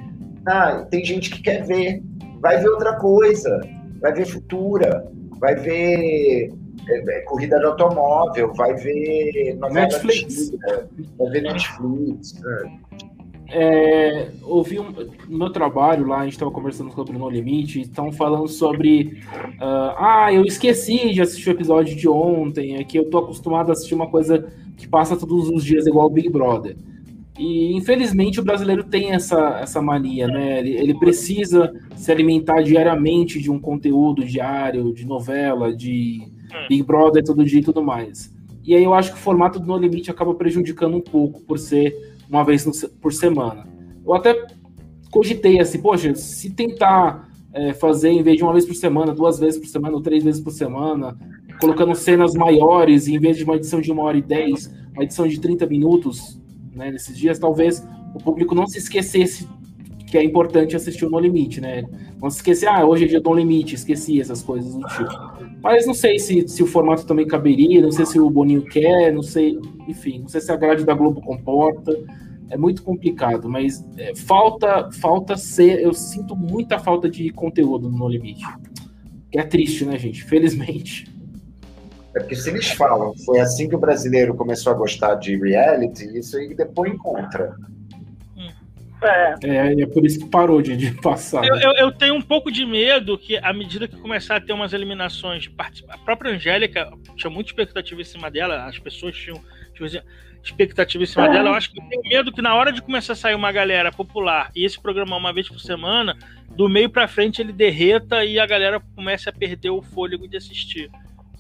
Ah, 0.47 0.87
tem 0.91 1.05
gente 1.05 1.31
que 1.31 1.43
quer 1.43 1.65
ver. 1.65 2.03
Vai 2.41 2.59
ver 2.59 2.69
outra 2.69 2.97
coisa. 2.97 3.61
Vai 4.01 4.13
ver 4.13 4.27
futura. 4.27 5.07
Vai 5.39 5.55
ver 5.57 6.53
é, 6.89 7.19
é, 7.19 7.21
corrida 7.23 7.59
de 7.59 7.65
automóvel, 7.67 8.53
vai 8.55 8.75
ver 8.75 9.57
Netflix. 9.71 10.49
Antiga, 10.49 10.89
vai 11.19 11.31
ver 11.31 11.43
Netflix. 11.43 12.43
É. 12.45 12.85
É, 13.57 14.31
ouvi 14.43 14.81
um, 14.81 14.91
no 15.29 15.39
meu 15.39 15.51
trabalho 15.51 16.07
lá, 16.07 16.21
a 16.21 16.25
gente 16.25 16.33
estava 16.33 16.51
conversando 16.51 16.91
sobre 16.93 17.17
No 17.17 17.29
Limite, 17.29 17.81
estão 17.81 18.11
falando 18.11 18.49
sobre. 18.49 19.23
Uh, 19.61 19.95
ah, 19.97 20.31
eu 20.33 20.45
esqueci 20.45 21.13
de 21.13 21.21
assistir 21.21 21.51
o 21.51 21.53
episódio 21.53 21.95
de 21.95 22.09
ontem, 22.09 22.77
é 22.77 22.85
que 22.85 22.99
eu 22.99 23.09
tô 23.11 23.19
acostumado 23.19 23.69
a 23.69 23.73
assistir 23.73 23.95
uma 23.95 24.09
coisa 24.09 24.51
que 24.77 24.89
passa 24.89 25.17
todos 25.17 25.49
os 25.51 25.63
dias 25.63 25.87
igual 25.87 26.07
o 26.07 26.11
Big 26.11 26.29
Brother. 26.29 26.77
E 27.39 27.75
infelizmente 27.75 28.39
o 28.39 28.45
brasileiro 28.45 28.85
tem 28.85 29.13
essa, 29.13 29.59
essa 29.61 29.83
mania, 29.83 30.29
né? 30.29 30.61
Ele, 30.61 30.77
ele 30.77 30.99
precisa 30.99 31.73
se 31.97 32.13
alimentar 32.13 32.63
diariamente 32.63 33.41
de 33.41 33.51
um 33.51 33.59
conteúdo 33.59 34.25
diário, 34.25 34.93
de 34.95 35.05
novela, 35.05 35.75
de 35.75 36.33
Hum. 36.55 36.67
Big 36.69 36.83
Brother 36.83 37.25
todo 37.25 37.45
dia 37.45 37.61
e 37.61 37.65
tudo 37.65 37.83
mais. 37.83 38.33
E 38.63 38.75
aí 38.75 38.85
eu 38.85 38.95
acho 38.95 39.13
que 39.13 39.19
o 39.19 39.21
formato 39.21 39.59
do 39.59 39.67
No 39.67 39.77
Limite 39.77 40.11
acaba 40.11 40.35
prejudicando 40.35 40.97
um 40.97 41.01
pouco 41.01 41.43
por 41.43 41.59
ser 41.59 42.15
uma 42.29 42.45
vez 42.45 42.65
por 43.01 43.13
semana. 43.13 43.67
Eu 44.05 44.15
até 44.15 44.47
cogitei 45.11 45.61
assim, 45.61 45.81
poxa, 45.81 46.15
se 46.15 46.51
tentar 46.51 47.29
é, 47.53 47.73
fazer 47.75 48.11
em 48.11 48.23
vez 48.23 48.39
de 48.39 48.43
uma 48.43 48.53
vez 48.53 48.65
por 48.65 48.75
semana, 48.75 49.13
duas 49.13 49.39
vezes 49.39 49.61
por 49.61 49.67
semana 49.67 49.95
ou 49.95 50.03
três 50.03 50.25
vezes 50.25 50.41
por 50.41 50.51
semana, 50.51 51.17
colocando 51.61 51.95
cenas 51.95 52.35
maiores, 52.35 53.07
em 53.07 53.19
vez 53.19 53.37
de 53.37 53.45
uma 53.45 53.57
edição 53.57 53.81
de 53.81 53.93
uma 53.93 54.03
hora 54.03 54.17
e 54.17 54.23
dez, 54.23 54.73
uma 54.93 55.05
edição 55.05 55.29
de 55.29 55.39
30 55.39 55.67
minutos, 55.67 56.41
né, 56.75 56.91
nesses 56.91 57.17
dias, 57.17 57.39
talvez 57.39 57.87
o 58.15 58.19
público 58.19 58.55
não 58.55 58.67
se 58.67 58.79
esquecesse 58.79 59.49
que 60.07 60.19
é 60.19 60.23
importante 60.23 60.77
assistir 60.77 61.05
o 61.07 61.11
No 61.11 61.19
Limite, 61.19 61.61
né? 61.61 61.83
Não 62.23 62.31
se 62.31 62.37
esquecer, 62.37 62.69
ah, 62.69 62.87
hoje 62.87 63.05
é 63.05 63.09
dia 63.09 63.21
do 63.21 63.35
Limite, 63.35 63.75
esqueci 63.75 64.21
essas 64.21 64.43
coisas 64.43 64.73
do 64.73 64.87
tipo. 64.87 65.11
Mas 65.61 65.87
não 65.87 65.93
sei 65.93 66.21
se, 66.21 66.47
se 66.47 66.63
o 66.63 66.67
formato 66.67 67.05
também 67.05 67.27
caberia, 67.27 67.81
não 67.81 67.91
sei 67.91 68.07
se 68.07 68.21
o 68.21 68.31
Boninho 68.31 68.63
quer, 68.63 69.13
não 69.13 69.23
sei, 69.23 69.59
enfim, 69.89 70.21
não 70.21 70.29
sei 70.29 70.41
se 70.41 70.53
a 70.53 70.57
grade 70.57 70.85
da 70.85 70.95
Globo 70.95 71.21
comporta. 71.21 71.93
É 72.49 72.57
muito 72.57 72.85
complicado, 72.85 73.49
mas 73.49 73.85
é, 73.97 74.15
falta 74.15 74.89
falta 74.93 75.37
ser, 75.37 75.81
eu 75.81 75.93
sinto 75.93 76.37
muita 76.37 76.79
falta 76.79 77.11
de 77.11 77.31
conteúdo 77.31 77.91
no 77.91 77.99
No 77.99 78.09
Limite. 78.09 78.47
Que 79.33 79.41
é 79.41 79.43
triste, 79.43 79.85
né, 79.85 79.99
gente? 79.99 80.23
Felizmente. 80.23 81.13
É 82.17 82.21
porque 82.21 82.37
se 82.37 82.51
eles 82.51 82.71
falam 82.71 83.15
foi 83.25 83.41
assim 83.41 83.69
que 83.69 83.75
o 83.75 83.79
brasileiro 83.79 84.35
começou 84.35 84.73
a 84.73 84.77
gostar 84.77 85.17
de 85.17 85.37
reality, 85.37 86.05
isso 86.17 86.37
aí 86.37 86.55
depois 86.55 86.93
encontra. 86.93 87.57
É. 89.03 89.35
é, 89.43 89.83
é 89.83 89.87
por 89.87 90.05
isso 90.07 90.21
que 90.21 90.31
parou 90.31 90.63
de, 90.63 90.77
de 90.77 90.91
passar. 91.03 91.45
Eu, 91.45 91.57
eu, 91.57 91.73
eu, 91.73 91.93
tenho 91.93 92.15
um 92.15 92.23
pouco 92.23 92.51
de 92.51 92.65
medo 92.65 93.19
que, 93.19 93.37
à 93.37 93.53
medida 93.53 93.87
que 93.87 93.97
começar 93.97 94.37
a 94.37 94.41
ter 94.41 94.53
umas 94.53 94.73
eliminações, 94.73 95.51
a 95.89 95.99
própria 95.99 96.33
Angélica 96.33 96.91
tinha 97.17 97.31
muita 97.31 97.51
expectativa 97.51 98.01
em 98.01 98.05
cima 98.05 98.31
dela, 98.31 98.65
as 98.65 98.79
pessoas 98.79 99.15
tinham, 99.15 99.39
tinham 99.75 100.03
expectativa 100.43 101.05
em 101.05 101.07
cima 101.07 101.27
é. 101.27 101.33
dela. 101.33 101.51
Eu 101.51 101.55
acho 101.55 101.71
que 101.71 101.81
eu 101.81 101.85
tenho 101.87 102.03
medo 102.03 102.33
que 102.33 102.41
na 102.41 102.55
hora 102.55 102.73
de 102.73 102.81
começar 102.81 103.13
a 103.13 103.17
sair 103.17 103.35
uma 103.35 103.53
galera 103.53 103.93
popular 103.93 104.51
e 104.55 104.65
esse 104.65 104.81
programa 104.81 105.17
uma 105.17 105.33
vez 105.33 105.49
por 105.49 105.61
semana, 105.61 106.17
do 106.51 106.69
meio 106.69 106.89
para 106.89 107.09
frente 107.09 107.43
ele 107.43 107.53
derreta 107.53 108.25
e 108.25 108.39
a 108.39 108.47
galera 108.47 108.81
comece 108.95 109.29
a 109.29 109.33
perder 109.33 109.71
o 109.71 109.83
fôlego 109.83 110.27
de 110.27 110.37
assistir. 110.37 110.91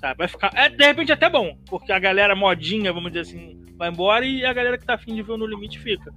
Sabe? 0.05 0.19
Vai 0.19 0.29
ficar. 0.29 0.51
É, 0.55 0.69
de 0.69 0.85
repente 0.85 1.13
até 1.13 1.31
bom, 1.31 1.57
porque 1.65 1.91
a 1.91 1.99
galera 1.99 2.37
modinha, 2.37 2.93
vamos 2.93 3.11
dizer 3.11 3.23
assim, 3.23 3.59
vai 3.79 3.89
embora 3.89 4.27
e 4.27 4.45
a 4.45 4.53
galera 4.53 4.77
que 4.77 4.85
tá 4.85 4.95
afim 4.95 5.15
de 5.15 5.23
ver 5.23 5.39
no 5.39 5.47
limite 5.47 5.79
fica 5.79 6.13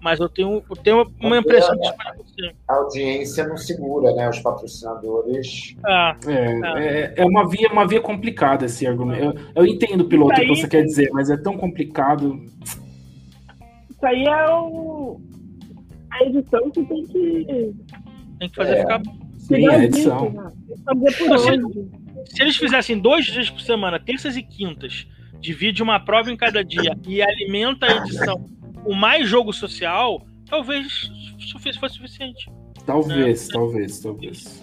mas 0.00 0.18
eu 0.18 0.28
tenho, 0.28 0.64
eu 0.68 0.76
tenho 0.76 1.12
uma 1.20 1.38
impressão 1.38 1.76
de 1.76 1.92
que 1.92 2.52
a 2.66 2.74
audiência 2.74 3.46
não 3.46 3.56
segura, 3.56 4.12
né? 4.14 4.28
Os 4.28 4.40
patrocinadores. 4.40 5.76
Ah, 5.84 6.16
é, 6.26 6.60
é, 6.80 7.14
é, 7.18 7.24
uma 7.24 7.48
via, 7.48 7.68
uma 7.68 7.86
via 7.86 8.00
complicada 8.00 8.66
esse 8.66 8.84
argumento. 8.84 9.38
Eu, 9.54 9.62
eu 9.62 9.66
entendo, 9.66 10.04
piloto, 10.06 10.40
o 10.40 10.44
que 10.44 10.48
você 10.48 10.66
quer 10.66 10.82
dizer, 10.82 11.08
mas 11.12 11.30
é 11.30 11.36
tão 11.36 11.56
complicado. 11.56 12.44
Isso 13.88 14.04
aí 14.04 14.24
é 14.24 14.46
o, 14.50 15.20
a 16.10 16.24
edição 16.24 16.68
que 16.72 16.84
tem 16.84 17.06
que. 17.06 17.72
Tem 18.40 18.48
que 18.50 18.56
fazer 18.56 18.74
é. 18.74 18.80
ficar. 18.80 19.02
Sim, 19.38 19.68
a 19.68 19.84
edição. 19.84 20.30
Né? 20.30 20.50
Se, 20.74 22.01
se 22.26 22.42
eles 22.42 22.56
fizessem 22.56 22.98
dois 22.98 23.26
dias 23.26 23.50
por 23.50 23.60
semana, 23.60 23.98
terças 23.98 24.36
e 24.36 24.42
quintas, 24.42 25.06
divide 25.40 25.82
uma 25.82 26.00
prova 26.00 26.30
em 26.30 26.36
cada 26.36 26.64
dia 26.64 26.96
e 27.06 27.22
alimenta 27.22 27.86
a 27.86 27.96
edição 27.96 28.46
o 28.84 28.94
mais 28.94 29.28
jogo 29.28 29.52
social, 29.52 30.22
talvez 30.48 31.10
fosse 31.78 31.96
suficiente. 31.96 32.50
Talvez, 32.86 33.48
é. 33.48 33.52
talvez, 33.52 34.00
talvez. 34.00 34.62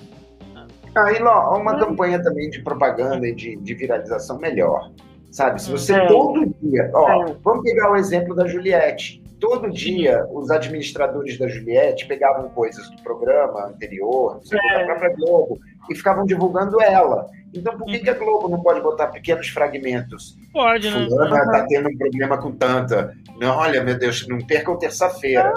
Aí, 0.96 1.18
ah, 1.20 1.58
uma 1.58 1.76
é. 1.76 1.80
campanha 1.80 2.22
também 2.22 2.50
de 2.50 2.62
propaganda 2.62 3.28
e 3.28 3.34
de, 3.34 3.56
de 3.58 3.74
viralização 3.74 4.40
melhor. 4.40 4.92
Sabe? 5.32 5.62
Se 5.62 5.70
você 5.70 5.94
é. 5.94 6.08
todo 6.08 6.54
dia. 6.62 6.90
Ó, 6.94 7.28
é. 7.28 7.36
vamos 7.44 7.64
pegar 7.64 7.92
o 7.92 7.96
exemplo 7.96 8.36
da 8.36 8.48
Juliette. 8.48 9.22
Todo 9.40 9.72
dia, 9.72 10.26
os 10.32 10.52
administradores 10.52 11.38
da 11.38 11.48
Juliette 11.48 12.06
pegavam 12.08 12.50
coisas 12.50 12.90
do 12.90 13.02
programa 13.02 13.68
anterior, 13.68 14.42
da 14.52 14.82
é. 14.82 14.86
própria 14.86 15.16
Globo, 15.16 15.60
e 15.90 15.96
ficavam 15.96 16.26
divulgando 16.26 16.82
ela. 16.82 17.26
Então, 17.54 17.78
por 17.78 17.88
que, 17.88 18.00
que 18.00 18.10
a 18.10 18.14
Globo 18.14 18.50
não 18.50 18.62
pode 18.62 18.82
botar 18.82 19.08
pequenos 19.08 19.48
fragmentos? 19.48 20.38
Pode, 20.52 20.92
né? 20.92 21.08
Fulana 21.08 21.52
tá 21.52 21.66
tendo 21.68 21.90
um 21.90 21.98
problema 21.98 22.38
com 22.38 22.52
tanta. 22.52 23.16
Não, 23.40 23.58
olha, 23.58 23.84
meu 23.84 23.98
Deus, 23.98 24.28
não 24.28 24.40
percam 24.40 24.78
terça-feira. 24.78 25.54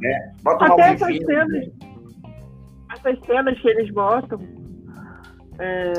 Né? 0.00 0.32
Bota 0.42 0.64
um 0.64 0.72
Até 0.72 0.94
essas 0.94 1.16
cenas, 1.18 1.68
essas 2.92 3.26
cenas 3.26 3.60
que 3.60 3.68
eles 3.68 3.90
botam, 3.92 4.40
é, 5.58 5.92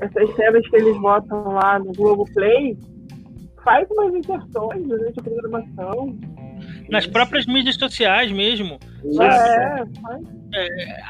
essas 0.00 0.34
cenas 0.34 0.68
que 0.68 0.76
eles 0.76 0.98
botam 0.98 1.52
lá 1.52 1.78
no 1.78 1.92
Globoplay, 1.92 2.76
faz 3.62 3.86
umas 3.90 4.14
inserções 4.14 4.86
durante 4.86 5.20
a 5.20 5.22
programação. 5.22 6.18
Nas 6.88 7.06
próprias 7.06 7.46
mídias 7.46 7.76
sociais 7.76 8.30
mesmo. 8.30 8.78
Isso. 9.04 9.22
É, 9.22 9.84
faz. 10.02 10.22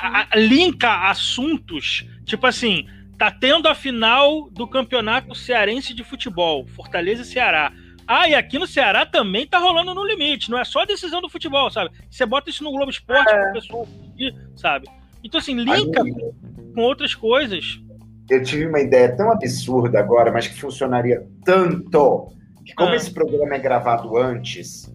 a- 0.01 0.27
a- 0.33 0.37
linka 0.37 1.09
assuntos, 1.11 2.07
tipo 2.25 2.47
assim, 2.47 2.87
tá 3.19 3.31
tendo 3.31 3.69
a 3.69 3.75
final 3.75 4.49
do 4.51 4.67
campeonato 4.67 5.35
cearense 5.35 5.93
de 5.95 6.03
futebol, 6.03 6.67
Fortaleza 6.69 7.23
e 7.23 7.27
Ceará. 7.27 7.73
Ah, 8.07 8.29
e 8.29 8.35
aqui 8.35 8.59
no 8.59 8.67
Ceará 8.67 9.05
também 9.07 9.47
tá 9.47 9.59
rolando 9.59 9.95
no 9.95 10.05
limite, 10.05 10.51
não 10.51 10.59
é 10.59 10.65
só 10.65 10.81
a 10.83 10.85
decisão 10.85 11.21
do 11.21 11.29
futebol, 11.29 11.71
sabe? 11.71 11.91
Você 12.11 12.25
bota 12.27 12.51
isso 12.51 12.63
no 12.65 12.71
Globo 12.73 12.91
Esporte 12.91 13.31
É. 13.33 13.53
pessoa 13.53 13.87
sabe? 14.57 14.89
Então, 15.23 15.39
assim, 15.39 15.55
linka 15.55 16.03
Aí, 16.03 16.13
com 16.75 16.81
outras 16.83 17.15
coisas. 17.15 17.81
eu 18.31 18.43
tive 18.43 18.67
uma 18.67 18.81
ideia 18.81 19.15
tão 19.17 19.31
absurda 19.31 19.99
agora, 19.99 20.31
mas 20.33 20.47
que 20.47 20.59
funcionaria 20.61 21.27
tanto. 21.45 22.29
Que 22.65 22.75
como 22.75 22.91
Ah. 22.91 22.97
esse 22.97 23.11
programa 23.13 23.55
é 23.55 23.59
gravado 23.59 24.17
antes, 24.17 24.91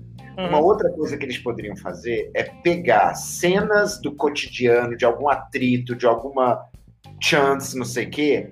uma 0.47 0.57
Uhum. 0.59 0.65
outra 0.65 0.89
coisa 0.91 1.17
que 1.17 1.25
eles 1.25 1.37
poderiam 1.37 1.75
fazer 1.75 2.31
é 2.33 2.43
pegar 2.43 3.13
cenas 3.15 3.99
do 4.01 4.13
cotidiano, 4.15 4.95
de 4.95 5.03
algum 5.05 5.27
atrito, 5.29 5.95
de 5.95 6.05
alguma 6.05 6.65
chance, 7.21 7.77
não 7.77 7.85
sei 7.85 8.05
o 8.05 8.09
quê, 8.09 8.51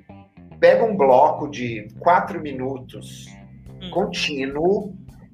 pega 0.59 0.83
um 0.83 0.95
bloco 0.97 1.47
de 1.49 1.87
quatro 1.99 2.41
minutos 2.41 3.25
Hum. 3.81 3.89
contínuo 3.91 4.93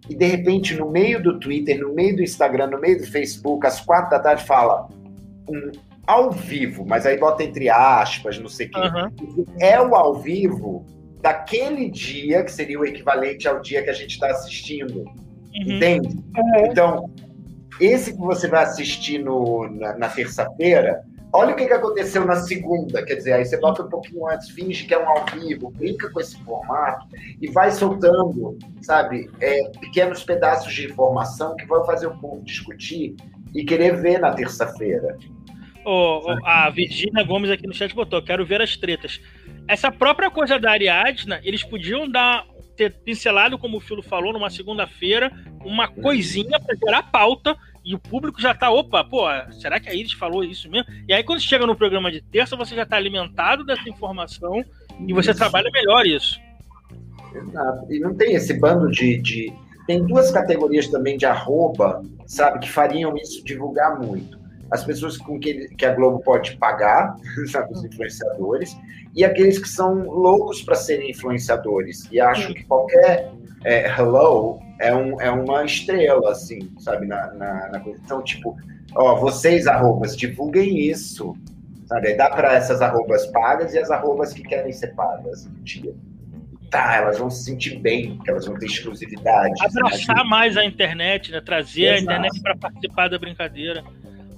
e 0.10 0.16
de 0.16 0.26
repente 0.26 0.76
no 0.76 0.92
meio 0.92 1.22
do 1.24 1.40
Twitter, 1.40 1.80
no 1.80 1.94
meio 1.94 2.16
do 2.18 2.22
Instagram, 2.22 2.68
no 2.68 2.80
meio 2.80 2.98
do 3.00 3.06
Facebook, 3.08 3.66
às 3.66 3.80
quatro 3.80 4.10
da 4.12 4.20
tarde 4.20 4.44
fala 4.44 4.88
um 5.50 5.72
ao 6.06 6.30
vivo, 6.32 6.86
mas 6.86 7.06
aí 7.06 7.18
bota 7.18 7.44
entre 7.44 7.70
aspas, 7.70 8.38
não 8.38 8.50
sei 8.50 8.68
o 8.68 8.72
quê. 8.72 8.80
Aham. 8.80 9.12
É 9.62 9.80
o 9.82 9.96
ao 9.96 10.16
vivo 10.16 10.86
daquele 11.22 11.90
dia, 11.90 12.44
que 12.44 12.52
seria 12.52 12.78
o 12.78 12.86
equivalente 12.86 13.48
ao 13.48 13.62
dia 13.62 13.82
que 13.82 13.90
a 13.90 13.94
gente 13.94 14.12
está 14.12 14.28
assistindo. 14.28 15.06
Uhum. 15.56 15.76
Entende? 15.76 16.20
Então, 16.70 17.10
esse 17.80 18.14
que 18.14 18.20
você 18.20 18.48
vai 18.48 18.64
assistir 18.64 19.20
no, 19.20 19.68
na, 19.70 19.98
na 19.98 20.10
terça-feira, 20.10 21.04
olha 21.32 21.54
o 21.54 21.56
que, 21.56 21.66
que 21.66 21.74
aconteceu 21.74 22.26
na 22.26 22.36
segunda. 22.36 23.04
Quer 23.04 23.16
dizer, 23.16 23.34
aí 23.34 23.46
você 23.46 23.58
bota 23.58 23.84
um 23.84 23.90
pouquinho 23.90 24.28
antes, 24.28 24.50
finge 24.50 24.86
que 24.86 24.94
é 24.94 25.00
um 25.00 25.08
ao 25.08 25.26
vivo, 25.26 25.72
brinca 25.72 26.10
com 26.12 26.20
esse 26.20 26.38
formato 26.44 27.08
e 27.42 27.50
vai 27.50 27.72
soltando, 27.72 28.58
sabe, 28.82 29.30
é, 29.42 29.70
pequenos 29.80 30.24
pedaços 30.24 30.74
de 30.74 30.86
informação 30.86 31.56
que 31.56 31.66
vão 31.66 31.84
fazer 31.86 32.08
o 32.08 32.18
povo 32.18 32.44
discutir 32.44 33.16
e 33.54 33.64
querer 33.64 34.00
ver 34.00 34.20
na 34.20 34.32
terça-feira. 34.32 35.18
Ô, 35.86 36.22
a 36.46 36.70
Virgínia 36.70 37.24
Gomes 37.24 37.52
aqui 37.52 37.68
no 37.68 37.74
chat 37.74 37.94
botou: 37.94 38.22
quero 38.22 38.46
ver 38.46 38.62
as 38.62 38.78
tretas. 38.78 39.20
Essa 39.68 39.92
própria 39.92 40.30
coisa 40.30 40.58
da 40.60 40.72
Ariadna, 40.72 41.42
eles 41.44 41.64
podiam 41.64 42.10
dar 42.10 42.46
ter 42.76 42.94
pincelado, 42.94 43.58
como 43.58 43.78
o 43.78 43.82
Filo 43.82 44.02
falou, 44.02 44.34
numa 44.34 44.50
segunda-feira, 44.50 45.32
uma 45.64 45.88
coisinha 45.88 46.60
para 46.60 46.76
gerar 46.76 47.04
pauta 47.04 47.56
e 47.86 47.94
o 47.94 48.00
público 48.00 48.42
já 48.42 48.54
tá, 48.54 48.72
opa, 48.72 49.04
pô, 49.04 49.26
será 49.52 49.80
que 49.80 49.90
a 49.90 49.94
Iris 49.94 50.14
falou 50.14 50.44
isso 50.44 50.70
mesmo? 50.70 50.88
E 51.08 51.14
aí 51.14 51.24
quando 51.24 51.42
chega 51.42 51.68
no 51.68 51.76
programa 51.76 52.12
de 52.12 52.22
terça, 52.22 52.56
você 52.56 52.76
já 52.76 52.86
tá 52.86 52.96
alimentado 52.96 53.66
dessa 53.66 53.90
informação 53.90 54.64
e 55.06 55.14
você 55.14 55.32
Isso. 55.32 55.40
trabalha 55.40 55.70
melhor 55.72 56.06
isso. 56.06 56.40
Exato. 57.34 57.92
E 57.92 58.00
não 58.00 58.14
tem 58.16 58.36
esse 58.36 58.54
bando 58.60 58.90
de, 58.92 59.18
de. 59.18 59.54
Tem 59.88 60.06
duas 60.06 60.32
categorias 60.32 60.88
também 60.88 61.18
de 61.18 61.26
arroba, 61.26 62.02
sabe, 62.26 62.60
que 62.60 62.72
fariam 62.72 63.18
isso 63.18 63.44
divulgar 63.44 64.00
muito. 64.00 64.38
As 64.74 64.84
pessoas 64.84 65.18
com 65.18 65.40
que, 65.40 65.68
que 65.76 65.86
a 65.86 65.94
Globo 65.94 66.20
pode 66.20 66.58
pagar, 66.58 67.16
sabe, 67.52 67.72
os 67.74 67.86
influenciadores, 67.86 68.76
e 69.16 69.24
aqueles 69.24 69.60
que 69.60 69.70
são 69.70 70.10
loucos 70.10 70.64
para 70.64 70.74
serem 70.74 71.12
influenciadores 71.12 72.10
e 72.12 72.20
acham 72.20 72.54
que 72.54 72.64
qualquer 72.64 73.32
é, 73.64 73.88
hello 73.88 74.60
é, 74.80 74.94
um, 74.94 75.22
é 75.22 75.30
uma 75.30 75.64
estrela, 75.64 76.32
assim, 76.32 76.72
sabe, 76.80 77.06
na, 77.06 77.32
na, 77.34 77.70
na 77.70 77.80
coisa. 77.80 78.02
Então, 78.04 78.24
tipo, 78.24 78.58
ó, 78.96 79.16
vocês, 79.16 79.68
arrobas, 79.68 80.18
divulguem 80.18 80.80
isso, 80.80 81.38
sabe? 81.86 82.16
Dá 82.16 82.32
para 82.32 82.56
essas 82.56 82.82
arrobas 82.82 83.28
pagas 83.28 83.76
e 83.76 83.80
as 83.80 83.92
arrobas 83.92 84.34
que 84.34 84.42
querem 84.42 84.72
ser 84.72 84.96
pagas 84.96 85.46
no 85.46 85.62
dia 85.62 85.94
tá, 86.74 86.96
elas 86.96 87.20
vão 87.20 87.30
se 87.30 87.44
sentir 87.44 87.78
bem, 87.78 88.16
porque 88.16 88.32
elas 88.32 88.48
vão 88.48 88.58
ter 88.58 88.66
exclusividade. 88.66 89.54
Abraçar 89.64 90.26
mais 90.26 90.58
a 90.58 90.66
internet, 90.66 91.32
né? 91.32 91.40
Trazer 91.40 91.90
a 91.90 91.98
Exato. 91.98 92.04
internet 92.04 92.42
para 92.42 92.58
participar 92.58 93.08
da 93.10 93.20
brincadeira. 93.20 93.84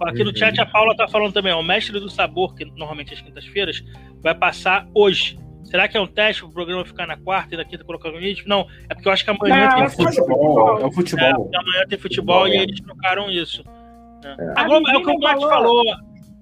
Aqui 0.01 0.23
no 0.23 0.35
chat 0.37 0.59
a 0.59 0.65
Paula 0.65 0.95
tá 0.95 1.07
falando 1.07 1.33
também, 1.33 1.53
ó, 1.53 1.59
o 1.59 1.63
mestre 1.63 1.99
do 1.99 2.09
sabor, 2.09 2.53
que 2.55 2.65
normalmente 2.65 3.13
às 3.13 3.21
quintas-feiras, 3.21 3.83
vai 4.21 4.35
passar 4.35 4.87
hoje. 4.93 5.37
Será 5.63 5.87
que 5.87 5.97
é 5.97 6.01
um 6.01 6.07
teste 6.07 6.41
pro 6.43 6.51
programa 6.51 6.85
ficar 6.85 7.07
na 7.07 7.17
quarta 7.17 7.55
e 7.55 7.57
na 7.57 7.65
quinta 7.65 7.83
colocar 7.83 8.11
no 8.11 8.19
vídeo? 8.19 8.43
Não, 8.47 8.67
é 8.89 8.93
porque 8.93 9.07
eu 9.07 9.11
acho 9.11 9.23
que 9.25 9.31
amanhã 9.31 9.67
Não, 9.67 9.75
tem 9.75 9.83
É 9.83 9.87
o 9.87 9.89
futebol, 9.89 10.79
é 10.79 10.85
o 10.85 10.91
futebol. 10.91 11.49
É, 11.53 11.57
amanhã 11.57 11.85
tem 11.89 11.97
futebol 11.99 12.41
Futebol, 12.43 12.47
e 12.47 12.57
é. 12.57 12.63
eles 12.63 12.79
trocaram 12.81 13.31
isso. 13.31 13.63
né? 14.23 14.35
É. 14.39 14.59
A 14.59 14.63
Globo, 14.63 14.87
é 14.89 14.97
o 14.97 15.03
que 15.03 15.11
o 15.11 15.19
Black 15.19 15.39
falou-. 15.41 15.83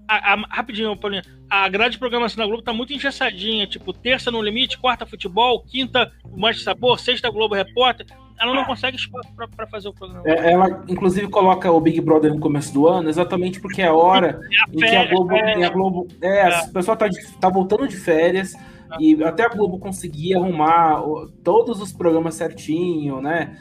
A- 0.10 0.34
a- 0.34 0.45
rapidinho, 0.49 0.95
Paulinho. 0.97 1.24
A 1.49 1.70
grade 1.70 1.93
de 1.93 1.99
programação 1.99 2.38
da 2.38 2.45
Globo 2.45 2.62
tá 2.62 2.74
muito 2.74 2.91
engessadinha. 2.93 3.66
Tipo, 3.66 3.93
terça 3.93 4.30
no 4.30 4.41
limite, 4.41 4.78
quarta 4.78 5.06
futebol, 5.06 5.64
quinta 5.64 6.12
o 6.26 6.38
Mais 6.39 6.58
de 6.58 6.64
Sabor, 6.64 6.99
sexta 6.99 7.30
Globo 7.30 7.56
Repórter. 7.56 8.06
Ela 8.42 8.54
não 8.54 8.66
consegue 8.66 8.98
espaço 8.98 9.30
pra 9.56 9.68
fazer 9.68 9.88
o 9.90 9.94
programa. 9.94 10.24
É, 10.26 10.52
Ela, 10.52 10.84
inclusive, 10.88 11.28
coloca 11.30 11.72
o 11.72 11.80
Big 11.80 12.00
Brother 12.02 12.34
no 12.34 12.40
começo 12.40 12.74
do 12.74 12.88
ano, 12.88 13.10
exatamente 13.10 13.60
porque 13.60 13.82
é 13.82 13.88
a 13.88 13.94
hora 13.94 14.40
em 14.74 14.78
que 14.78 14.84
a 14.86 14.90
férias, 14.90 15.10
Globo. 15.12 15.34
é. 15.36 15.54
em 15.60 15.64
a 15.64 15.70
Globo 15.70 16.08
é, 16.22 16.50
o 16.66 16.74
pessoal 16.74 16.98
tá, 16.98 17.08
de- 17.08 17.28
tá 17.40 17.50
voltando 17.50 17.88
de 17.88 17.96
férias 17.96 18.54
e 19.00 19.24
até 19.24 19.44
a 19.46 19.50
Globo 19.50 19.80
conseguir 19.80 20.36
arrumar 20.36 21.02
todos 21.44 21.82
os 21.82 21.92
programas 21.92 22.36
certinho, 22.36 23.22
né? 23.22 23.58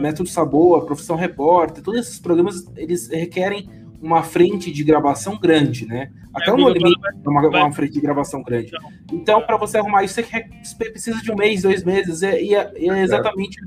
Método 0.00 0.28
Sabor, 0.28 0.84
Profissão 0.86 1.16
Repórter, 1.16 1.82
todos 1.82 2.00
esses 2.00 2.18
programas 2.20 2.70
eles 2.76 3.08
requerem 3.08 3.68
uma 4.00 4.22
frente 4.22 4.70
de 4.70 4.84
gravação 4.84 5.36
grande, 5.36 5.84
né? 5.84 6.10
Até 6.32 6.50
É, 6.50 6.54
o 6.54 6.68
Limite 6.68 6.94
é 7.24 7.28
uma, 7.28 7.50
vai- 7.50 7.62
uma 7.62 7.72
frente 7.72 7.94
de 7.94 8.00
gravação 8.00 8.42
grande. 8.44 8.70
Então, 9.12 9.42
para 9.42 9.56
você 9.56 9.78
arrumar 9.78 10.04
isso, 10.04 10.14
você 10.14 10.84
precisa 10.90 11.20
de 11.20 11.32
um 11.32 11.34
mês, 11.34 11.62
dois 11.62 11.82
meses, 11.82 12.22
e, 12.22 12.26
e 12.26 12.54
é, 12.54 12.72
e 12.78 12.88
é 12.88 13.02
exatamente 13.02 13.58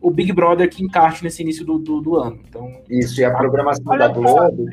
o 0.00 0.10
Big 0.10 0.32
Brother 0.32 0.68
que 0.70 0.82
encaixa 0.82 1.22
nesse 1.22 1.42
início 1.42 1.64
do, 1.64 1.78
do, 1.78 2.00
do 2.00 2.16
ano. 2.16 2.40
Então, 2.48 2.66
Isso, 2.88 3.20
e 3.20 3.24
a 3.24 3.34
programação 3.36 3.84
Olha 3.86 4.08
da. 4.08 4.14
Globo, 4.14 4.66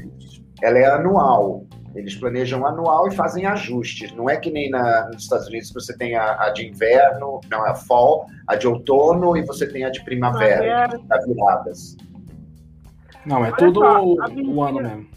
ela 0.61 0.78
é 0.78 0.86
anual. 0.86 1.65
Eles 1.95 2.15
planejam 2.15 2.65
anual 2.65 3.07
e 3.07 3.11
fazem 3.11 3.45
ajustes. 3.47 4.11
Não 4.13 4.30
é 4.30 4.38
que 4.38 4.51
nem 4.51 4.69
na, 4.69 5.07
nos 5.07 5.23
Estados 5.23 5.47
Unidos 5.47 5.71
você 5.73 5.97
tem 5.97 6.15
a, 6.15 6.43
a 6.43 6.49
de 6.51 6.67
inverno, 6.67 7.41
não, 7.49 7.65
é 7.65 7.71
a 7.71 7.75
fall, 7.75 8.28
a 8.47 8.55
de 8.55 8.67
outono 8.67 9.36
e 9.36 9.43
você 9.43 9.67
tem 9.67 9.84
a 9.84 9.89
de 9.89 10.03
primavera, 10.03 10.59
Primavera. 10.88 10.99
da 11.07 11.17
viradas. 11.25 11.97
não, 13.25 13.38
é 13.43 13.47
Olha 13.47 13.57
tudo 13.57 13.80
só, 13.80 13.88
a 13.97 14.01
o, 14.01 14.13
o 14.13 14.25
Virgínia- 14.28 14.63
ano 14.67 14.82
mesmo. 14.82 15.07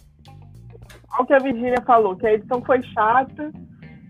Olha 1.12 1.22
o 1.22 1.26
que 1.26 1.34
a 1.34 1.38
Virgínia 1.38 1.82
falou, 1.86 2.16
que 2.16 2.26
a 2.26 2.32
edição 2.32 2.62
foi 2.62 2.82
chata, 2.82 3.52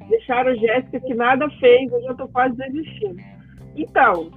deixaram 0.09 0.53
a 0.53 0.55
Jéssica 0.55 1.01
que 1.01 1.14
nada 1.14 1.48
fez, 1.59 1.90
eu 1.92 2.03
já 2.03 2.14
tô 2.14 2.28
quase 2.28 2.55
desistindo. 2.57 3.16
Então, 3.74 4.30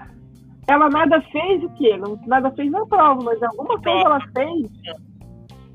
ela 0.67 0.89
nada 0.89 1.21
fez 1.31 1.63
o 1.63 1.69
quê? 1.71 1.97
Não, 1.97 2.19
nada 2.25 2.51
fez 2.51 2.71
na 2.71 2.85
prova, 2.85 3.21
mas 3.23 3.41
alguma 3.43 3.79
coisa 3.81 3.99
ela 4.05 4.19
fez 4.33 4.71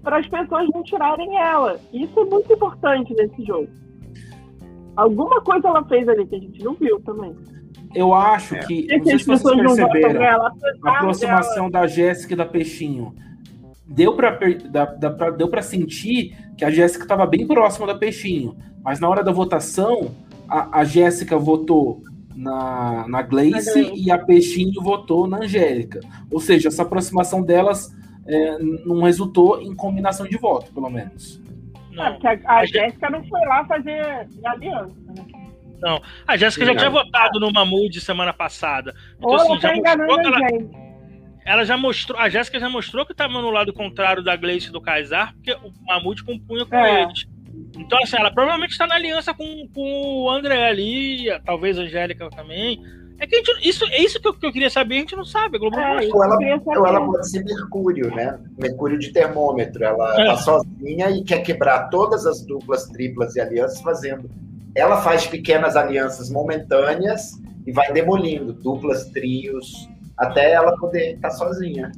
para 0.03 0.19
as 0.19 0.27
pessoas 0.29 0.69
não 0.73 0.83
tirarem 0.83 1.37
ela. 1.39 1.79
Isso 1.93 2.19
é 2.19 2.25
muito 2.25 2.53
importante 2.53 3.13
nesse 3.15 3.45
jogo. 3.45 3.69
Alguma 4.97 5.41
coisa 5.43 5.69
ela 5.69 5.85
fez 5.85 6.09
ali 6.09 6.27
que 6.27 6.35
a 6.37 6.41
gente 6.41 6.63
não 6.65 6.75
viu 6.75 7.01
também. 7.01 7.35
Eu 7.95 8.13
acho 8.13 8.55
É. 8.57 8.59
que, 8.61 8.87
não 8.87 9.01
que 9.01 9.13
as 9.13 9.23
se 9.23 9.27
vocês 9.29 9.43
pessoas 9.43 9.57
não 9.63 9.75
perceberam, 9.89 10.21
nela, 10.21 10.45
a 10.45 10.49
apesar 10.49 10.73
dela. 10.83 10.97
aproximação 10.99 11.71
da 11.71 11.87
Jéssica 11.87 12.35
e 12.35 12.37
da 12.37 12.45
Peixinho. 12.47 13.15
Deu 13.87 14.15
pra, 14.15 14.33
per- 14.33 14.69
da- 14.71 14.85
da- 14.85 15.11
pra- 15.11 15.31
deu 15.31 15.49
pra 15.49 15.63
sentir 15.63 16.37
que 16.57 16.65
a 16.65 16.71
Jéssica 16.71 17.05
estava 17.05 17.25
bem 17.27 17.47
próxima 17.47 17.87
da 17.87 17.95
Peixinho. 17.95 18.57
Mas 18.85 19.01
na 19.01 19.09
hora 19.09 19.23
da 19.25 19.33
votação, 19.33 20.11
a, 20.49 20.81
a 20.81 20.85
Jéssica 20.85 21.39
votou 21.39 22.03
na, 22.39 23.07
na 23.09 23.23
Gleice 23.23 23.93
e 23.95 24.11
a 24.11 24.19
Peixinho 24.19 24.81
votou 24.83 25.27
na 25.27 25.39
Angélica. 25.39 26.01
Ou 26.31 26.39
seja, 26.41 26.69
essa 26.69 26.83
aproximação 26.83 27.43
delas 27.43 27.95
é, 28.27 28.59
não 28.59 29.03
resultou 29.03 29.61
em 29.61 29.75
combinação 29.75 30.27
de 30.27 30.37
voto, 30.39 30.73
pelo 30.73 30.89
menos. 30.89 31.41
É, 31.93 31.97
Não. 31.97 32.13
porque 32.13 32.27
a, 32.29 32.39
a 32.47 32.59
A 32.61 32.65
Jé- 32.67 32.81
Jéssica 32.85 33.11
não 33.11 33.25
foi 33.27 33.41
lá 33.47 33.65
fazer 33.65 34.29
aliança. 34.45 34.95
Né? 35.81 36.01
A 36.27 36.37
Jéssica 36.37 36.67
já 36.67 36.75
tinha 36.75 36.89
é. 36.89 36.91
votado 36.91 37.41
no 37.41 37.53
Mamude 37.53 38.01
semana 38.01 38.33
passada. 38.33 38.95
Então, 39.17 39.31
Ou 39.31 39.37
assim, 39.37 39.53
ela 39.53 39.61
já 39.61 39.83
tá 39.83 39.97
mostrou 39.97 40.35
ela, 40.35 40.89
ela 41.45 41.65
já 41.65 41.77
mostrou. 41.77 42.19
A 42.21 42.29
Jéssica 42.29 42.61
já 42.61 42.69
mostrou 42.69 43.07
que 43.07 43.13
estava 43.13 43.33
no 43.33 43.51
lado 43.51 43.73
contrário 43.73 44.23
da 44.23 44.37
Gleice 44.37 44.69
e 44.69 44.73
do 44.73 44.81
Kaysar, 44.81 45.35
porque 45.35 45.53
o 45.53 45.73
Mamude 45.87 46.23
compunha 46.25 46.65
com 46.67 46.77
É. 46.77 47.03
eles. 47.05 47.27
Então, 47.79 47.99
assim, 48.03 48.17
ela 48.19 48.31
provavelmente 48.31 48.73
está 48.73 48.87
na 48.87 48.97
aliança 48.97 49.33
com, 49.33 49.69
com 49.75 50.23
o 50.25 50.31
André 50.31 50.69
ali, 50.69 51.27
talvez 51.45 51.79
a 51.79 51.83
Angélica 51.83 52.29
também. 52.31 52.83
É 53.21 53.27
que 53.27 53.35
a 53.35 53.39
gente, 53.39 53.69
isso, 53.69 53.85
é 53.87 54.01
isso 54.01 54.21
que 54.21 54.29
eu, 54.29 54.35
que 54.35 54.47
eu 54.47 54.53
queria 54.53 54.71
saber, 54.71 54.97
a 54.97 55.01
gente 55.01 55.17
não 55.17 55.25
sabe. 55.25 55.57
A 55.57 55.59
Globo 55.61 55.77
É, 55.79 56.07
ou, 56.13 56.25
ela, 56.25 56.39
ou 56.67 56.87
ela 56.87 57.05
pode 57.05 57.29
ser 57.29 57.45
Mercúrio, 57.45 58.15
né? 58.15 58.39
Mercúrio 58.57 58.97
de 58.99 59.13
termômetro. 59.13 59.83
Ela 59.85 60.21
É. 60.21 60.27
tá 60.27 60.37
sozinha 60.37 61.11
e 61.11 61.25
quer 61.25 61.41
quebrar 61.43 61.89
todas 61.89 62.27
as 62.27 62.45
duplas, 62.47 62.87
triplas 62.87 63.35
e 63.35 63.41
alianças 63.41 63.81
fazendo. 63.81 64.31
Ela 64.75 65.01
faz 65.03 65.27
pequenas 65.27 65.75
alianças 65.75 66.31
momentâneas 66.31 67.33
e 67.67 67.73
vai 67.73 67.93
demolindo 67.93 68.53
duplas, 68.53 69.07
trios, 69.07 69.89
até 70.17 70.53
ela 70.53 70.77
poder 70.79 71.15
estar 71.15 71.31
sozinha. 71.31 71.91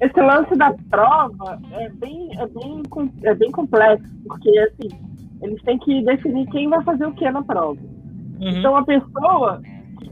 Esse 0.00 0.20
lance 0.20 0.54
da 0.54 0.72
prova 0.90 1.58
é 1.72 1.88
bem, 1.88 2.30
é 2.38 2.46
bem, 2.46 2.82
é 3.24 3.34
bem 3.34 3.50
complexo, 3.50 4.04
porque 4.28 4.58
assim, 4.58 4.90
eles 5.42 5.60
têm 5.62 5.78
que 5.78 6.02
definir 6.02 6.46
quem 6.50 6.68
vai 6.68 6.82
fazer 6.84 7.06
o 7.06 7.12
que 7.12 7.30
na 7.30 7.42
prova. 7.42 7.80
Uhum. 8.40 8.48
Então 8.48 8.76
a 8.76 8.84
pessoa, 8.84 9.60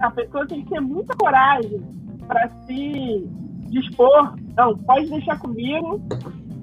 a 0.01 0.11
pessoa 0.11 0.47
tem 0.47 0.62
que 0.62 0.70
ter 0.70 0.81
muita 0.81 1.16
coragem 1.16 1.81
para 2.26 2.49
se 2.66 3.28
dispor. 3.68 4.35
Não, 4.57 4.76
pode 4.78 5.09
deixar 5.09 5.39
comigo 5.39 6.01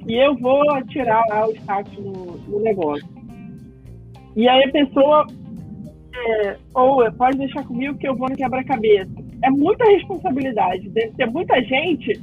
e 0.08 0.14
eu 0.16 0.36
vou 0.36 0.64
tirar 0.88 1.24
lá 1.30 1.48
o 1.48 1.52
status 1.54 1.98
no, 1.98 2.38
no 2.48 2.60
negócio. 2.60 3.08
E 4.36 4.48
aí 4.48 4.64
a 4.66 4.72
pessoa, 4.72 5.26
é, 6.14 6.58
ou 6.74 7.12
pode 7.14 7.38
deixar 7.38 7.66
comigo 7.66 7.98
que 7.98 8.08
eu 8.08 8.16
vou 8.16 8.30
no 8.30 8.36
quebra-cabeça. 8.36 9.12
É 9.44 9.50
muita 9.50 9.84
responsabilidade. 9.86 10.90
Deve 10.90 11.12
ter 11.14 11.26
muita 11.26 11.62
gente 11.64 12.14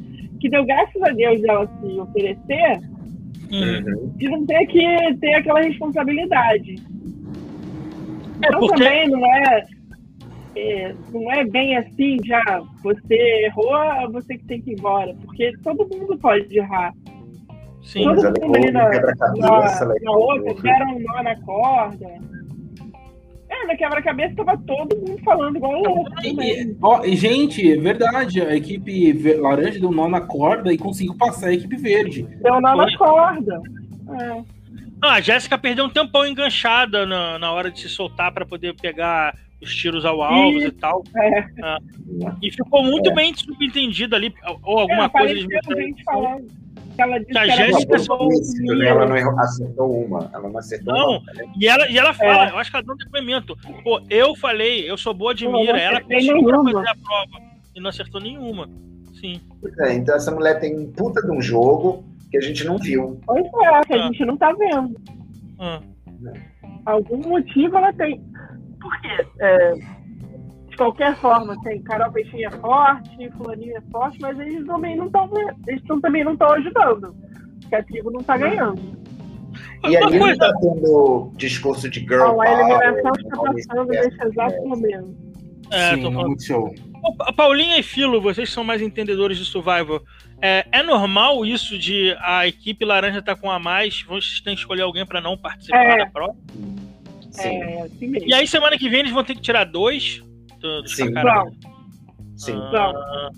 que 0.40 0.48
deu 0.48 0.64
graças 0.64 1.02
a 1.02 1.10
Deus 1.10 1.42
ela 1.44 1.66
se 1.66 2.00
oferecer 2.00 2.93
Uhum. 3.54 4.12
de 4.16 4.28
não 4.28 4.46
ter 4.46 4.66
que 4.66 5.14
ter 5.20 5.34
aquela 5.34 5.60
responsabilidade. 5.60 6.74
É, 8.42 8.48
Então 8.48 8.60
porque- 8.60 8.82
também 8.84 9.08
não 9.08 9.24
é, 9.26 9.64
é, 10.56 10.94
não 11.12 11.32
é 11.32 11.44
bem 11.44 11.76
assim, 11.76 12.16
já 12.24 12.42
você 12.82 13.14
errou, 13.46 13.76
é 13.76 14.06
você 14.08 14.36
que 14.36 14.44
tem 14.44 14.60
que 14.60 14.70
ir 14.72 14.78
embora, 14.78 15.14
porque 15.24 15.52
todo 15.62 15.88
mundo 15.88 16.16
pode 16.18 16.56
errar. 16.58 16.92
Sim. 17.82 18.06
Mas 18.06 18.22
todo 18.22 18.40
mundo 18.40 18.56
ali 18.56 18.70
na, 18.70 18.88
na, 18.88 19.94
na 20.02 20.12
outra, 20.12 20.54
deram 20.62 20.96
um 20.96 21.00
nó 21.00 21.22
na 21.22 21.36
corda. 21.42 22.06
É, 23.64 23.66
na 23.66 23.76
quebra-cabeça 23.76 24.34
tava 24.36 24.56
todo 24.58 24.96
mundo 24.96 25.18
falando 25.24 25.56
igual 25.56 25.72
o 25.72 25.98
outro 25.98 26.14
também. 26.14 26.62
E, 26.62 26.76
ó, 26.82 27.02
gente, 27.06 27.72
é 27.72 27.76
verdade. 27.76 28.40
A 28.40 28.54
equipe 28.54 29.12
laranja 29.34 29.80
deu 29.80 29.90
nó 29.90 30.08
na 30.08 30.20
corda 30.20 30.72
e 30.72 30.78
conseguiu 30.78 31.16
passar 31.16 31.48
a 31.48 31.54
equipe 31.54 31.76
verde. 31.76 32.22
Deu 32.42 32.60
nó 32.60 32.76
na 32.76 32.96
corda. 32.96 33.60
É. 34.20 34.42
Ah, 35.02 35.14
a 35.14 35.20
Jéssica 35.20 35.58
perdeu 35.58 35.84
um 35.84 35.90
tempão 35.90 36.26
enganchada 36.26 37.04
na, 37.04 37.38
na 37.38 37.52
hora 37.52 37.70
de 37.70 37.80
se 37.80 37.88
soltar 37.88 38.32
para 38.32 38.46
poder 38.46 38.74
pegar 38.74 39.36
os 39.60 39.74
tiros 39.74 40.04
ao 40.04 40.22
alvo 40.22 40.58
e 40.58 40.70
tal. 40.70 41.02
É. 41.16 41.46
E 42.42 42.50
ficou 42.50 42.82
muito 42.82 43.12
bem 43.14 43.34
subentendida 43.34 44.16
ali, 44.16 44.32
ou 44.62 44.78
alguma 44.78 45.04
é, 45.04 45.08
coisa 45.08 45.34
gente 45.34 46.04
falando. 46.04 46.63
Ela 46.96 47.18
disse 47.18 47.32
Que 47.32 47.38
a 47.38 47.46
Jéssica 47.46 47.98
só- 47.98 48.18
né? 48.28 48.86
Ela 48.88 49.06
não 49.06 49.38
acertou 49.40 50.04
uma. 50.04 50.30
Ela 50.32 50.48
não 50.48 50.58
acertou 50.58 50.94
Não, 50.94 51.08
uma. 51.18 51.32
né? 51.34 51.44
E 51.58 51.66
ela, 51.66 51.88
e 51.88 51.98
ela 51.98 52.14
fala, 52.14 52.46
É. 52.48 52.50
eu 52.50 52.58
acho 52.58 52.70
que 52.70 52.76
ela 52.76 52.86
dá 52.86 52.92
um 52.92 52.96
depoimento. 52.96 53.56
Pô, 53.82 54.00
eu 54.08 54.34
falei, 54.36 54.88
eu 54.90 54.96
sou 54.96 55.12
boa 55.14 55.34
de 55.34 55.46
mira, 55.48 55.78
ela 55.78 56.00
pediu 56.00 56.32
pra 56.44 56.58
nenhuma. 56.62 56.72
fazer 56.72 56.88
a 56.88 56.94
prova 56.96 57.44
e 57.74 57.80
não 57.80 57.90
acertou 57.90 58.20
nenhuma. 58.20 58.68
Sim. 59.20 59.40
Pois 59.60 59.76
é, 59.78 59.94
então 59.94 60.14
essa 60.14 60.30
mulher 60.30 60.60
tem 60.60 60.78
um 60.78 60.90
puta 60.92 61.20
de 61.22 61.30
um 61.30 61.40
jogo 61.40 62.04
que 62.30 62.36
a 62.36 62.40
gente 62.40 62.64
não 62.64 62.78
viu. 62.78 63.20
Pois 63.26 63.44
é, 63.44 63.80
que 63.86 63.92
a 63.94 63.96
Ah. 63.96 64.06
gente 64.06 64.24
não 64.24 64.36
tá 64.36 64.52
vendo. 64.52 64.96
Ah. 65.58 65.80
Algum 66.86 67.18
motivo 67.28 67.76
ela 67.76 67.92
tem. 67.92 68.20
Por 68.80 69.00
quê? 69.00 69.26
É, 69.40 69.72
de 70.74 70.78
qualquer 70.78 71.16
forma, 71.16 71.56
tem 71.62 71.80
Carol 71.82 72.10
Peixinho 72.12 72.48
é 72.48 72.50
forte, 72.50 73.30
Fulaninho 73.36 73.76
é 73.76 73.80
forte, 73.92 74.18
mas 74.20 74.36
eles 74.40 74.66
também 74.66 74.96
não 74.96 75.06
estão 75.06 75.30
eles 75.68 75.82
tão- 75.84 76.00
também 76.00 76.24
não 76.24 76.32
estão 76.32 76.50
ajudando. 76.52 77.14
Porque 77.60 77.74
a 77.76 77.82
tribo 77.84 78.10
não 78.10 78.20
tá 78.20 78.36
ganhando. 78.36 78.80
E 79.88 79.96
ali 79.96 80.18
não 80.18 80.26
coisa, 80.26 80.38
tá 80.38 80.52
tendo 80.60 81.30
discurso 81.36 81.88
de 81.88 82.00
girl 82.00 82.14
Então, 82.24 82.40
a 82.40 82.52
eliminação 82.52 83.02
power, 83.02 83.56
está 83.56 83.72
passando 83.72 83.94
é- 83.94 84.04
nesse 84.04 84.24
exato 84.26 84.68
momento. 84.68 85.16
é, 85.70 85.90
Sim, 85.94 86.02
tô 86.02 86.10
falando. 86.10 86.26
muito 86.28 86.44
show. 86.44 86.74
Paulinha 87.36 87.78
e 87.78 87.82
Filo, 87.82 88.20
vocês 88.20 88.50
são 88.50 88.64
mais 88.64 88.82
entendedores 88.82 89.38
de 89.38 89.44
Survivor. 89.44 90.02
É, 90.42 90.66
é 90.72 90.82
normal 90.82 91.44
isso 91.46 91.78
de 91.78 92.16
a 92.20 92.46
equipe 92.48 92.84
laranja 92.84 93.18
estar 93.20 93.36
com 93.36 93.50
a 93.50 93.58
mais, 93.58 94.02
vocês 94.02 94.40
têm 94.40 94.54
que 94.54 94.60
escolher 94.60 94.82
alguém 94.82 95.06
para 95.06 95.20
não 95.20 95.36
participar 95.36 95.84
É. 95.84 95.98
da 95.98 96.06
prova? 96.06 96.34
Sim, 97.30 97.48
É 97.62 97.82
assim 97.82 98.08
mesmo. 98.08 98.28
E 98.28 98.34
aí 98.34 98.46
semana 98.46 98.76
que 98.78 98.88
vem 98.88 99.00
eles 99.00 99.12
vão 99.12 99.22
ter 99.24 99.34
que 99.34 99.40
tirar 99.42 99.64
dois 99.64 100.22
do, 100.64 100.88
Sim. 100.88 101.12
caras. 101.12 101.52
sim. 102.36 102.58
Ah, 102.74 103.28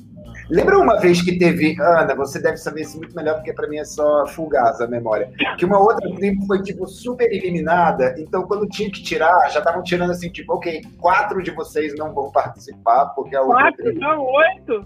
Lembra 0.49 0.79
uma 0.79 1.01
vez 1.01 1.21
que 1.23 1.37
teve. 1.39 1.77
Ana, 1.81 2.15
você 2.15 2.41
deve 2.41 2.57
saber 2.57 2.83
isso 2.83 2.97
muito 2.99 3.17
melhor, 3.17 3.35
porque 3.35 3.53
pra 3.53 3.67
mim 3.69 3.79
é 3.79 3.85
só 3.85 4.25
fugaz 4.29 4.81
a 4.81 4.87
memória. 4.87 5.29
Que 5.59 5.65
uma 5.65 5.81
outra 5.81 6.09
tribo 6.15 6.47
foi, 6.47 6.63
tipo, 6.63 6.87
super 6.87 7.25
eliminada. 7.33 8.15
Então, 8.17 8.45
quando 8.45 8.65
tinha 8.69 8.89
que 8.89 9.03
tirar, 9.03 9.51
já 9.51 9.59
estavam 9.59 9.83
tirando 9.83 10.13
assim, 10.13 10.31
tipo, 10.31 10.55
ok, 10.55 10.83
quatro 10.99 11.43
de 11.43 11.51
vocês 11.51 11.97
não 11.97 12.15
vão 12.15 12.31
participar, 12.31 13.07
porque 13.07 13.35
a 13.35 13.43
outra 13.43 13.63
Quatro, 13.65 13.85
tribo. 13.85 14.01
não, 14.01 14.25
oito. 14.25 14.85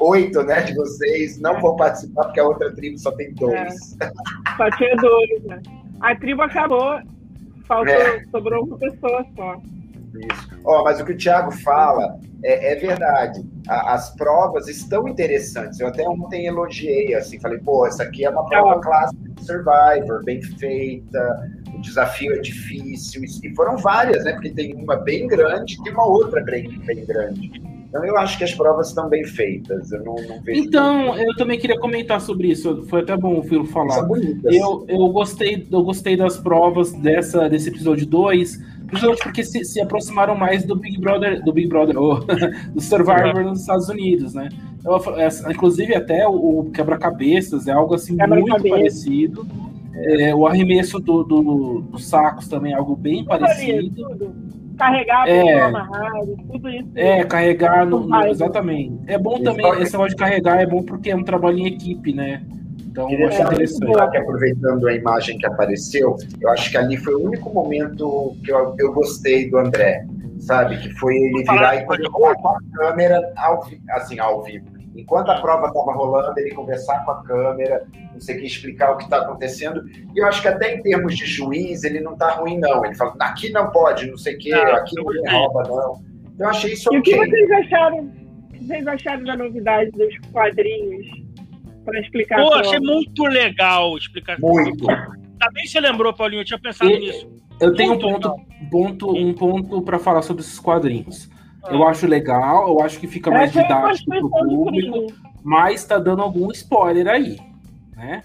Oito, 0.00 0.42
né, 0.42 0.60
de 0.62 0.74
vocês 0.74 1.40
não 1.40 1.58
vão 1.62 1.76
participar, 1.76 2.24
porque 2.24 2.40
a 2.40 2.44
outra 2.44 2.74
tribo 2.74 2.98
só 2.98 3.10
tem 3.12 3.32
dois. 3.34 3.96
Só 4.56 4.70
tinha 4.76 4.96
dois, 4.96 5.44
né? 5.44 5.62
A 6.02 6.14
tribo 6.16 6.42
acabou, 6.42 6.98
faltou, 7.66 7.94
É. 7.94 8.22
sobrou 8.30 8.64
uma 8.64 8.76
pessoa 8.78 9.24
só. 9.34 9.56
Isso. 10.14 10.48
Ó, 10.64 10.82
mas 10.84 11.00
o 11.00 11.04
que 11.04 11.12
o 11.12 11.16
Thiago 11.16 11.50
fala 11.52 12.18
é, 12.42 12.72
é 12.72 12.76
verdade. 12.76 13.44
A- 13.68 13.94
as 13.94 14.10
provas 14.16 14.68
estão 14.68 15.06
interessantes. 15.08 15.78
Eu 15.78 15.88
até 15.88 16.08
ontem 16.08 16.46
elogiei, 16.46 17.14
assim, 17.14 17.38
falei, 17.40 17.58
pô, 17.58 17.86
essa 17.86 18.02
aqui 18.02 18.24
é 18.24 18.30
uma 18.30 18.44
prova 18.48 18.74
Não. 18.74 18.80
clássica 18.80 19.28
de 19.28 19.44
Survivor, 19.44 20.24
bem 20.24 20.42
feita, 20.42 21.50
o 21.74 21.80
desafio 21.80 22.32
é 22.34 22.38
difícil. 22.38 23.22
E 23.42 23.54
foram 23.54 23.76
várias, 23.76 24.24
né? 24.24 24.32
Porque 24.32 24.50
tem 24.50 24.74
uma 24.74 24.96
bem 24.96 25.26
grande 25.26 25.76
e 25.86 25.90
uma 25.90 26.06
outra 26.06 26.42
bem, 26.42 26.68
bem 26.80 27.04
grande. 27.04 27.62
Então 27.88 28.04
eu 28.04 28.16
acho 28.16 28.38
que 28.38 28.44
as 28.44 28.54
provas 28.54 28.88
estão 28.88 29.08
bem 29.08 29.24
feitas. 29.24 29.90
Eu 29.90 30.04
não, 30.04 30.14
não 30.14 30.40
vejo. 30.42 30.62
Então, 30.62 31.16
eu 31.16 31.34
também 31.34 31.58
queria 31.58 31.76
comentar 31.78 32.20
sobre 32.20 32.48
isso. 32.48 32.84
Foi 32.88 33.00
até 33.00 33.16
bom 33.16 33.40
o 33.40 33.42
Filo 33.42 33.66
falar. 33.66 34.06
Eu, 34.44 34.84
eu, 34.88 35.08
gostei, 35.08 35.66
eu 35.70 35.82
gostei 35.82 36.16
das 36.16 36.36
provas 36.36 36.92
dessa, 36.92 37.48
desse 37.48 37.68
episódio 37.68 38.06
2, 38.06 38.60
principalmente 38.90 39.22
porque 39.22 39.42
se, 39.44 39.64
se 39.64 39.80
aproximaram 39.80 40.34
mais 40.36 40.64
do 40.64 40.76
Big 40.76 41.00
Brother, 41.00 41.42
do 41.42 41.52
Big 41.52 41.68
Brother, 41.68 41.96
oh, 41.98 42.16
do 42.74 42.80
Survivor 42.80 43.42
nos 43.44 43.60
Estados 43.60 43.88
Unidos, 43.88 44.34
né? 44.34 44.48
Eu, 44.84 44.96
essa- 45.18 45.50
inclusive, 45.50 45.94
até 45.94 46.26
o, 46.26 46.60
o 46.60 46.70
quebra-cabeças 46.70 47.66
é 47.68 47.72
algo 47.72 47.94
assim 47.94 48.12
muito 48.16 48.28
Quebra-cabeça. 48.28 48.76
parecido. 48.76 49.46
É, 49.94 50.34
o 50.34 50.46
arremesso 50.46 50.98
do, 51.00 51.22
do- 51.24 51.80
dos 51.90 52.06
sacos 52.08 52.48
também 52.48 52.72
é 52.72 52.76
algo 52.76 52.94
bem 52.96 53.24
parecido. 53.24 53.90
tudo. 53.94 54.34
Carregar 54.78 55.28
É. 55.28 55.44
pessoa 55.44 55.64
amarrada, 55.66 56.26
tudo 56.50 56.68
isso. 56.70 56.88
É, 56.94 57.22
carregar 57.24 57.84
no, 57.84 58.00
no- 58.06 58.26
exatamente. 58.28 58.94
É 59.06 59.18
bom 59.18 59.38
também, 59.42 59.66
esse 59.82 59.92
negócio 59.92 60.10
de 60.10 60.16
carregar 60.16 60.58
é 60.62 60.66
bom 60.66 60.82
porque 60.82 61.10
é 61.10 61.16
um 61.16 61.22
trabalho 61.22 61.58
em 61.58 61.66
equipe, 61.66 62.14
né? 62.14 62.40
Então, 62.90 63.04
eu 63.04 63.08
Queria 63.10 63.28
acho 63.28 63.42
interessante. 63.42 64.10
que 64.10 64.16
aproveitando 64.18 64.88
a 64.88 64.92
imagem 64.94 65.38
que 65.38 65.46
apareceu, 65.46 66.16
eu 66.40 66.48
acho 66.50 66.70
que 66.70 66.76
ali 66.76 66.96
foi 66.96 67.14
o 67.14 67.24
único 67.24 67.48
momento 67.50 68.36
que 68.44 68.50
eu, 68.52 68.74
eu 68.78 68.92
gostei 68.92 69.48
do 69.48 69.58
André, 69.58 70.04
sabe? 70.40 70.76
Que 70.78 70.90
foi 70.98 71.16
ele 71.16 71.38
virar 71.44 71.76
e 71.76 71.84
conversar 71.84 72.34
com 72.34 72.48
a 72.48 72.58
câmera 72.74 73.32
ao, 73.36 73.64
assim, 73.90 74.18
ao 74.18 74.42
vivo. 74.42 74.66
Enquanto 74.96 75.30
a 75.30 75.40
prova 75.40 75.68
estava 75.68 75.92
rolando, 75.92 76.38
ele 76.40 76.50
conversar 76.50 77.04
com 77.04 77.12
a 77.12 77.22
câmera, 77.22 77.86
não 78.12 78.20
sei 78.20 78.36
o 78.36 78.40
que, 78.40 78.46
explicar 78.46 78.90
o 78.92 78.96
que 78.96 79.04
está 79.04 79.18
acontecendo. 79.18 79.84
E 80.14 80.18
eu 80.18 80.26
acho 80.26 80.42
que 80.42 80.48
até 80.48 80.74
em 80.74 80.82
termos 80.82 81.16
de 81.16 81.24
juiz, 81.26 81.84
ele 81.84 82.00
não 82.00 82.14
está 82.14 82.32
ruim, 82.32 82.58
não. 82.58 82.84
Ele 82.84 82.94
fala, 82.96 83.14
aqui 83.20 83.50
não 83.52 83.70
pode, 83.70 84.10
não 84.10 84.18
sei 84.18 84.34
o 84.34 84.38
que, 84.38 84.50
Não, 84.50 84.60
aqui 84.74 84.96
ninguém 84.96 85.22
gostei. 85.22 85.32
rouba, 85.38 85.62
não. 85.62 86.00
Então 86.34 86.46
eu 86.46 86.48
achei 86.50 86.72
isso 86.72 86.92
E 86.92 86.98
o 86.98 87.02
que 87.02 87.14
ok. 87.14 87.28
vocês 87.28 87.50
acharam? 87.52 87.98
O 88.00 88.48
que 88.52 88.64
vocês 88.66 88.86
acharam 88.88 89.24
da 89.24 89.36
novidade 89.36 89.90
dos 89.92 90.18
quadrinhos 90.32 91.06
para 91.90 92.00
explicar? 92.00 92.36
Pô, 92.40 92.54
achei 92.54 92.78
muito 92.78 93.24
legal 93.24 93.96
explicar. 93.96 94.38
Muito. 94.40 94.86
Também 95.38 95.66
você 95.66 95.80
lembrou, 95.80 96.12
Paulinho, 96.12 96.40
eu 96.40 96.44
tinha 96.44 96.58
pensado 96.58 96.90
E- 96.90 96.98
nisso. 96.98 97.28
Eu 97.60 97.74
tenho 97.74 97.92
um 97.92 97.98
Muito 98.00 98.20
ponto, 98.30 98.46
ponto, 98.70 99.10
um 99.16 99.34
ponto 99.34 99.82
para 99.82 99.98
falar 99.98 100.22
sobre 100.22 100.42
esses 100.42 100.58
quadrinhos. 100.58 101.28
Ah. 101.62 101.74
Eu 101.74 101.86
acho 101.86 102.06
legal, 102.06 102.68
eu 102.68 102.80
acho 102.82 102.98
que 102.98 103.06
fica 103.06 103.30
mais 103.30 103.54
é 103.54 103.62
didático 103.62 104.10
pro 104.10 104.20
Constituição 104.30 104.48
do 104.48 104.64
público, 104.64 105.06
mas 105.44 105.84
tá 105.84 105.98
dando 105.98 106.22
algum 106.22 106.50
spoiler 106.52 107.06
aí, 107.06 107.36
né? 107.94 108.22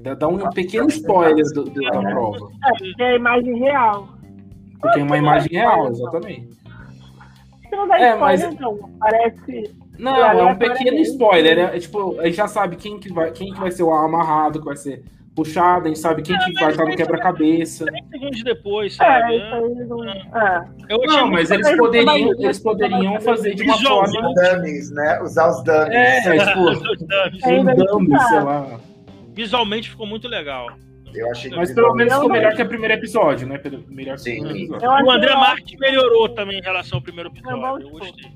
Dá- 0.00 0.14
Dá 0.14 0.28
um 0.28 0.48
pequeno 0.50 0.86
spoiler 0.88 1.44
do- 1.54 1.64
do- 1.64 1.80
da 1.80 2.00
prova. 2.00 2.48
É, 3.00 3.02
é 3.02 3.12
a 3.12 3.16
imagem 3.16 3.58
real. 3.58 4.08
Porque 4.80 5.00
é 5.00 5.02
uma 5.02 5.18
imagem 5.18 5.50
real, 5.50 5.88
exatamente. 5.90 6.48
Você 7.68 7.74
não 7.76 7.88
dá 7.88 7.98
É, 8.00 8.12
spoiler, 8.12 8.46
mas- 8.46 8.60
não. 8.60 8.78
Parece. 9.00 9.74
Não, 9.98 10.16
é 10.16 10.44
um 10.44 10.48
é 10.50 10.54
pequeno 10.54 10.98
spoiler. 10.98 11.58
É, 11.58 11.76
é 11.76 11.78
tipo, 11.80 12.18
a 12.20 12.26
gente 12.26 12.36
já 12.36 12.46
sabe 12.48 12.76
quem 12.76 12.98
que 12.98 13.12
vai, 13.12 13.30
quem 13.32 13.52
que 13.52 13.60
vai 13.60 13.70
ser 13.70 13.82
o 13.82 13.92
amarrado, 13.92 14.58
que 14.60 14.64
vai 14.66 14.76
ser 14.76 15.02
puxada, 15.34 15.84
a 15.84 15.88
gente 15.88 15.98
sabe 15.98 16.22
quem 16.22 16.34
É, 16.34 16.38
que 16.38 16.52
vai 16.54 16.70
estar 16.70 16.84
no 16.86 16.96
quebra-cabeça. 16.96 17.84
30 17.84 18.08
segundos 18.10 18.42
depois, 18.42 18.94
É, 18.94 18.96
sabe? 18.96 19.38
não. 19.86 20.04
É. 20.08 20.64
Eu 20.88 21.04
achei 21.04 21.16
Não, 21.20 21.30
mas 21.30 21.50
eles 21.50 21.76
poderiam, 21.76 22.06
mas- 22.28 22.40
eles 22.40 22.58
poderiam 22.58 23.20
fazer 23.20 23.54
de 23.54 23.62
uma 23.64 23.76
forma. 23.78 24.28
Os 24.30 24.34
dummies, 24.34 24.90
né? 24.92 25.20
Usar 25.22 25.50
os 25.50 25.62
dummies. 25.62 25.90
É, 25.94 26.20
tipo, 26.38 27.48
É, 27.50 27.52
um 27.60 27.64
dummy, 27.76 28.08
tá. 28.10 28.18
sei 28.28 28.40
lá. 28.40 28.80
Visualmente 29.34 29.90
ficou 29.90 30.06
muito 30.06 30.26
legal. 30.26 30.68
Eu 31.14 31.30
achei 31.30 31.50
Mas 31.50 31.72
pelo 31.72 31.94
menos 31.94 32.12
ficou 32.12 32.28
melhor 32.30 32.54
que 32.54 32.62
o 32.62 32.68
primeiro 32.68 32.94
episódio, 32.94 33.46
né? 33.46 33.56
Pelo- 33.58 33.82
Melhor 33.88 34.16
que 34.16 34.20
o 34.20 34.24
Sim. 34.24 34.34
primeiro 34.42 34.58
episódio. 34.74 34.84
Eu 35.00 35.06
O 35.06 35.10
André. 35.10 35.34
Marques 35.34 35.78
melhorou 35.78 36.28
também 36.30 36.58
em 36.58 36.62
relação 36.62 36.98
ao 36.98 37.02
primeiro 37.02 37.30
episódio. 37.30 37.86
Eu 37.86 37.90
gostei. 37.90 38.30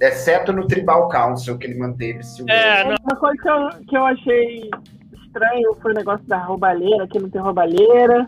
Exceto 0.00 0.52
no 0.52 0.66
Tribal 0.66 1.08
Council, 1.08 1.58
que 1.58 1.66
ele 1.66 1.78
manteve. 1.78 2.20
É, 2.48 2.84
não, 2.84 2.96
Uma 3.02 3.16
coisa 3.16 3.42
que 3.42 3.48
eu, 3.48 3.68
que 3.86 3.96
eu 3.96 4.04
achei 4.06 4.70
estranho 5.24 5.74
foi 5.82 5.92
o 5.92 5.94
negócio 5.94 6.26
da 6.26 6.38
roubalheira, 6.38 7.06
que 7.08 7.18
não 7.18 7.28
tem 7.28 7.40
roubalheira. 7.40 8.26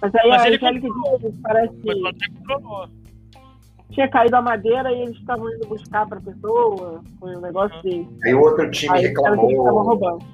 Mas 0.00 0.14
aí 0.14 0.28
Mas 0.30 0.42
a 0.42 0.46
ele 0.46 0.56
Angélica 0.56 0.88
disse, 1.18 1.40
parece 1.42 1.74
que 1.76 1.92
tinha 3.94 4.08
caído 4.08 4.36
a 4.36 4.42
madeira 4.42 4.92
e 4.92 5.02
eles 5.02 5.16
estavam 5.16 5.50
indo 5.52 5.66
buscar 5.68 6.06
pra 6.06 6.20
pessoa. 6.20 7.02
Foi 7.18 7.36
um 7.36 7.40
negócio 7.40 7.80
de. 7.82 8.06
Aí 8.24 8.34
o 8.34 8.40
outro 8.40 8.70
time 8.70 8.94
Aí 8.96 9.08
disseram 9.08 9.36
que 9.36 9.46
eles 9.46 9.58
estavam 9.58 9.82
reclamou. 9.82 9.82
roubando. 9.84 10.24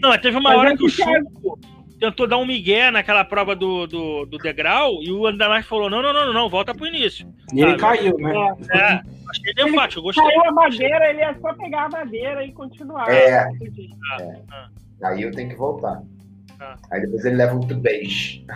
Não, 0.00 0.08
mas 0.10 0.20
teve 0.22 0.36
uma 0.38 0.50
Mas 0.50 0.58
hora 0.58 0.76
que 0.76 0.84
o 0.84 0.88
Chuco 0.88 1.58
tentou 2.00 2.26
dar 2.26 2.38
um 2.38 2.46
migué 2.46 2.90
naquela 2.90 3.24
prova 3.24 3.54
do, 3.54 3.86
do, 3.86 4.24
do 4.24 4.38
degrau 4.38 5.02
e 5.02 5.12
o 5.12 5.26
André 5.26 5.62
falou: 5.62 5.90
não, 5.90 6.02
não, 6.02 6.12
não, 6.12 6.26
não, 6.26 6.32
não, 6.32 6.48
volta 6.48 6.74
pro 6.74 6.86
início. 6.86 7.32
E 7.52 7.60
ele 7.60 7.76
caiu, 7.76 8.16
né? 8.16 8.32
É. 8.70 8.78
É, 8.78 9.02
achei 9.28 9.68
enfático, 9.68 10.00
eu 10.00 10.04
gostei. 10.04 10.24
Caiu 10.24 10.44
a 10.46 10.52
madeira, 10.52 11.10
ele 11.10 11.20
ia 11.20 11.36
só 11.40 11.52
pegar 11.54 11.84
a 11.84 11.88
madeira 11.90 12.42
e 12.42 12.52
continuar. 12.52 13.08
É. 13.10 13.46
Entendi. 13.52 13.90
Aí 15.02 15.22
eu 15.22 15.30
tenho 15.30 15.50
que 15.50 15.56
voltar. 15.56 16.02
Ah. 16.58 16.76
Aí 16.90 17.00
depois 17.00 17.24
ele 17.24 17.36
leva 17.36 17.54
um 17.54 17.60
tubeixe. 17.60 18.44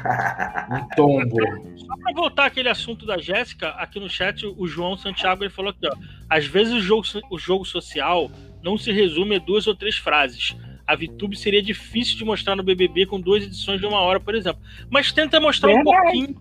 Um 0.70 0.88
tombo. 0.96 1.36
Só 1.76 1.96
pra 2.02 2.12
voltar 2.14 2.44
aquele 2.46 2.68
assunto 2.68 3.06
da 3.06 3.18
Jéssica, 3.18 3.70
aqui 3.70 4.00
no 4.00 4.08
chat 4.08 4.46
o 4.46 4.66
João 4.66 4.96
Santiago 4.96 5.42
ele 5.42 5.50
falou 5.50 5.70
aqui, 5.70 5.86
ó. 5.86 5.94
Às 6.28 6.46
vezes 6.46 6.72
o 6.72 6.80
jogo, 6.80 7.06
o 7.30 7.38
jogo 7.38 7.64
social 7.64 8.30
não 8.62 8.78
se 8.78 8.90
resume 8.92 9.36
a 9.36 9.38
duas 9.38 9.66
ou 9.66 9.74
três 9.74 9.96
frases. 9.96 10.56
A 10.86 10.94
VTube 10.94 11.36
seria 11.36 11.62
difícil 11.62 12.18
de 12.18 12.24
mostrar 12.24 12.54
no 12.54 12.62
BBB 12.62 13.06
com 13.06 13.20
duas 13.20 13.42
edições 13.44 13.80
de 13.80 13.86
uma 13.86 14.00
hora, 14.00 14.20
por 14.20 14.34
exemplo. 14.34 14.60
Mas 14.90 15.12
tenta 15.12 15.40
mostrar 15.40 15.70
um 15.70 15.76
Verdade. 15.76 16.02
pouquinho. 16.02 16.36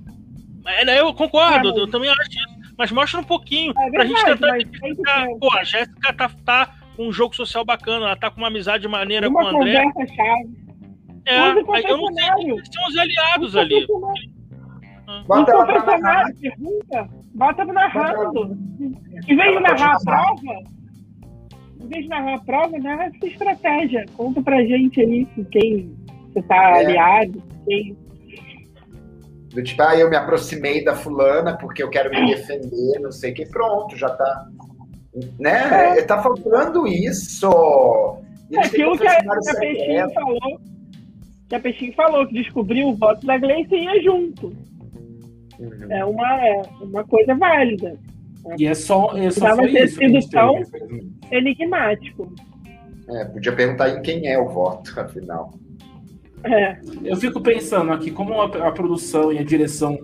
É, 0.65 0.99
eu 0.99 1.13
concordo, 1.13 1.69
É, 1.69 1.79
eu 1.81 1.87
também 1.89 2.09
acho 2.09 2.21
isso. 2.29 2.73
Mas 2.77 2.91
mostra 2.91 3.19
um 3.19 3.23
pouquinho. 3.23 3.73
É 3.77 3.89
pra 3.91 4.05
gente 4.05 4.23
verdade, 4.25 4.65
tentar 4.65 4.81
identificar. 4.81 5.27
Pô, 5.39 5.53
a 5.53 5.63
Jéssica 5.63 6.13
tá, 6.13 6.29
tá 6.45 6.75
com 6.95 7.07
um 7.07 7.13
jogo 7.13 7.35
social 7.35 7.63
bacana, 7.63 8.05
ela 8.05 8.15
tá 8.15 8.29
com 8.29 8.39
uma 8.41 8.47
amizade 8.47 8.87
maneira 8.87 9.29
com 9.29 9.37
o 9.37 9.41
uma 9.41 9.61
André. 9.61 9.83
chave. 10.15 10.63
É, 11.25 11.39
aí 11.39 11.83
eu 11.87 11.97
não 11.97 12.13
sei 12.13 12.25
são 12.73 12.87
os 12.87 12.97
aliados 12.97 13.55
ali. 13.55 13.87
Bota 15.27 15.51
narrar. 15.51 15.65
confessionário, 15.67 16.35
pergunta. 16.39 17.09
Bota 17.33 17.65
narrando. 17.65 18.57
Em 19.27 19.35
vez 19.35 19.55
de 19.55 19.59
narrar 19.61 19.95
a 19.95 19.99
prova, 20.03 20.63
em 21.83 21.87
vez 21.87 22.03
de 22.03 22.09
narrar 22.09 22.35
a 22.35 22.39
prova, 22.39 22.77
narra 22.77 23.05
essa 23.05 23.25
estratégia. 23.25 24.05
Conta 24.15 24.41
pra 24.41 24.63
gente 24.63 25.01
aí 25.01 25.25
com 25.27 25.43
quem 25.45 25.95
você 26.33 26.41
tá 26.43 26.55
É. 26.55 26.85
aliado, 26.85 27.43
quem. 27.65 27.97
Do 29.49 29.63
tipo, 29.63 29.83
ah, 29.83 29.95
eu 29.95 30.09
me 30.09 30.15
aproximei 30.15 30.83
da 30.83 30.95
fulana 30.95 31.55
porque 31.57 31.83
eu 31.83 31.89
quero 31.89 32.09
me 32.09 32.25
defender, 32.33 32.99
não 32.99 33.11
sei 33.11 33.31
o 33.31 33.35
que. 33.35 33.45
Pronto, 33.45 33.95
já 33.95 34.09
tá. 34.09 34.47
Né? 35.39 36.01
Tá 36.07 36.21
faltando 36.23 36.87
isso. 36.87 37.47
É 38.51 38.55
eles 38.55 38.67
aquilo 38.67 38.97
que 38.97 39.07
a, 39.07 39.15
que 39.21 39.29
a 39.29 39.59
Peixinho 39.59 40.09
falou. 40.11 40.59
Que 41.49 41.55
a 41.55 41.59
Peixinho 41.59 41.93
falou, 41.93 42.27
que 42.27 42.33
descobriu 42.33 42.87
o 42.87 42.95
voto 42.95 43.25
da 43.27 43.37
Gleice 43.37 43.75
e 43.75 43.83
ia 43.83 44.01
junto. 44.01 44.47
Uhum. 45.59 45.91
É 45.91 46.03
uma, 46.03 46.47
é 46.47 46.61
uma 46.81 47.03
coisa 47.03 47.35
válida. 47.35 47.95
E 48.57 48.65
é 48.65 48.73
só, 48.73 49.15
é 49.17 49.29
só 49.31 49.55
foi 49.55 49.71
ter 49.71 49.85
isso 49.85 49.97
sido 49.97 50.29
tão- 50.29 50.61
teve. 50.63 51.11
Enigmático. 51.31 52.33
É, 53.09 53.25
podia 53.25 53.53
perguntar 53.53 53.89
em 53.89 54.01
quem 54.01 54.27
é 54.27 54.37
o 54.39 54.47
voto, 54.49 54.97
afinal. 54.99 55.53
É. 56.43 56.77
Eu 57.03 57.15
fico 57.15 57.39
pensando 57.41 57.91
aqui, 57.93 58.11
como 58.11 58.33
a, 58.41 58.45
a 58.67 58.71
produção 58.71 59.31
e 59.31 59.39
a 59.39 59.43
direção 59.43 59.97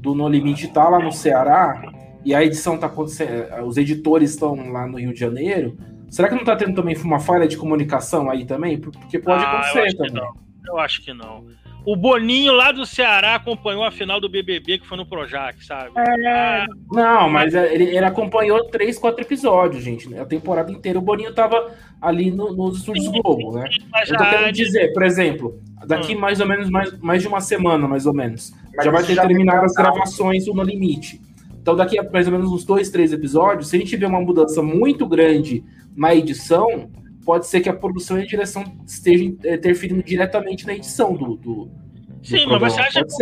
do 0.00 0.14
No 0.14 0.28
Limite 0.28 0.68
tá 0.68 0.88
lá 0.88 0.98
no 0.98 1.12
Ceará, 1.12 1.92
e 2.24 2.34
a 2.34 2.42
edição 2.44 2.76
tá 2.76 2.86
acontecendo, 2.88 3.46
os 3.64 3.76
editores 3.76 4.30
estão 4.30 4.54
lá 4.72 4.86
no 4.86 4.98
Rio 4.98 5.12
de 5.14 5.20
Janeiro, 5.20 5.76
será 6.10 6.28
que 6.28 6.34
não 6.34 6.44
tá 6.44 6.56
tendo 6.56 6.74
também 6.74 6.96
uma 6.96 7.20
falha 7.20 7.46
de 7.46 7.56
comunicação 7.56 8.28
aí 8.28 8.44
também? 8.44 8.78
Porque 8.80 9.18
pode 9.18 9.44
Ah, 9.44 9.46
eu 9.46 9.58
acontecer 9.58 9.86
que 9.90 9.96
também. 9.96 10.12
não. 10.14 10.32
Eu 10.66 10.78
acho 10.80 11.04
que 11.04 11.12
não. 11.14 11.44
O 11.86 11.94
Boninho 11.94 12.52
lá 12.52 12.72
do 12.72 12.84
Ceará 12.84 13.36
acompanhou 13.36 13.84
a 13.84 13.90
final 13.92 14.20
do 14.20 14.28
BBB 14.28 14.78
que 14.78 14.86
foi 14.86 14.96
no 14.98 15.06
Projac, 15.06 15.64
sabe? 15.64 15.92
É, 15.96 16.66
Não, 16.90 17.28
mas 17.30 17.54
é, 17.54 17.72
ele, 17.72 17.84
ele 17.84 18.04
acompanhou 18.04 18.64
três, 18.64 18.98
quatro 18.98 19.22
episódios, 19.22 19.84
gente. 19.84 20.12
A 20.18 20.24
temporada 20.26 20.72
inteira. 20.72 20.98
O 20.98 21.02
Boninho 21.02 21.32
tava 21.32 21.72
ali 22.02 22.30
no- 22.32 22.52
nos 22.52 22.78
estúdios 22.78 23.06
Globo, 23.06 23.52
né? 23.52 23.68
Eu 24.08 24.16
tô 24.16 24.24
querendo 24.24 24.52
dizer, 24.52 24.92
por 24.92 25.04
exemplo, 25.04 25.60
daqui 25.86 26.14
mais 26.16 26.40
ou 26.40 26.46
menos 26.48 26.68
mais, 26.68 26.98
mais 26.98 27.22
de 27.22 27.28
uma 27.28 27.40
semana, 27.40 27.86
mais 27.86 28.04
ou 28.04 28.12
menos, 28.12 28.52
Mas 28.74 28.84
já 28.84 28.90
vai 28.90 29.04
ter 29.04 29.14
já 29.14 29.24
terminado 29.26 29.58
tem 29.60 29.66
as 29.66 29.72
gravações 29.74 30.44
do 30.44 30.54
No 30.54 30.62
Limite. 30.64 31.20
Então, 31.62 31.76
daqui 31.76 31.98
a 31.98 32.02
mais 32.10 32.26
ou 32.26 32.32
menos 32.32 32.50
uns 32.50 32.64
dois, 32.64 32.90
três 32.90 33.12
episódios, 33.12 33.68
se 33.68 33.76
a 33.76 33.78
gente 33.78 33.88
tiver 33.90 34.06
uma 34.08 34.20
mudança 34.20 34.60
muito 34.62 35.06
grande 35.06 35.64
na 35.96 36.14
edição, 36.14 36.90
pode 37.26 37.46
ser 37.48 37.60
que 37.60 37.68
a 37.68 37.74
produção 37.74 38.18
e 38.18 38.22
a 38.22 38.26
direção 38.26 38.62
estejam 38.86 39.36
eh, 39.44 39.56
interferindo 39.56 40.02
diretamente 40.02 40.64
na 40.66 40.72
edição 40.74 41.12
do. 41.12 41.36
do, 41.36 41.64
do 41.66 41.70
Sim, 42.22 42.38
programa. 42.38 42.60
mas 42.60 42.72
você 42.72 42.80
acha 42.80 43.04
Pode 43.04 43.16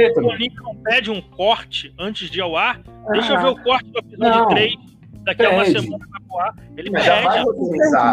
que 0.50 0.60
o 0.60 0.62
não 0.62 0.76
pede 0.76 1.10
um 1.10 1.20
corte 1.20 1.92
antes 1.98 2.30
de 2.30 2.38
ir 2.38 2.42
ao 2.42 2.56
ar? 2.56 2.80
Deixa 3.12 3.32
eu 3.32 3.36
Ah. 3.38 3.42
ver 3.42 3.48
o 3.48 3.62
corte 3.62 3.90
do 3.90 3.98
episódio 3.98 4.40
Não. 4.40 4.48
3, 4.48 4.72
daqui 5.24 5.44
a 5.44 5.50
uma 5.50 5.64
Pede. 5.64 5.80
semana 5.80 6.06
vai 6.10 6.20
pro 6.28 6.38
ar. 6.38 6.54
Ele 6.76 6.90
Mas 6.90 7.04
já 7.04 7.20
vai 7.22 7.44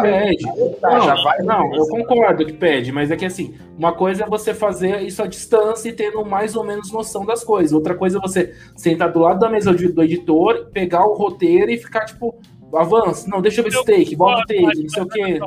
pede. 0.02 0.44
Pede. 0.44 0.80
Tá, 0.82 1.00
já 1.02 1.16
Não, 1.16 1.24
vai 1.24 1.38
não, 1.44 1.76
eu 1.76 1.88
concordo 1.88 2.46
que 2.46 2.54
pede, 2.54 2.92
mas 2.92 3.12
é 3.12 3.16
que 3.18 3.26
assim, 3.26 3.54
uma 3.78 3.92
coisa 3.94 4.24
é 4.24 4.28
você 4.28 4.54
fazer 4.54 5.02
isso 5.02 5.22
à 5.22 5.28
distância 5.28 5.90
e 5.90 5.94
tendo 5.94 6.26
mais 6.26 6.56
ou 6.56 6.64
menos 6.64 6.92
noção 6.92 7.26
das 7.26 7.44
coisas. 7.44 7.72
Outra 7.74 7.96
coisa 7.96 8.18
é 8.18 8.22
você 8.22 8.54
sentar 8.76 9.12
do 9.12 9.20
lado 9.20 9.40
da 9.40 9.50
mesa 9.50 9.74
do 9.74 9.94
do 9.94 10.04
editor, 10.04 10.70
pegar 10.74 11.06
o 11.06 11.14
roteiro 11.14 11.72
e 11.72 11.78
ficar 11.78 12.06
tipo, 12.06 12.38
avança, 12.74 13.30
não, 13.30 13.42
deixa 13.42 13.60
eu 13.62 13.64
ver 13.66 13.70
esse 13.72 13.86
take, 13.86 14.16
bota 14.16 14.42
o 14.44 14.46
take, 14.46 14.82
não 14.84 14.90
sei 14.90 15.04
o 15.04 15.08
quê. 15.08 15.40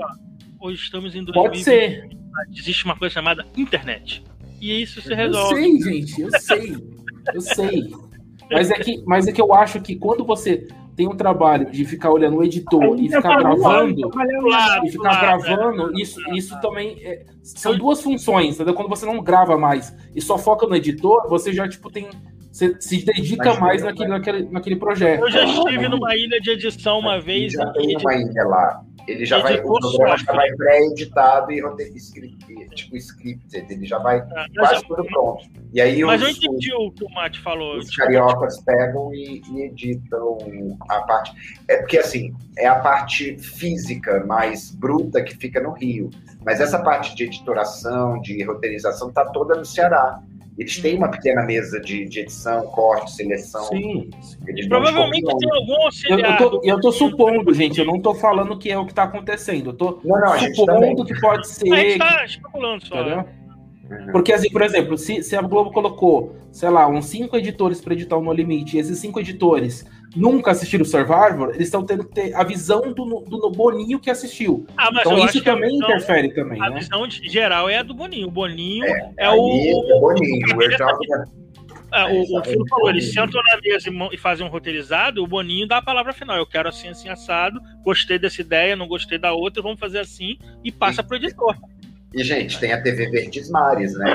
Hoje 0.65 0.83
estamos 0.83 1.15
em 1.15 1.23
2020. 1.23 1.35
Pode 1.35 1.63
ser. 1.63 2.09
Existe 2.57 2.87
uma 2.87 2.97
coisa 2.97 3.13
chamada 3.13 3.45
internet. 3.55 4.25
E 4.63 4.81
isso 4.81 5.03
se 5.03 5.13
Eu 5.13 5.17
resolve. 5.17 5.55
sei, 5.57 5.79
gente, 5.83 6.21
eu 6.23 6.31
sei. 6.41 6.77
Eu 7.35 7.41
sei. 7.43 7.91
Mas 8.51 8.71
é, 8.71 8.75
que, 8.77 9.03
mas 9.05 9.29
é 9.29 9.33
que 9.33 9.43
eu 9.43 9.53
acho 9.53 9.79
que 9.83 9.95
quando 9.95 10.25
você 10.25 10.67
tem 10.97 11.07
um 11.07 11.15
trabalho 11.17 11.71
de 11.71 11.85
ficar 11.85 12.11
olhando 12.11 12.39
o 12.39 12.43
editor 12.43 12.99
e 12.99 13.11
ficar 13.11 13.37
gravando, 13.41 14.11
e 14.87 14.91
ficar 14.91 15.21
gravando, 15.21 16.01
isso, 16.01 16.19
isso 16.35 16.59
também 16.63 16.97
é- 17.03 17.27
são 17.43 17.77
duas 17.77 18.01
funções, 18.01 18.55
entendeu? 18.55 18.73
Quando 18.73 18.89
você 18.89 19.05
não 19.05 19.21
grava 19.23 19.59
mais 19.59 19.95
e 20.15 20.21
só 20.23 20.39
foca 20.39 20.67
no 20.67 20.75
editor, 20.77 21.29
você 21.29 21.53
já 21.53 21.69
tipo 21.69 21.91
tem 21.91 22.09
você 22.51 22.75
se 22.81 23.05
dedica 23.05 23.51
Mas 23.51 23.59
mais 23.61 23.81
eu- 23.83 23.89
naquele, 23.89 24.09
naquele, 24.09 24.43
naquele 24.49 24.77
projeto. 24.77 25.21
Eu 25.25 25.31
já 25.31 25.45
estive 25.45 25.89
numa 25.89 26.15
ilha 26.17 26.41
de 26.41 26.51
edição 26.51 27.01
uma 27.01 27.21
vez. 27.21 27.53
já 27.53 27.65
em 27.65 27.73
tem 27.73 27.97
uma 27.99 28.15
ilha 28.15 28.45
lá. 28.45 28.81
Ele 29.07 29.25
já 29.25 29.39
vai, 29.41 29.55
o 29.55 29.57
Editor 29.57 29.81
programa 29.81 30.17
já 30.17 30.33
vai 30.33 30.51
pré-editado 30.53 31.53
e 31.53 31.61
script, 31.97 32.69
tipo 32.75 32.97
scripted. 32.97 33.67
Ele 33.71 33.85
já 33.85 33.99
vai 33.99 34.19
Ah, 34.19 34.47
quase 34.57 34.85
tudo 34.87 35.05
pronto. 35.05 35.45
E 35.73 35.81
aí 35.81 36.03
mas 36.05 36.23
eu 36.23 36.29
os, 36.29 36.37
entendi 36.37 36.73
o 36.73 36.91
que 36.91 37.05
o 37.05 37.11
Mate 37.11 37.41
falou. 37.41 37.77
os 37.77 37.95
cariocas 37.95 38.61
pegam 38.63 39.13
e, 39.15 39.43
e 39.53 39.63
editam 39.63 40.39
a 40.89 41.01
parte. 41.03 41.33
É 41.69 41.79
porque 41.79 41.99
assim, 41.99 42.35
é 42.57 42.67
a 42.67 42.77
parte 42.81 43.37
física 43.39 44.25
mais 44.25 44.75
bruta 44.75 45.23
que 45.23 45.37
fica 45.37 45.61
no 45.61 45.73
Rio. 45.73 46.11
Mas 46.45 46.61
essa 46.61 46.79
parte 46.79 47.15
de 47.15 47.25
editoração, 47.25 48.21
de 48.21 48.43
roteirização, 48.45 49.11
tá 49.11 49.25
toda 49.27 49.55
no 49.55 49.65
Ceará. 49.65 50.23
Eles 50.57 50.79
têm 50.79 50.97
uma 50.97 51.11
pequena 51.11 51.43
mesa 51.43 51.81
de, 51.81 52.05
de 52.09 52.21
edição, 52.21 52.67
corte, 52.67 53.11
seleção. 53.13 53.65
Sim. 53.65 54.09
Provavelmente 54.69 55.37
tem 55.39 55.51
algum 55.51 55.73
Eu, 55.75 55.83
auxiliar. 55.83 56.41
eu, 56.41 56.51
tô, 56.51 56.61
eu 56.65 56.81
tô 56.81 56.93
supondo, 56.93 57.53
gente, 57.53 57.81
eu 57.81 57.85
não 57.85 58.01
tô 58.01 58.15
falando 58.15 58.57
que 58.57 58.71
é 58.71 58.79
o 58.79 58.87
que 58.87 58.95
tá 58.95 59.03
acontecendo. 59.03 59.71
Eu 59.71 59.75
tô 59.75 60.01
Não, 60.05 60.21
não, 60.21 60.33
a 60.33 60.39
supondo 60.55 61.05
que 61.05 61.21
pode 61.21 61.41
A 61.41 61.45
ser. 61.45 61.67
gente 61.67 61.99
tá 61.99 62.25
especulando 62.25 62.87
só. 62.87 63.01
Entendeu? 63.01 63.25
Uhum. 63.91 64.13
Porque, 64.13 64.33
assim, 64.33 64.49
por 64.51 64.63
exemplo, 64.63 64.97
se, 64.97 65.23
se 65.23 65.37
a 65.37 65.43
Globo 65.43 65.73
colocou, 65.73 66.37
sei 66.53 66.71
lá, 66.71 66.87
uns 66.89 67.07
cinco 67.07 67.37
editores 67.37 67.81
para 67.81 67.93
editar 67.93 68.17
o 68.17 68.23
No 68.23 68.33
Limite, 68.33 68.77
e 68.77 68.81
esses 68.81 68.99
cinco 68.99 69.19
editores 69.21 69.85
nunca 70.15 70.51
assistiram 70.51 70.85
Survivor, 70.85 71.51
eles 71.55 71.67
estão 71.67 71.85
tendo 71.85 72.05
que 72.05 72.15
ter 72.15 72.35
a 72.35 72.45
visão 72.45 72.93
do, 72.93 73.21
do, 73.21 73.39
do 73.39 73.51
Boninho 73.51 73.99
que 73.99 74.11
assistiu. 74.11 74.67
Ah, 74.77 74.91
mas 74.93 75.07
Então 75.07 75.19
isso 75.25 75.43
também 75.43 75.71
visão, 75.71 75.89
interfere 75.89 76.35
também, 76.35 76.63
a 76.63 76.71
né? 76.71 76.79
visão 76.79 77.09
geral 77.11 77.69
é 77.69 77.79
a 77.79 77.83
do 77.83 77.95
Boninho. 77.95 78.29
O 78.29 78.31
Boninho 78.31 78.85
é, 78.85 79.27
Aí 79.27 79.39
o. 79.39 79.97
é 79.97 80.01
Boninho, 80.01 80.47
eu 80.51 80.71
jogo 80.79 81.35
é, 81.95 82.07
o, 82.07 82.39
o. 82.39 82.45
Filo 82.45 82.67
falou, 82.69 82.91
eles 82.91 83.13
sentam 83.13 83.41
na 83.41 83.61
mesa 83.63 83.89
e 84.13 84.19
fazem 84.19 84.45
um 84.45 84.51
roteirizado, 84.51 85.23
o 85.23 85.29
Boninho 85.29 85.69
dá 85.69 85.79
a 85.79 85.83
palavra 85.83 86.13
final. 86.13 86.37
Eu 86.37 86.47
quero 86.47 86.69
assim, 86.69 86.89
assim, 86.89 87.09
assado, 87.09 87.61
gostei 87.85 88.19
dessa 88.19 88.41
ideia, 88.41 88.75
não 88.75 88.89
gostei 88.89 89.17
da 89.17 89.33
outra, 89.33 89.63
vamos 89.63 89.79
fazer 89.79 90.01
assim 90.01 90.37
e 90.65 90.73
passa 90.73 91.05
pro 91.05 91.17
editor. 91.17 91.57
E, 92.13 92.25
gente, 92.25 92.59
tem 92.59 92.73
a 92.73 92.83
TV 92.83 93.11
Verdes 93.11 93.49
Mares, 93.49 93.95
né? 93.97 94.13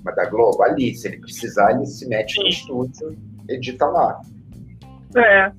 Uma 0.00 0.12
da 0.12 0.26
Globo, 0.26 0.62
ali. 0.62 0.94
Se 0.94 1.08
ele 1.08 1.18
precisar, 1.18 1.72
ele 1.72 1.86
se 1.86 2.06
mete 2.08 2.38
no 2.38 2.48
estúdio 2.48 3.16
e 3.48 3.54
edita 3.54 3.86
lá. 3.86 4.20
É. 5.16 5.52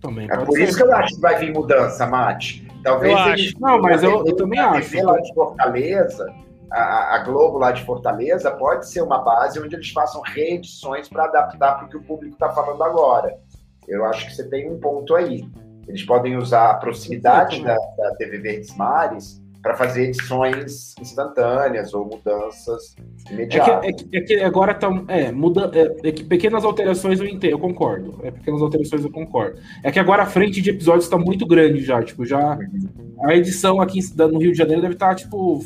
Também 0.00 0.26
É 0.30 0.36
por 0.36 0.52
ser. 0.52 0.64
isso 0.64 0.76
que 0.76 0.82
eu 0.82 0.94
acho 0.94 1.14
que 1.14 1.20
vai 1.20 1.38
vir 1.38 1.52
mudança, 1.52 2.06
Mate. 2.06 2.66
Talvez 2.82 3.12
Eu 3.18 3.26
eles. 3.32 3.54
Não, 3.60 3.80
mas 3.80 4.02
eu- 4.02 4.26
eu 4.26 4.34
também 4.36 4.58
a 4.58 4.70
acho. 4.72 4.90
TV 4.90 5.02
lá 5.02 5.16
de 5.20 5.32
Fortaleza, 5.34 6.26
a, 6.72 7.14
a 7.16 7.18
Globo 7.18 7.58
lá 7.58 7.70
de 7.70 7.84
Fortaleza, 7.84 8.50
pode 8.50 8.88
ser 8.88 9.02
uma 9.02 9.18
base 9.18 9.60
onde 9.60 9.76
eles 9.76 9.90
façam 9.90 10.20
reedições 10.22 11.08
para 11.08 11.24
adaptar 11.24 11.76
para 11.76 11.86
o 11.86 11.88
que 11.88 11.96
o 11.96 12.02
público 12.02 12.34
está 12.34 12.50
falando 12.50 12.82
agora. 12.82 13.36
Eu 13.86 14.04
acho 14.06 14.26
que 14.26 14.34
você 14.34 14.48
tem 14.48 14.70
um 14.70 14.78
ponto 14.80 15.14
aí. 15.14 15.44
Eles 15.88 16.04
podem 16.04 16.36
usar 16.36 16.70
a 16.70 16.74
proximidade 16.74 17.62
da, 17.62 17.76
da 17.98 18.14
TV 18.16 18.38
Verdes 18.38 18.74
Mares 18.76 19.41
para 19.62 19.76
fazer 19.76 20.08
edições 20.08 20.94
instantâneas 21.00 21.94
ou 21.94 22.04
mudanças 22.04 22.96
É 22.98 23.28
que, 23.28 23.32
imediatas. 23.34 23.84
é, 23.88 23.92
que, 23.92 24.16
é 24.16 24.20
que 24.20 24.40
agora 24.40 24.74
tá. 24.74 24.90
É, 25.06 25.30
muda, 25.30 25.70
é, 25.72 26.08
é 26.08 26.12
que 26.12 26.24
pequenas 26.24 26.64
alterações 26.64 27.20
eu 27.20 27.26
entendo, 27.26 27.52
eu 27.52 27.58
concordo. 27.60 28.18
É 28.24 28.32
pequenas 28.32 28.60
alterações 28.60 29.04
eu 29.04 29.10
concordo. 29.10 29.60
É 29.84 29.92
que 29.92 30.00
agora 30.00 30.24
a 30.24 30.26
frente 30.26 30.60
de 30.60 30.70
episódios 30.70 31.08
tá 31.08 31.16
muito 31.16 31.46
grande 31.46 31.82
já. 31.84 32.02
Tipo, 32.02 32.26
já. 32.26 32.58
A 33.24 33.34
edição 33.36 33.80
aqui 33.80 34.00
no 34.16 34.40
Rio 34.40 34.50
de 34.50 34.58
Janeiro 34.58 34.82
deve 34.82 34.94
estar, 34.94 35.14
tipo, 35.14 35.64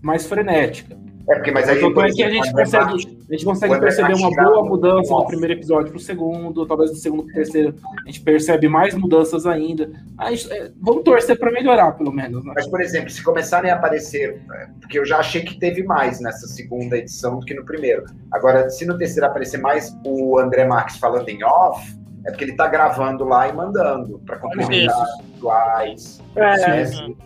mais 0.00 0.26
frenética. 0.26 0.96
É, 1.28 1.34
porque, 1.34 1.50
mas 1.50 1.68
aí, 1.68 1.78
por 1.80 2.06
é 2.06 2.10
que 2.10 2.22
a 2.22 2.30
gente 2.30 2.50
consegue, 2.50 3.17
a 3.28 3.32
gente 3.32 3.44
consegue 3.44 3.72
o 3.72 3.76
André 3.76 3.86
perceber 3.88 4.14
uma 4.14 4.30
boa 4.30 4.64
mudança 4.64 5.14
do 5.14 5.26
primeiro 5.26 5.52
episódio 5.54 5.90
pro 5.90 6.00
segundo, 6.00 6.66
talvez 6.66 6.90
do 6.90 6.96
segundo 6.96 7.24
pro 7.24 7.34
terceiro. 7.34 7.74
A 8.02 8.06
gente 8.06 8.20
percebe 8.22 8.68
mais 8.68 8.94
mudanças 8.94 9.44
ainda. 9.46 9.90
Gente- 10.30 10.50
é, 10.52 10.70
vamos 10.80 11.02
torcer 11.04 11.38
para 11.38 11.50
melhorar, 11.52 11.92
pelo 11.92 12.10
menos. 12.10 12.42
Né? 12.44 12.52
Mas, 12.56 12.66
por 12.66 12.80
exemplo, 12.80 13.10
se 13.10 13.22
começarem 13.22 13.70
a 13.70 13.74
aparecer, 13.74 14.40
é, 14.54 14.68
porque 14.80 14.98
eu 14.98 15.04
já 15.04 15.18
achei 15.18 15.42
que 15.42 15.58
teve 15.58 15.82
mais 15.82 16.20
nessa 16.20 16.46
segunda 16.46 16.96
edição 16.96 17.38
do 17.38 17.44
que 17.44 17.52
no 17.54 17.64
primeiro. 17.64 18.04
Agora, 18.32 18.70
se 18.70 18.86
no 18.86 18.96
terceiro 18.96 19.26
aparecer 19.26 19.58
mais 19.60 19.94
o 20.06 20.38
André 20.38 20.64
Marques 20.66 20.96
falando 20.96 21.28
em 21.28 21.44
off, 21.44 21.98
é 22.26 22.30
porque 22.30 22.44
ele 22.44 22.56
tá 22.56 22.66
gravando 22.66 23.24
lá 23.24 23.46
e 23.48 23.52
mandando 23.52 24.18
para 24.26 24.38
complementar 24.38 25.04
visuais, 25.34 26.20
É. 26.34 26.40
né? 26.56 26.84
Se- 26.86 27.16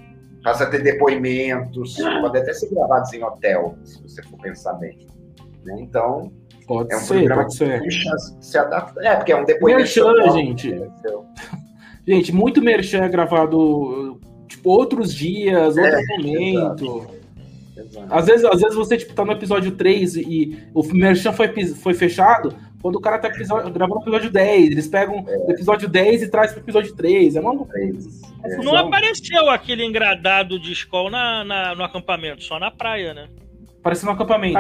Passa 0.45 0.65
a 0.65 0.67
ter 0.67 0.83
depoimentos, 0.83 1.95
pode 2.21 2.37
até 2.39 2.53
ser 2.53 2.69
gravados 2.75 3.13
em 3.13 3.23
hotel, 3.23 3.77
se 3.85 4.03
você 4.03 4.21
for 4.25 4.37
pensar 4.41 4.73
bem. 4.73 4.99
Né? 5.65 5.77
Então, 5.81 6.33
Pode 6.67 6.93
é 6.93 6.97
um 6.97 7.01
ser, 7.01 7.15
programa 7.15 7.43
pode 7.43 7.59
que 7.59 7.65
ser. 7.65 7.81
tem 7.81 7.91
chance 7.91 8.39
de 8.39 8.47
se 8.47 8.57
adaptar. 8.59 9.05
É, 9.05 9.17
porque 9.17 9.33
é 9.33 9.37
um 9.37 9.45
depoimento. 9.45 9.81
Merchan, 9.83 10.33
gente. 10.33 10.71
né? 10.73 10.89
Gente, 12.07 12.33
muito 12.33 12.61
merchan 12.61 13.05
é 13.05 13.09
gravado, 13.09 14.19
tipo, 14.49 14.71
outros 14.71 15.15
dias, 15.15 15.77
outro 15.77 16.01
momento. 16.17 17.07
Exato. 17.77 18.07
Às 18.13 18.27
vezes, 18.27 18.45
às 18.45 18.61
vezes 18.61 18.75
você, 18.77 18.97
tipo, 18.97 19.15
tá 19.15 19.25
no 19.25 19.31
episódio 19.33 19.71
3 19.73 20.17
e 20.17 20.59
o 20.75 20.83
merchan 20.93 21.33
foi, 21.33 21.49
foi 21.67 21.95
fechado, 21.95 22.55
quando 22.83 22.97
o 22.97 23.01
cara 23.01 23.19
tá 23.21 23.29
episódio, 23.29 23.73
gravando 23.73 24.01
o 24.01 24.03
episódio 24.03 24.31
10, 24.33 24.71
eles 24.73 24.89
pegam 24.89 25.25
o 25.25 25.51
episódio 25.53 25.89
10 25.89 26.23
e 26.25 26.29
traz 26.29 26.51
pro 26.53 26.61
episódio 26.61 26.93
3. 26.97 27.37
É 27.37 27.41
uma 27.41 27.53
loucura. 27.53 27.79
É. 28.45 28.57
Não 28.57 28.77
apareceu 28.77 29.49
aquele 29.49 29.85
engradado 29.85 30.59
de 30.59 30.73
escola 30.73 31.09
na, 31.09 31.45
na- 31.45 31.75
no 31.77 31.85
acampamento, 31.85 32.43
só 32.43 32.59
na 32.59 32.71
praia, 32.73 33.15
né? 33.15 33.29
Apareceu 33.83 34.07
no 34.07 34.13
acampamento, 34.13 34.55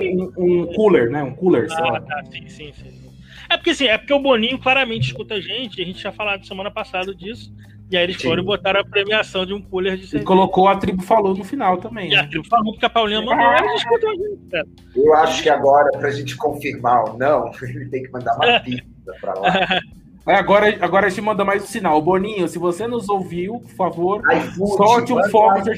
sim. 0.00 0.32
um, 0.36 0.62
um 0.62 0.66
cooler, 0.74 1.08
né? 1.08 1.22
Um 1.22 1.32
cooler, 1.32 1.70
sei 1.70 1.84
Ah, 1.84 1.92
lá. 1.92 2.00
tá, 2.00 2.24
sim, 2.32 2.48
sim, 2.48 2.72
sim. 2.72 3.10
É 3.48 3.56
porque 3.56 3.70
assim, 3.70 3.86
é 3.86 3.96
porque 3.96 4.12
o 4.12 4.18
Boninho 4.18 4.58
claramente 4.58 5.06
escuta 5.06 5.34
a 5.34 5.40
gente, 5.40 5.80
a 5.80 5.84
gente 5.84 6.00
tinha 6.00 6.12
falado 6.12 6.44
semana 6.44 6.68
passada 6.68 7.14
disso, 7.14 7.54
e 7.88 7.96
aí 7.96 8.02
eles 8.02 8.16
Sim. 8.16 8.26
foram 8.26 8.42
e 8.42 8.44
botaram 8.44 8.80
a 8.80 8.84
premiação 8.84 9.46
de 9.46 9.54
um 9.54 9.62
cooler 9.62 9.96
de 9.96 10.02
E 10.02 10.08
cerveja. 10.08 10.26
colocou 10.26 10.66
a 10.66 10.74
tribo 10.76 11.00
falou 11.00 11.32
no 11.36 11.44
final 11.44 11.76
também. 11.76 12.10
E 12.10 12.16
a 12.16 12.22
Né? 12.24 12.28
tribo 12.28 12.44
falou 12.48 12.76
que 12.76 12.84
a 12.84 12.90
Paulinha 12.90 13.20
mandou, 13.22 13.52
eles 13.52 13.72
escutam 13.82 14.10
a 14.10 14.14
gente, 14.14 14.50
cara. 14.50 14.66
Eu 14.96 15.14
acho 15.14 15.42
que 15.44 15.48
agora, 15.48 15.92
pra 15.96 16.10
gente 16.10 16.36
confirmar 16.36 17.04
ou 17.04 17.16
não, 17.16 17.52
ele 17.62 17.88
tem 17.88 18.02
que 18.02 18.10
mandar 18.10 18.34
uma 18.34 18.58
pizza 18.60 18.84
pra 19.20 19.34
lá. 19.34 19.52
É, 20.28 20.34
agora, 20.34 20.76
agora 20.84 21.06
a 21.06 21.08
gente 21.08 21.20
manda 21.20 21.44
mais 21.44 21.62
um 21.62 21.66
sinal. 21.66 22.02
Boninho, 22.02 22.48
se 22.48 22.58
você 22.58 22.84
nos 22.86 23.08
ouviu, 23.08 23.60
por 23.60 23.70
favor, 23.76 24.22
iFood, 24.34 24.76
Solte 24.76 25.12
um 25.12 25.22
fogo 25.30 25.60
de- 25.62 25.76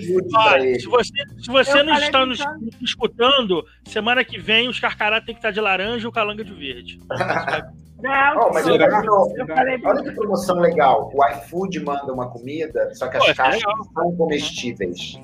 se 0.81 0.87
você, 0.89 1.13
se 1.39 1.51
você 1.51 1.81
Eu 1.81 1.85
não 1.85 1.95
está 1.95 2.25
nos 2.25 2.39
tá- 2.39 2.57
escutando, 2.81 3.63
semana 3.85 4.25
que 4.25 4.39
vem 4.39 4.67
os 4.69 4.81
carcará 4.81 5.21
tem 5.21 5.35
que 5.35 5.39
estar 5.41 5.51
de 5.51 5.61
laranja 5.61 6.07
e 6.07 6.09
o 6.09 6.13
calanga 6.13 6.43
de 6.43 6.53
verde. 6.55 6.99
Não, 8.01 8.47
Oh, 8.47 8.53
mas 8.55 8.65
eu, 8.65 8.77
eu 8.77 9.47
falei 9.49 9.77
Olha 9.85 10.05
que 10.05 10.13
promoção 10.13 10.57
legal. 10.61 11.11
O 11.13 11.27
iFood 11.31 11.81
manda 11.81 12.13
uma 12.13 12.31
comida, 12.31 12.95
só 12.95 13.09
que 13.09 13.17
as 13.17 13.25
Pô, 13.25 13.31
é 13.31 13.35
caixas 13.35 13.61
legal. 13.61 13.85
são 13.93 14.17
comestíveis. 14.17 15.21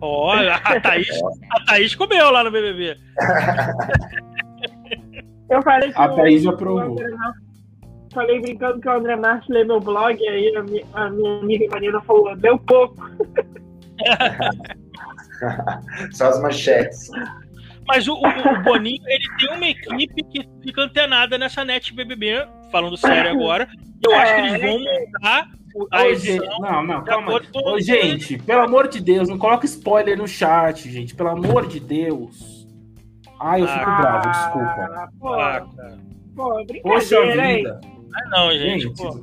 Ó, 0.00 0.32
a 0.32 0.80
Thaís, 0.80 1.08
a 1.50 1.64
Thaís 1.64 1.92
comeu 1.96 2.30
lá 2.30 2.44
no 2.44 2.52
BBB. 2.52 2.96
eu 5.50 5.60
falei 5.62 5.92
que 5.92 5.98
A 6.00 6.08
Thaís 6.08 6.44
já 6.44 6.50
o 6.50 6.56
Falei 8.16 8.40
brincando 8.40 8.80
que 8.80 8.88
o 8.88 8.92
André 8.92 9.14
Marques 9.14 9.46
lê 9.50 9.62
meu 9.62 9.78
blog, 9.78 10.18
e 10.18 10.26
aí 10.26 10.56
a 10.56 10.62
minha, 10.62 10.82
a 10.94 11.10
minha 11.10 11.38
amiga 11.38 11.66
Marina 11.70 12.00
falou, 12.00 12.34
deu 12.34 12.58
pouco. 12.58 12.96
Só 16.12 16.28
as 16.28 16.40
manchetes. 16.40 17.10
Mas 17.86 18.08
o, 18.08 18.14
o- 18.14 18.26
o 18.26 18.62
Boninho, 18.62 19.02
ele 19.06 19.24
tem 19.38 19.54
uma 19.54 19.66
equipe 19.68 20.22
que 20.30 20.48
fica 20.62 20.80
antenada 20.80 21.36
nessa 21.36 21.62
net 21.62 21.92
BBB, 21.94 22.46
falando 22.72 22.96
sério 22.96 23.30
agora. 23.32 23.68
Eu 24.02 24.16
acho 24.16 24.34
que 24.34 24.40
eles 24.40 24.60
vão 24.62 24.78
montar 24.78 25.48
o- 25.74 25.86
a 25.90 26.02
Ô, 26.02 26.06
edição. 26.06 26.36
gente, 26.46 26.60
não, 26.60 26.82
não, 26.86 27.04
calma. 27.04 27.38
Ô, 27.66 27.78
gente, 27.80 28.38
pelo 28.38 28.62
amor 28.62 28.88
de 28.88 28.98
Deus, 28.98 29.28
não 29.28 29.36
coloca 29.36 29.66
spoiler 29.66 30.16
no 30.16 30.26
chat, 30.26 30.90
gente. 30.90 31.14
Pelo 31.14 31.28
amor 31.28 31.66
de 31.68 31.80
Deus. 31.80 32.66
Ai, 33.38 33.60
eu 33.62 33.68
fico 33.68 33.90
Ah, 33.90 34.00
bravo, 34.00 34.30
desculpa. 34.30 35.10
Pô, 35.20 35.34
Ah, 35.34 35.66
pô, 36.34 36.64
Poxa 36.82 37.20
brincadeira, 37.20 37.52
hein? 37.52 37.95
Ah, 38.14 38.28
não, 38.30 38.50
gente. 38.52 38.82
Gente, 38.84 38.96
pô. 38.96 39.22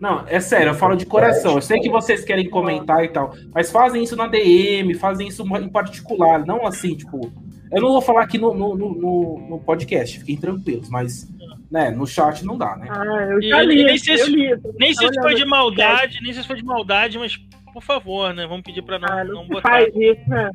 não, 0.00 0.24
é 0.26 0.40
sério, 0.40 0.70
eu 0.70 0.74
falo 0.74 0.96
de 0.96 1.06
coração. 1.06 1.54
Eu 1.56 1.62
sei 1.62 1.80
que 1.80 1.88
vocês 1.88 2.24
querem 2.24 2.48
comentar 2.48 3.04
e 3.04 3.08
tal, 3.08 3.34
mas 3.54 3.70
fazem 3.70 4.02
isso 4.02 4.16
na 4.16 4.26
DM, 4.26 4.94
fazem 4.94 5.28
isso 5.28 5.42
em 5.56 5.68
particular, 5.68 6.44
não 6.46 6.66
assim, 6.66 6.96
tipo. 6.96 7.32
Eu 7.70 7.80
não 7.80 7.88
vou 7.88 8.02
falar 8.02 8.24
aqui 8.24 8.36
no, 8.36 8.52
no, 8.52 8.74
no, 8.76 9.46
no 9.48 9.58
podcast, 9.60 10.18
fiquem 10.18 10.36
tranquilos, 10.36 10.90
mas 10.90 11.26
né, 11.70 11.90
no 11.90 12.06
chat 12.06 12.44
não 12.44 12.58
dá, 12.58 12.76
né? 12.76 12.86
Ah, 12.90 13.26
eu 13.30 13.40
já 13.40 13.62
li, 13.62 13.82
nem 13.82 13.96
se- 13.96 14.14
li. 14.28 14.50
Nem 14.78 14.92
se 14.92 15.06
Olha, 15.06 15.22
foi 15.22 15.34
de 15.34 15.44
maldade, 15.46 16.18
nem 16.22 16.34
sei 16.34 16.42
se 16.42 16.48
foi 16.48 16.56
de 16.56 16.64
maldade, 16.64 17.18
mas 17.18 17.34
por 17.72 17.82
favor, 17.82 18.34
né? 18.34 18.46
Vamos 18.46 18.62
pedir 18.62 18.82
pra 18.82 18.98
não, 18.98 19.08
Ah, 19.08 19.24
não 19.24 19.34
não 19.36 19.48
botar. 19.48 19.70
faz 19.70 19.88
isso, 19.96 20.28
né? 20.28 20.50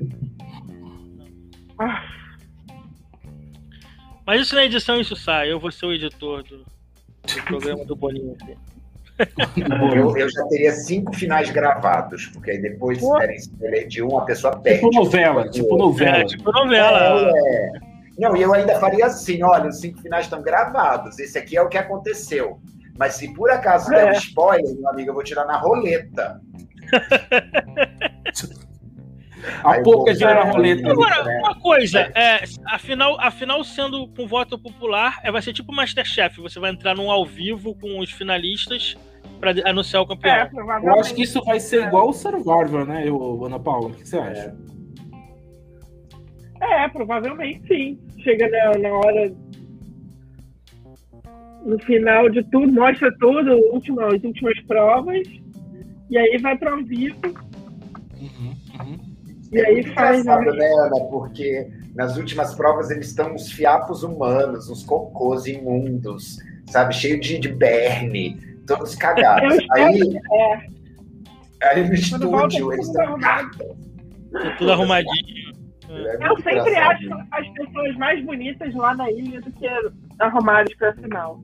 Ah, 1.80 2.04
Mas 4.26 4.42
isso 4.42 4.54
na 4.56 4.66
edição 4.66 5.00
isso 5.00 5.16
sai. 5.16 5.52
Eu 5.52 5.60
vou 5.60 5.72
ser 5.72 5.86
o 5.86 5.94
editor 5.94 6.44
do, 6.44 6.64
programa 7.44 7.86
do 7.86 7.96
Boninho. 7.96 8.36
aqui. 8.42 8.58
Eu, 9.96 10.16
eu 10.16 10.30
já 10.30 10.44
teria 10.46 10.72
cinco 10.74 11.16
finais 11.16 11.50
gravados, 11.50 12.28
porque 12.28 12.52
aí 12.52 12.62
depois, 12.62 13.00
se 13.00 13.04
Pô. 13.04 13.18
derem 13.18 13.36
escolher 13.36 13.88
de 13.88 14.04
um, 14.04 14.18
a 14.18 14.26
pessoa 14.26 14.56
perde. 14.58 14.82
Tipo 14.82 14.94
novela, 14.96 15.50
tipo 15.50 15.78
novela. 15.78 16.18
É, 16.18 16.26
tipo 16.26 16.52
novela. 16.52 17.32
É, 17.36 17.40
é. 17.40 17.72
Não, 18.20 18.36
e 18.36 18.42
eu 18.42 18.54
ainda 18.54 18.80
faria 18.80 19.06
assim: 19.08 19.42
olha, 19.44 19.70
os 19.70 19.80
cinco 19.80 20.00
finais 20.02 20.26
estão 20.26 20.42
gravados. 20.42 21.18
Esse 21.20 21.38
aqui 21.38 21.58
é 21.58 21.62
o 21.62 21.68
que 21.70 21.78
aconteceu. 21.78 22.60
Mas 22.98 23.14
se 23.16 23.32
por 23.34 23.50
acaso 23.52 23.90
der 23.90 24.06
um 24.06 24.10
É. 24.10 24.14
spoiler, 24.14 24.76
meu 24.76 24.90
amigo, 24.90 25.10
eu 25.12 25.14
vou 25.14 25.24
tirar 25.24 25.46
na 25.46 25.58
roleta. 25.58 26.40
A 29.64 29.82
pouca 29.82 30.14
gira 30.14 30.34
na 30.34 30.52
roleta. 30.52 30.92
Agora, 30.92 31.24
né? 31.24 31.38
uma 31.40 31.56
coisa, 31.60 32.00
é, 32.16 32.44
afinal, 32.66 33.18
afinal, 33.20 33.64
sendo 33.64 34.08
com 34.10 34.28
voto 34.28 34.58
popular, 34.58 35.20
é, 35.24 35.32
vai 35.32 35.42
ser 35.42 35.54
tipo 35.54 35.74
Masterchef. 35.74 36.42
Você 36.42 36.60
vai 36.60 36.72
entrar 36.72 36.96
num 36.96 37.12
ao 37.12 37.26
vivo 37.26 37.76
com 37.76 38.00
os 38.00 38.12
finalistas 38.12 38.98
pra 39.40 39.54
de- 39.54 39.68
anunciar 39.68 40.02
o 40.02 40.06
é, 40.06 40.08
campeão. 40.08 40.38
Eu 40.38 40.50
provavelmente. 40.50 41.00
acho 41.00 41.16
que 41.16 41.22
isso 41.24 41.44
vai 41.44 41.60
ser 41.60 41.88
igual 41.88 42.10
o 42.10 42.14
Survivor, 42.14 42.86
né, 42.86 43.04
eu, 43.08 43.46
Ana 43.46 43.60
Paula? 43.60 43.90
O 43.90 43.94
que 43.94 44.08
você 44.08 44.18
acha? 44.18 44.56
É, 46.60 46.88
provavelmente 46.90 47.68
sim. 47.68 48.00
Chega 48.24 48.50
na, 48.50 48.78
na 48.80 48.90
hora. 48.90 49.32
No 51.66 51.78
final 51.80 52.30
de 52.30 52.44
tudo, 52.50 52.72
mostra 52.72 53.14
tudo, 53.20 53.52
última, 53.74 54.08
as 54.08 54.24
últimas 54.24 54.60
provas. 54.66 55.28
E 56.10 56.18
aí 56.18 56.38
vai 56.38 56.58
para 56.58 56.76
o 56.78 56.84
vivo. 56.84 57.20
Uhum, 58.20 58.56
uhum. 58.80 59.07
E 59.52 59.60
aí 59.60 59.84
faz. 59.94 60.22
Engraçado, 60.22 60.52
né? 60.52 60.58
né, 60.58 60.74
Ana? 60.74 61.06
Porque 61.10 61.68
nas 61.96 62.18
últimas 62.18 62.54
provas 62.56 62.92
eles 62.92 63.08
estão 63.08 63.34
uns 63.34 63.52
fiapos 63.52 64.04
humanos, 64.04 64.70
uns 64.70 64.84
cocôs 64.84 65.46
imundos, 65.46 66.38
sabe? 66.68 66.94
Cheio 66.94 67.20
de, 67.20 67.40
de 67.40 67.50
berne, 67.50 68.40
todos 68.68 68.96
cagados. 68.96 69.58
Eu 69.58 69.74
Aí, 69.74 70.20
é, 70.34 71.68
aí 71.70 71.82
no 71.82 72.30
volta, 72.30 72.48
estúdio 72.48 72.74
eles 72.74 72.88
tudo 72.88 73.18
estão. 73.18 73.50
tudo 74.58 74.72
arrumadinho. 74.72 75.48
É 75.90 76.28
Eu 76.28 76.36
sempre 76.38 76.60
engraçado. 76.60 76.92
acho 76.92 77.28
as 77.32 77.50
pessoas 77.54 77.96
mais 77.98 78.24
bonitas 78.26 78.76
lá 78.76 78.94
na 78.96 79.10
ilha 79.10 79.40
do 79.42 79.52
que 79.54 79.68
arrumadas 80.20 80.74
para 80.76 80.94
final. 80.96 81.40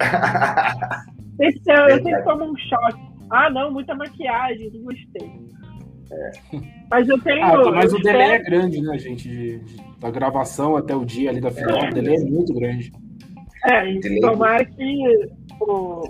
Eu 1.40 1.50
Verdade. 1.64 2.02
sempre 2.04 2.22
tomo 2.22 2.44
um 2.44 2.56
choque. 2.56 3.02
Ah, 3.30 3.50
não, 3.50 3.72
muita 3.72 3.94
maquiagem, 3.94 4.70
não 4.74 4.82
gostei. 4.82 5.41
É. 6.12 6.30
Mas 6.90 7.08
eu 7.08 7.18
tenho. 7.22 7.42
Ah, 7.42 7.72
mas 7.72 7.92
o 7.92 7.98
delay 7.98 8.32
é 8.32 8.38
grande, 8.38 8.82
né, 8.82 8.98
gente? 8.98 9.26
De, 9.26 9.58
de, 9.60 9.76
da 9.98 10.10
gravação 10.10 10.76
até 10.76 10.94
o 10.94 11.06
dia 11.06 11.30
ali 11.30 11.40
da 11.40 11.50
final, 11.50 11.84
é. 11.84 11.88
o 11.88 11.94
delay 11.94 12.16
é 12.16 12.24
muito 12.24 12.52
grande. 12.52 12.92
É, 13.64 13.90
e 13.90 14.20
tomara 14.20 14.62
que 14.64 15.30
o, 15.60 16.02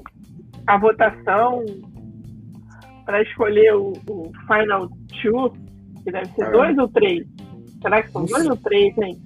a 0.66 0.78
votação 0.78 1.64
para 3.04 3.22
escolher 3.22 3.74
o, 3.74 3.92
o, 4.08 4.32
Final 4.46 4.88
Two, 5.20 5.52
que 6.02 6.10
deve 6.10 6.26
ser 6.34 6.46
é. 6.46 6.50
dois 6.50 6.78
ou 6.78 6.88
três. 6.88 7.26
Será 7.80 8.02
que 8.02 8.10
são 8.10 8.24
dois 8.24 8.46
ou 8.46 8.56
três, 8.56 8.96
hein? 8.98 9.20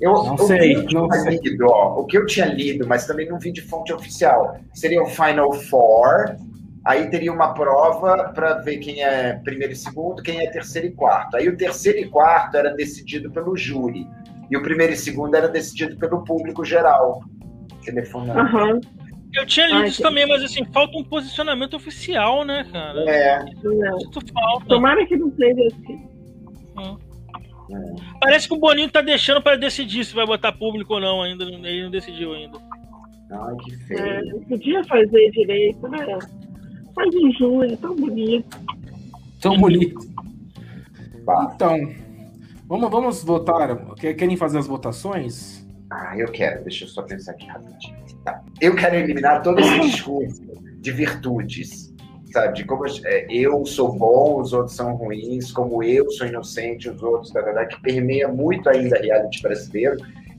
Eu 0.00 0.12
não 0.12 0.38
sei, 0.38 0.74
não 0.92 1.10
sei. 1.10 1.38
Lido, 1.42 1.66
ó, 1.68 2.00
o 2.00 2.06
que 2.06 2.18
eu 2.18 2.26
tinha 2.26 2.46
lido, 2.46 2.86
mas 2.86 3.06
também 3.06 3.28
não 3.28 3.38
vi 3.38 3.50
de 3.50 3.62
fonte 3.62 3.92
oficial, 3.92 4.58
seria 4.74 5.02
o 5.02 5.06
Final 5.06 5.52
Four, 5.52 6.36
aí 6.86 7.10
teria 7.10 7.32
uma 7.32 7.52
prova 7.52 8.32
para 8.32 8.54
ver 8.54 8.78
quem 8.78 9.02
é 9.02 9.34
primeiro 9.42 9.72
e 9.72 9.76
segundo, 9.76 10.22
quem 10.22 10.40
é 10.40 10.50
terceiro 10.50 10.86
e 10.86 10.92
quarto. 10.92 11.36
Aí 11.36 11.48
o 11.48 11.56
terceiro 11.56 11.98
e 11.98 12.08
quarto 12.08 12.56
era 12.56 12.70
decidido 12.70 13.30
pelo 13.32 13.56
júri, 13.56 14.06
e 14.48 14.56
o 14.56 14.62
primeiro 14.62 14.92
e 14.92 14.96
segundo 14.96 15.34
era 15.34 15.48
decidido 15.48 15.96
pelo 15.96 16.22
público 16.22 16.64
geral, 16.64 17.20
telefonando. 17.84 18.40
Uhum. 18.40 18.80
Eu 19.34 19.44
tinha 19.44 19.66
lido 19.66 19.78
Ai, 19.80 19.88
isso 19.88 19.96
que... 19.96 20.02
também, 20.04 20.26
mas 20.26 20.42
assim, 20.42 20.64
falta 20.72 20.96
um 20.96 21.04
posicionamento 21.04 21.74
oficial, 21.74 22.44
né, 22.44 22.64
cara? 22.72 23.00
É. 23.10 23.44
Isso 23.44 24.20
falta. 24.32 24.66
Tomara 24.66 25.04
que 25.06 25.16
não 25.16 25.30
seja 25.32 25.66
assim. 25.66 26.08
Hum. 26.78 26.96
Parece 28.20 28.46
que 28.46 28.54
o 28.54 28.58
Boninho 28.58 28.88
tá 28.88 29.02
deixando 29.02 29.42
para 29.42 29.56
decidir 29.56 30.04
se 30.04 30.14
vai 30.14 30.24
botar 30.24 30.52
público 30.52 30.94
ou 30.94 31.00
não 31.00 31.20
ainda. 31.20 31.44
Ele 31.44 31.82
não 31.82 31.90
decidiu 31.90 32.32
ainda. 32.32 32.58
Ai, 33.32 33.56
que 33.64 33.76
feio. 33.76 34.00
É, 34.00 34.20
podia 34.48 34.84
fazer 34.84 35.30
direito, 35.32 35.88
né? 35.88 36.18
Faz 36.96 37.14
em 37.14 37.30
junho, 37.34 37.76
tão 37.76 37.94
bonito. 37.94 38.58
Tão 39.38 39.58
bonito. 39.58 40.00
Bah. 41.24 41.52
Então, 41.54 41.78
vamos, 42.66 42.90
vamos 42.90 43.22
votar. 43.22 43.94
Querem 43.96 44.34
fazer 44.34 44.58
as 44.58 44.66
votações? 44.66 45.62
Ah, 45.90 46.16
eu 46.16 46.28
quero. 46.32 46.64
Deixa 46.64 46.84
eu 46.84 46.88
só 46.88 47.02
pensar 47.02 47.32
aqui 47.32 47.46
rapidinho. 47.46 47.96
Tá. 48.24 48.42
Eu 48.62 48.74
quero 48.74 48.96
eliminar 48.96 49.42
todo 49.42 49.60
esse 49.60 49.78
discurso 49.80 50.42
de 50.80 50.90
virtudes, 50.90 51.94
sabe? 52.32 52.54
De 52.54 52.64
como 52.64 52.86
é, 52.86 53.26
eu 53.28 53.66
sou 53.66 53.92
bom, 53.92 54.40
os 54.40 54.54
outros 54.54 54.74
são 54.74 54.96
ruins, 54.96 55.52
como 55.52 55.82
eu 55.82 56.10
sou 56.12 56.26
inocente, 56.26 56.88
os 56.88 57.02
outros, 57.02 57.30
da 57.30 57.42
verdade, 57.42 57.76
que 57.76 57.82
permeia 57.82 58.26
muito 58.26 58.70
ainda 58.70 58.96
a 58.96 59.02
reality 59.02 59.42
brasileiro. 59.42 59.98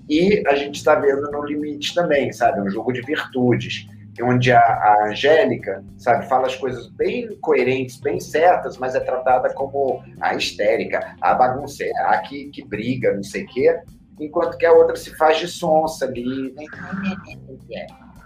E 0.10 0.43
a 0.47 0.55
gente 0.55 0.76
está 0.76 0.95
vendo 0.95 1.30
no 1.32 1.45
limite 1.45 1.93
também, 1.93 2.34
sabe? 2.34 2.62
Um 2.62 2.70
jogo 2.70 2.91
de 2.91 3.01
virtudes 3.01 3.88
onde 4.22 4.51
a, 4.51 4.59
a 4.59 5.07
Angélica, 5.09 5.84
sabe, 5.97 6.28
fala 6.28 6.47
as 6.47 6.55
coisas 6.55 6.88
bem 6.91 7.38
coerentes, 7.41 7.99
bem 7.99 8.20
certas, 8.20 8.78
mas 8.78 8.95
é 8.95 8.99
tratada 8.99 9.53
como 9.53 10.03
a 10.20 10.36
histérica, 10.36 11.15
a 11.22 11.34
bagunceira, 11.34 12.09
a 12.09 12.18
que, 12.20 12.49
que 12.49 12.65
briga, 12.65 13.13
não 13.13 13.24
sei 13.24 13.43
o 13.43 13.47
quê, 13.47 13.80
enquanto 14.20 14.57
que 14.57 14.65
a 14.65 14.74
outra 14.74 14.95
se 14.95 15.15
faz 15.15 15.38
de 15.38 15.47
sonsa 15.47 16.05
ali. 16.05 16.53
Né? 16.53 16.65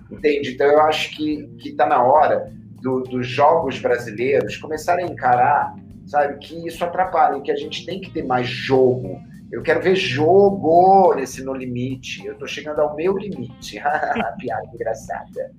Entende? 0.10 0.54
Então 0.54 0.68
eu 0.68 0.82
acho 0.82 1.16
que 1.16 1.50
está 1.64 1.86
na 1.86 2.02
hora 2.02 2.52
do, 2.82 3.02
dos 3.04 3.28
jogos 3.28 3.80
brasileiros 3.80 4.58
começarem 4.58 5.06
a 5.06 5.10
encarar, 5.10 5.76
sabe, 6.06 6.38
que 6.40 6.68
isso 6.68 6.84
atrapalha, 6.84 7.42
que 7.42 7.52
a 7.52 7.56
gente 7.56 7.86
tem 7.86 8.02
que 8.02 8.12
ter 8.12 8.24
mais 8.24 8.48
jogo. 8.48 9.20
Eu 9.52 9.62
quero 9.62 9.82
ver 9.82 9.96
jogo 9.96 11.14
nesse 11.14 11.44
No 11.44 11.54
Limite. 11.54 12.26
Eu 12.26 12.34
estou 12.34 12.48
chegando 12.48 12.80
ao 12.80 12.96
meu 12.96 13.18
limite. 13.18 13.82
Piada 14.40 14.66
engraçada. 14.74 15.52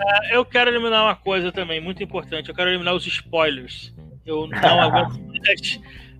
É, 0.00 0.36
eu 0.36 0.44
quero 0.44 0.70
eliminar 0.70 1.04
uma 1.04 1.14
coisa 1.14 1.52
também 1.52 1.80
muito 1.80 2.02
importante. 2.02 2.48
Eu 2.48 2.54
quero 2.54 2.70
eliminar 2.70 2.94
os 2.94 3.06
spoilers. 3.06 3.94
Eu 4.26 4.48
não 4.48 4.80
aguento 4.80 5.20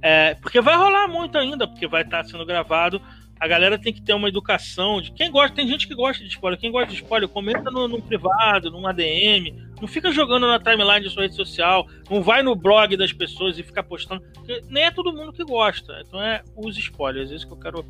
é, 0.03 0.35
porque 0.35 0.61
vai 0.61 0.77
rolar 0.77 1.07
muito 1.07 1.39
ainda, 1.39 1.67
porque 1.67 1.87
vai 1.87 2.03
estar 2.03 2.25
sendo 2.25 2.45
gravado. 2.45 3.01
A 3.39 3.47
galera 3.47 3.79
tem 3.79 3.93
que 3.93 4.03
ter 4.03 4.15
uma 4.15 4.29
educação 4.29 5.01
de 5.01 5.13
quem 5.13 5.31
gosta. 5.31 5.55
Tem 5.55 5.67
gente 5.67 5.87
que 5.87 5.95
gosta 5.95 6.23
de 6.23 6.31
spoiler. 6.31 6.59
Quem 6.59 6.71
gosta 6.71 6.91
de 6.91 6.97
spoiler, 6.97 7.29
comenta 7.29 7.71
no, 7.71 7.89
no 7.89 8.03
privado, 8.03 8.71
no 8.71 8.87
ADM. 8.87 9.53
Não 9.81 9.89
fica 9.89 10.13
jogando 10.13 10.47
na 10.47 10.61
timeline 10.61 11.01
de 11.01 11.11
sua 11.11 11.23
rede 11.23 11.35
social. 11.35 11.89
Não 12.11 12.23
vai 12.23 12.43
no 12.43 12.55
blog 12.55 12.97
das 12.97 13.13
pessoas 13.13 13.59
e 13.59 13.63
fica 13.63 13.83
postando. 13.83 14.23
Nem 14.69 14.85
é 14.85 14.91
todo 14.91 15.13
mundo 15.13 15.33
que 15.33 15.45
gosta. 15.45 16.03
Então 16.07 16.21
é 16.23 16.43
os 16.57 16.77
spoilers. 16.79 17.33
É 17.33 17.35
isso 17.35 17.47
que 17.47 17.53
eu 17.53 17.59
quero. 17.59 17.85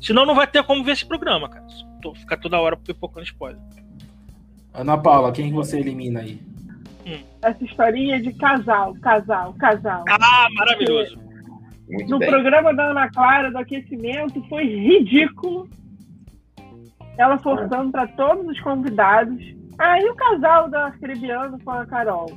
Senão 0.00 0.26
não 0.26 0.34
vai 0.34 0.46
ter 0.46 0.62
como 0.62 0.84
ver 0.84 0.92
esse 0.92 1.06
programa, 1.06 1.48
cara. 1.48 1.66
Ficar 2.14 2.36
toda 2.36 2.60
hora 2.60 2.76
pipocando 2.76 3.24
spoiler. 3.24 3.60
Ana 4.78 4.96
Paula, 4.96 5.32
quem 5.32 5.52
você 5.52 5.80
elimina 5.80 6.20
aí? 6.20 6.40
Hum. 7.04 7.18
Essa 7.42 7.64
historinha 7.64 8.22
de 8.22 8.32
casal, 8.34 8.94
casal, 9.02 9.52
casal. 9.54 10.04
Ah, 10.08 10.46
maravilhoso. 10.54 11.18
Muito 11.88 12.08
no 12.08 12.18
bem. 12.20 12.30
programa 12.30 12.72
da 12.72 12.90
Ana 12.90 13.10
Clara 13.10 13.50
do 13.50 13.58
aquecimento 13.58 14.40
foi 14.48 14.64
ridículo. 14.64 15.68
Ela 17.18 17.36
forçando 17.38 17.90
para 17.90 18.06
todos 18.06 18.46
os 18.46 18.60
convidados. 18.60 19.42
Ah, 19.80 20.00
e 20.00 20.08
o 20.08 20.14
casal 20.14 20.70
da 20.70 20.84
Arcrebiano 20.86 21.58
com 21.64 21.70
a 21.72 21.84
Carol? 21.84 22.30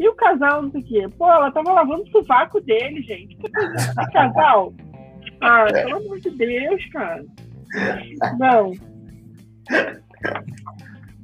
E 0.00 0.08
o 0.08 0.14
casal, 0.14 0.62
não 0.62 0.70
sei 0.72 0.80
o 0.80 0.84
quê? 0.84 1.08
Pô, 1.16 1.30
ela 1.30 1.52
tava 1.52 1.72
lavando 1.72 2.02
o 2.02 2.10
sovaco 2.10 2.60
dele, 2.60 3.00
gente. 3.02 3.36
Que 3.36 4.12
casal? 4.12 4.74
Ah, 5.40 5.66
pelo 5.72 5.98
amor 5.98 6.18
de 6.18 6.30
Deus, 6.30 6.84
cara. 6.86 7.24
Não. 8.38 8.72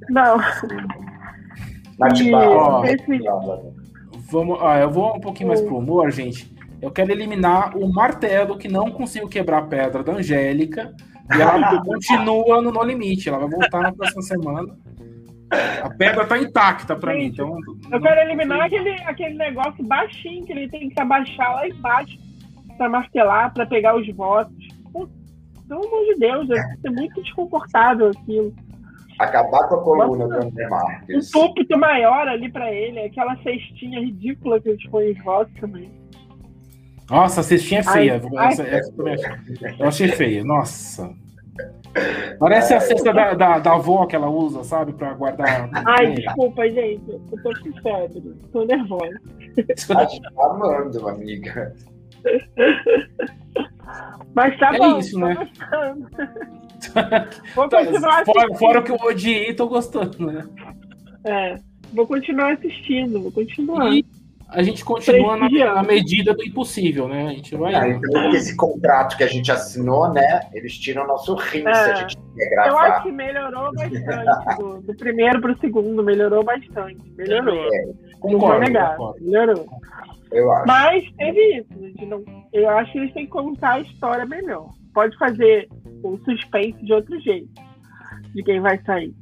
Não. 0.08 0.38
Vamos, 4.30 4.58
ah, 4.62 4.78
eu 4.78 4.90
vou 4.90 5.16
um 5.16 5.20
pouquinho 5.20 5.48
mais 5.48 5.60
pro 5.60 5.76
humor, 5.76 6.10
gente. 6.10 6.52
Eu 6.80 6.90
quero 6.90 7.12
eliminar 7.12 7.76
o 7.76 7.92
martelo 7.92 8.58
que 8.58 8.68
não 8.68 8.90
conseguiu 8.90 9.28
quebrar 9.28 9.58
a 9.58 9.66
pedra 9.66 10.02
da 10.02 10.12
Angélica. 10.12 10.92
E 11.36 11.40
ela 11.40 11.80
continua 11.84 12.60
no 12.60 12.72
No 12.72 12.82
Limite. 12.82 13.28
Ela 13.28 13.38
vai 13.38 13.50
voltar 13.50 13.80
na 13.82 13.92
próxima 13.92 14.22
semana. 14.22 14.76
A 15.82 15.90
pedra 15.90 16.26
tá 16.26 16.38
intacta 16.38 16.96
para 16.96 17.14
mim. 17.14 17.26
Então, 17.26 17.56
eu 17.90 18.00
quero 18.00 18.20
eliminar 18.22 18.62
aquele, 18.62 18.90
aquele 19.02 19.34
negócio 19.34 19.84
baixinho 19.84 20.44
que 20.44 20.52
ele 20.52 20.68
tem 20.68 20.88
que 20.88 21.00
abaixar 21.00 21.54
lá 21.54 21.68
embaixo 21.68 22.18
para 22.76 22.88
martelar, 22.88 23.52
para 23.52 23.66
pegar 23.66 23.94
os 23.94 24.08
votos. 24.14 24.56
Pelo 25.68 25.86
amor 25.86 26.04
de 26.06 26.14
Deus, 26.18 26.48
deve 26.48 26.76
ser 26.80 26.90
muito 26.90 27.22
desconfortável 27.22 28.10
aquilo. 28.10 28.54
Acabar 29.22 29.68
com 29.68 29.74
a 29.76 29.82
coluna 29.82 30.26
do 30.26 30.34
André 30.34 30.68
Marques. 30.68 31.28
Um 31.28 31.40
púlpito 31.40 31.78
maior 31.78 32.26
ali 32.26 32.50
para 32.50 32.72
ele, 32.72 33.00
aquela 33.00 33.36
cestinha 33.36 34.00
ridícula 34.00 34.60
que 34.60 34.70
eles 34.70 34.84
põem 34.88 35.12
os 35.12 35.22
votos 35.22 35.54
também. 35.60 35.90
Nossa, 37.08 37.40
a 37.40 37.44
cestinha 37.44 37.80
é 37.80 37.82
feia. 37.84 38.22
Ai, 38.36 38.48
essa, 38.48 38.62
essa 38.62 38.92
eu 39.78 39.86
achei 39.86 40.08
feia. 40.08 40.42
Nossa. 40.42 41.14
Parece 42.38 42.74
a 42.74 42.80
cesta 42.80 43.12
da, 43.12 43.34
da, 43.34 43.58
da, 43.58 43.74
avó 43.74 44.06
que 44.06 44.16
ela 44.16 44.30
usa, 44.30 44.64
sabe? 44.64 44.94
Pra 44.94 45.12
guardar. 45.12 45.68
Ai, 45.86 46.12
desculpa, 46.12 46.68
gente. 46.68 47.02
Eu 47.10 47.20
tô 47.42 47.52
com 47.60 47.82
febre. 47.82 48.34
Tô 48.50 48.64
nervosa. 48.64 49.20
Tá 49.86 50.08
amando, 50.46 51.08
amiga. 51.08 51.74
Mas 54.34 54.58
tá 54.58 54.74
é 54.74 54.78
bom. 54.78 54.98
isso, 54.98 55.18
né? 55.18 55.36
Vou 57.54 57.68
tá, 57.68 57.84
continuar 57.84 58.24
fora, 58.24 58.54
fora 58.54 58.80
o 58.80 58.82
que 58.84 58.92
eu 58.92 58.96
odiei, 58.96 59.54
tô 59.54 59.68
gostando, 59.68 60.26
né? 60.26 60.46
É. 61.24 61.56
Vou 61.92 62.06
continuar 62.06 62.54
assistindo, 62.54 63.20
vou 63.20 63.32
continuar. 63.32 63.92
E 63.92 64.04
a 64.48 64.62
gente 64.62 64.84
continua 64.84 65.36
na, 65.36 65.48
na, 65.48 65.82
medida 65.82 66.34
do 66.34 66.44
impossível, 66.44 67.08
né? 67.08 67.28
A 67.28 67.30
gente 67.30 67.56
vai. 67.56 67.74
É, 67.74 67.90
então, 67.90 68.30
esse 68.30 68.54
contrato 68.56 69.16
que 69.16 69.24
a 69.24 69.26
gente 69.26 69.50
assinou, 69.50 70.12
né? 70.12 70.40
Eles 70.52 70.78
tiram 70.78 71.06
nosso 71.06 71.34
rim 71.34 71.66
é, 71.66 71.74
se 71.74 71.90
a 71.90 71.94
gente 71.94 72.18
gravar. 72.50 72.68
Eu 72.68 72.78
acho 72.78 73.02
que 73.04 73.12
melhorou 73.12 73.72
bastante. 73.72 74.58
do, 74.58 74.82
do 74.82 74.96
primeiro 74.96 75.40
para 75.40 75.52
o 75.52 75.58
segundo, 75.58 76.02
melhorou 76.02 76.44
bastante. 76.44 77.00
Melhorou. 77.16 77.64
É, 77.72 77.84
concordo, 78.20 78.60
negar. 78.60 78.96
Concordo. 78.96 79.24
Melhorou. 79.24 79.66
Eu 80.30 80.52
acho. 80.52 80.66
Mas 80.66 81.10
teve 81.16 81.58
isso. 81.58 81.68
Gente 81.78 82.06
não, 82.06 82.22
eu 82.52 82.68
acho 82.70 82.92
que 82.92 82.98
eles 82.98 83.14
têm 83.14 83.24
que 83.24 83.32
contar 83.32 83.72
a 83.72 83.80
história 83.80 84.26
melhor. 84.26 84.68
Pode 84.94 85.16
fazer 85.18 85.68
o 86.02 86.18
suspense 86.18 86.84
de 86.84 86.92
outro 86.92 87.18
jeito. 87.20 87.48
De 88.34 88.42
quem 88.42 88.60
vai 88.60 88.80
sair. 88.84 89.14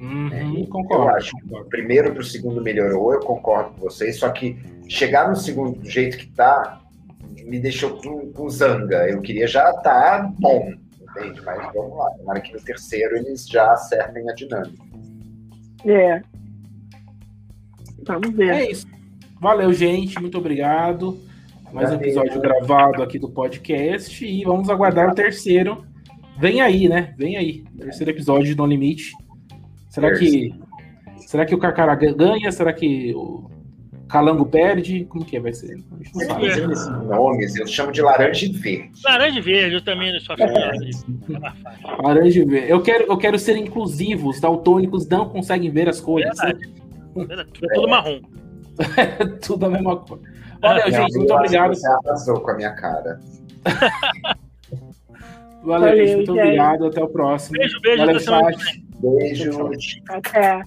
Uhum, 0.00 0.30
é, 0.32 0.66
concordo. 0.66 1.04
Eu 1.04 1.16
acho 1.16 1.30
que 1.36 1.54
o 1.54 1.64
primeiro 1.64 2.12
para 2.12 2.20
o 2.20 2.24
segundo 2.24 2.60
melhorou, 2.62 3.14
eu 3.14 3.20
concordo 3.20 3.70
com 3.70 3.80
vocês, 3.80 4.18
só 4.18 4.28
que 4.30 4.58
chegar 4.88 5.28
no 5.28 5.36
segundo 5.36 5.78
do 5.78 5.88
jeito 5.88 6.18
que 6.18 6.26
tá 6.28 6.82
me 7.44 7.58
deixou 7.58 7.96
com, 7.98 8.32
com 8.32 8.48
zanga. 8.48 9.08
Eu 9.08 9.22
queria 9.22 9.46
já 9.46 9.70
estar 9.70 9.82
tá 9.82 10.32
bom, 10.38 10.72
entende? 11.00 11.40
Mas 11.42 11.72
vamos 11.72 11.96
lá, 11.96 12.10
tomara 12.18 12.40
que 12.40 12.52
no 12.52 12.60
terceiro 12.60 13.16
eles 13.16 13.46
já 13.48 13.72
acertem 13.72 14.28
a 14.28 14.34
dinâmica. 14.34 14.84
É. 15.84 16.22
Vamos 18.06 18.34
ver. 18.34 18.50
É 18.50 18.70
isso. 18.70 18.86
Valeu, 19.40 19.72
gente. 19.72 20.20
Muito 20.20 20.38
obrigado. 20.38 21.18
Mais 21.72 21.90
um 21.90 21.94
episódio 21.94 22.40
gravado 22.40 23.02
aqui 23.02 23.18
do 23.18 23.28
podcast 23.28 24.24
e 24.24 24.44
vamos 24.44 24.70
aguardar 24.70 25.10
o 25.10 25.14
terceiro. 25.14 25.84
Vem 26.38 26.60
aí, 26.60 26.88
né? 26.88 27.14
Vem 27.18 27.36
aí. 27.36 27.64
Terceiro 27.78 28.10
episódio 28.10 28.46
de 28.46 28.54
No 28.56 28.66
Limite. 28.66 29.12
Será 29.88 30.16
que 30.16 30.54
será 31.18 31.44
que 31.44 31.54
o 31.54 31.58
Carcará 31.58 31.94
ganha? 31.94 32.50
Será 32.52 32.72
que 32.72 33.12
o 33.14 33.50
Calango 34.08 34.46
perde? 34.46 35.04
Como 35.06 35.24
que 35.24 35.36
é? 35.36 35.40
vai 35.40 35.52
ser? 35.52 35.76
Nomes, 37.04 37.56
eu 37.56 37.66
chamo 37.66 37.92
de 37.92 38.00
laranja 38.00 38.46
e 38.46 38.52
verde. 38.52 38.92
Laranja 39.04 39.38
e 39.38 39.42
verde, 39.42 39.74
eu 39.74 39.84
também 39.84 40.12
não 40.12 40.20
sou 40.20 40.34
afim 40.34 40.44
é. 40.44 42.02
Laranja 42.02 42.40
e 42.40 42.44
verde. 42.44 42.70
Eu 42.70 42.82
quero, 42.82 43.04
eu 43.04 43.18
quero 43.18 43.38
ser 43.38 43.56
inclusivo. 43.56 44.28
Os 44.28 44.40
daltônicos 44.40 45.08
não 45.08 45.28
conseguem 45.28 45.70
ver 45.70 45.88
as 45.88 46.00
cores. 46.00 46.38
É, 46.40 46.50
é 46.50 47.44
tudo 47.74 47.88
marrom. 47.88 48.20
É 48.96 49.24
tudo 49.40 49.64
a 49.64 49.70
mesma 49.70 49.96
coisa. 49.96 50.35
É, 50.62 50.90
gente, 50.90 51.16
muito 51.16 51.34
obrigado. 51.34 51.74
Você 51.74 51.86
arrasou 51.86 52.40
com 52.40 52.50
a 52.50 52.54
minha 52.54 52.74
cara. 52.74 53.20
Valeu, 55.62 55.90
Valeu 55.90 55.96
gente. 55.96 56.16
Muito 56.16 56.34
gente. 56.34 56.40
obrigado. 56.42 56.86
Até 56.86 57.02
o 57.02 57.08
próximo. 57.08 57.58
Beijo, 57.58 57.80
beijo. 57.80 57.98
Valeu, 57.98 58.56
Beijo. 59.00 60.02
Até. 60.08 60.62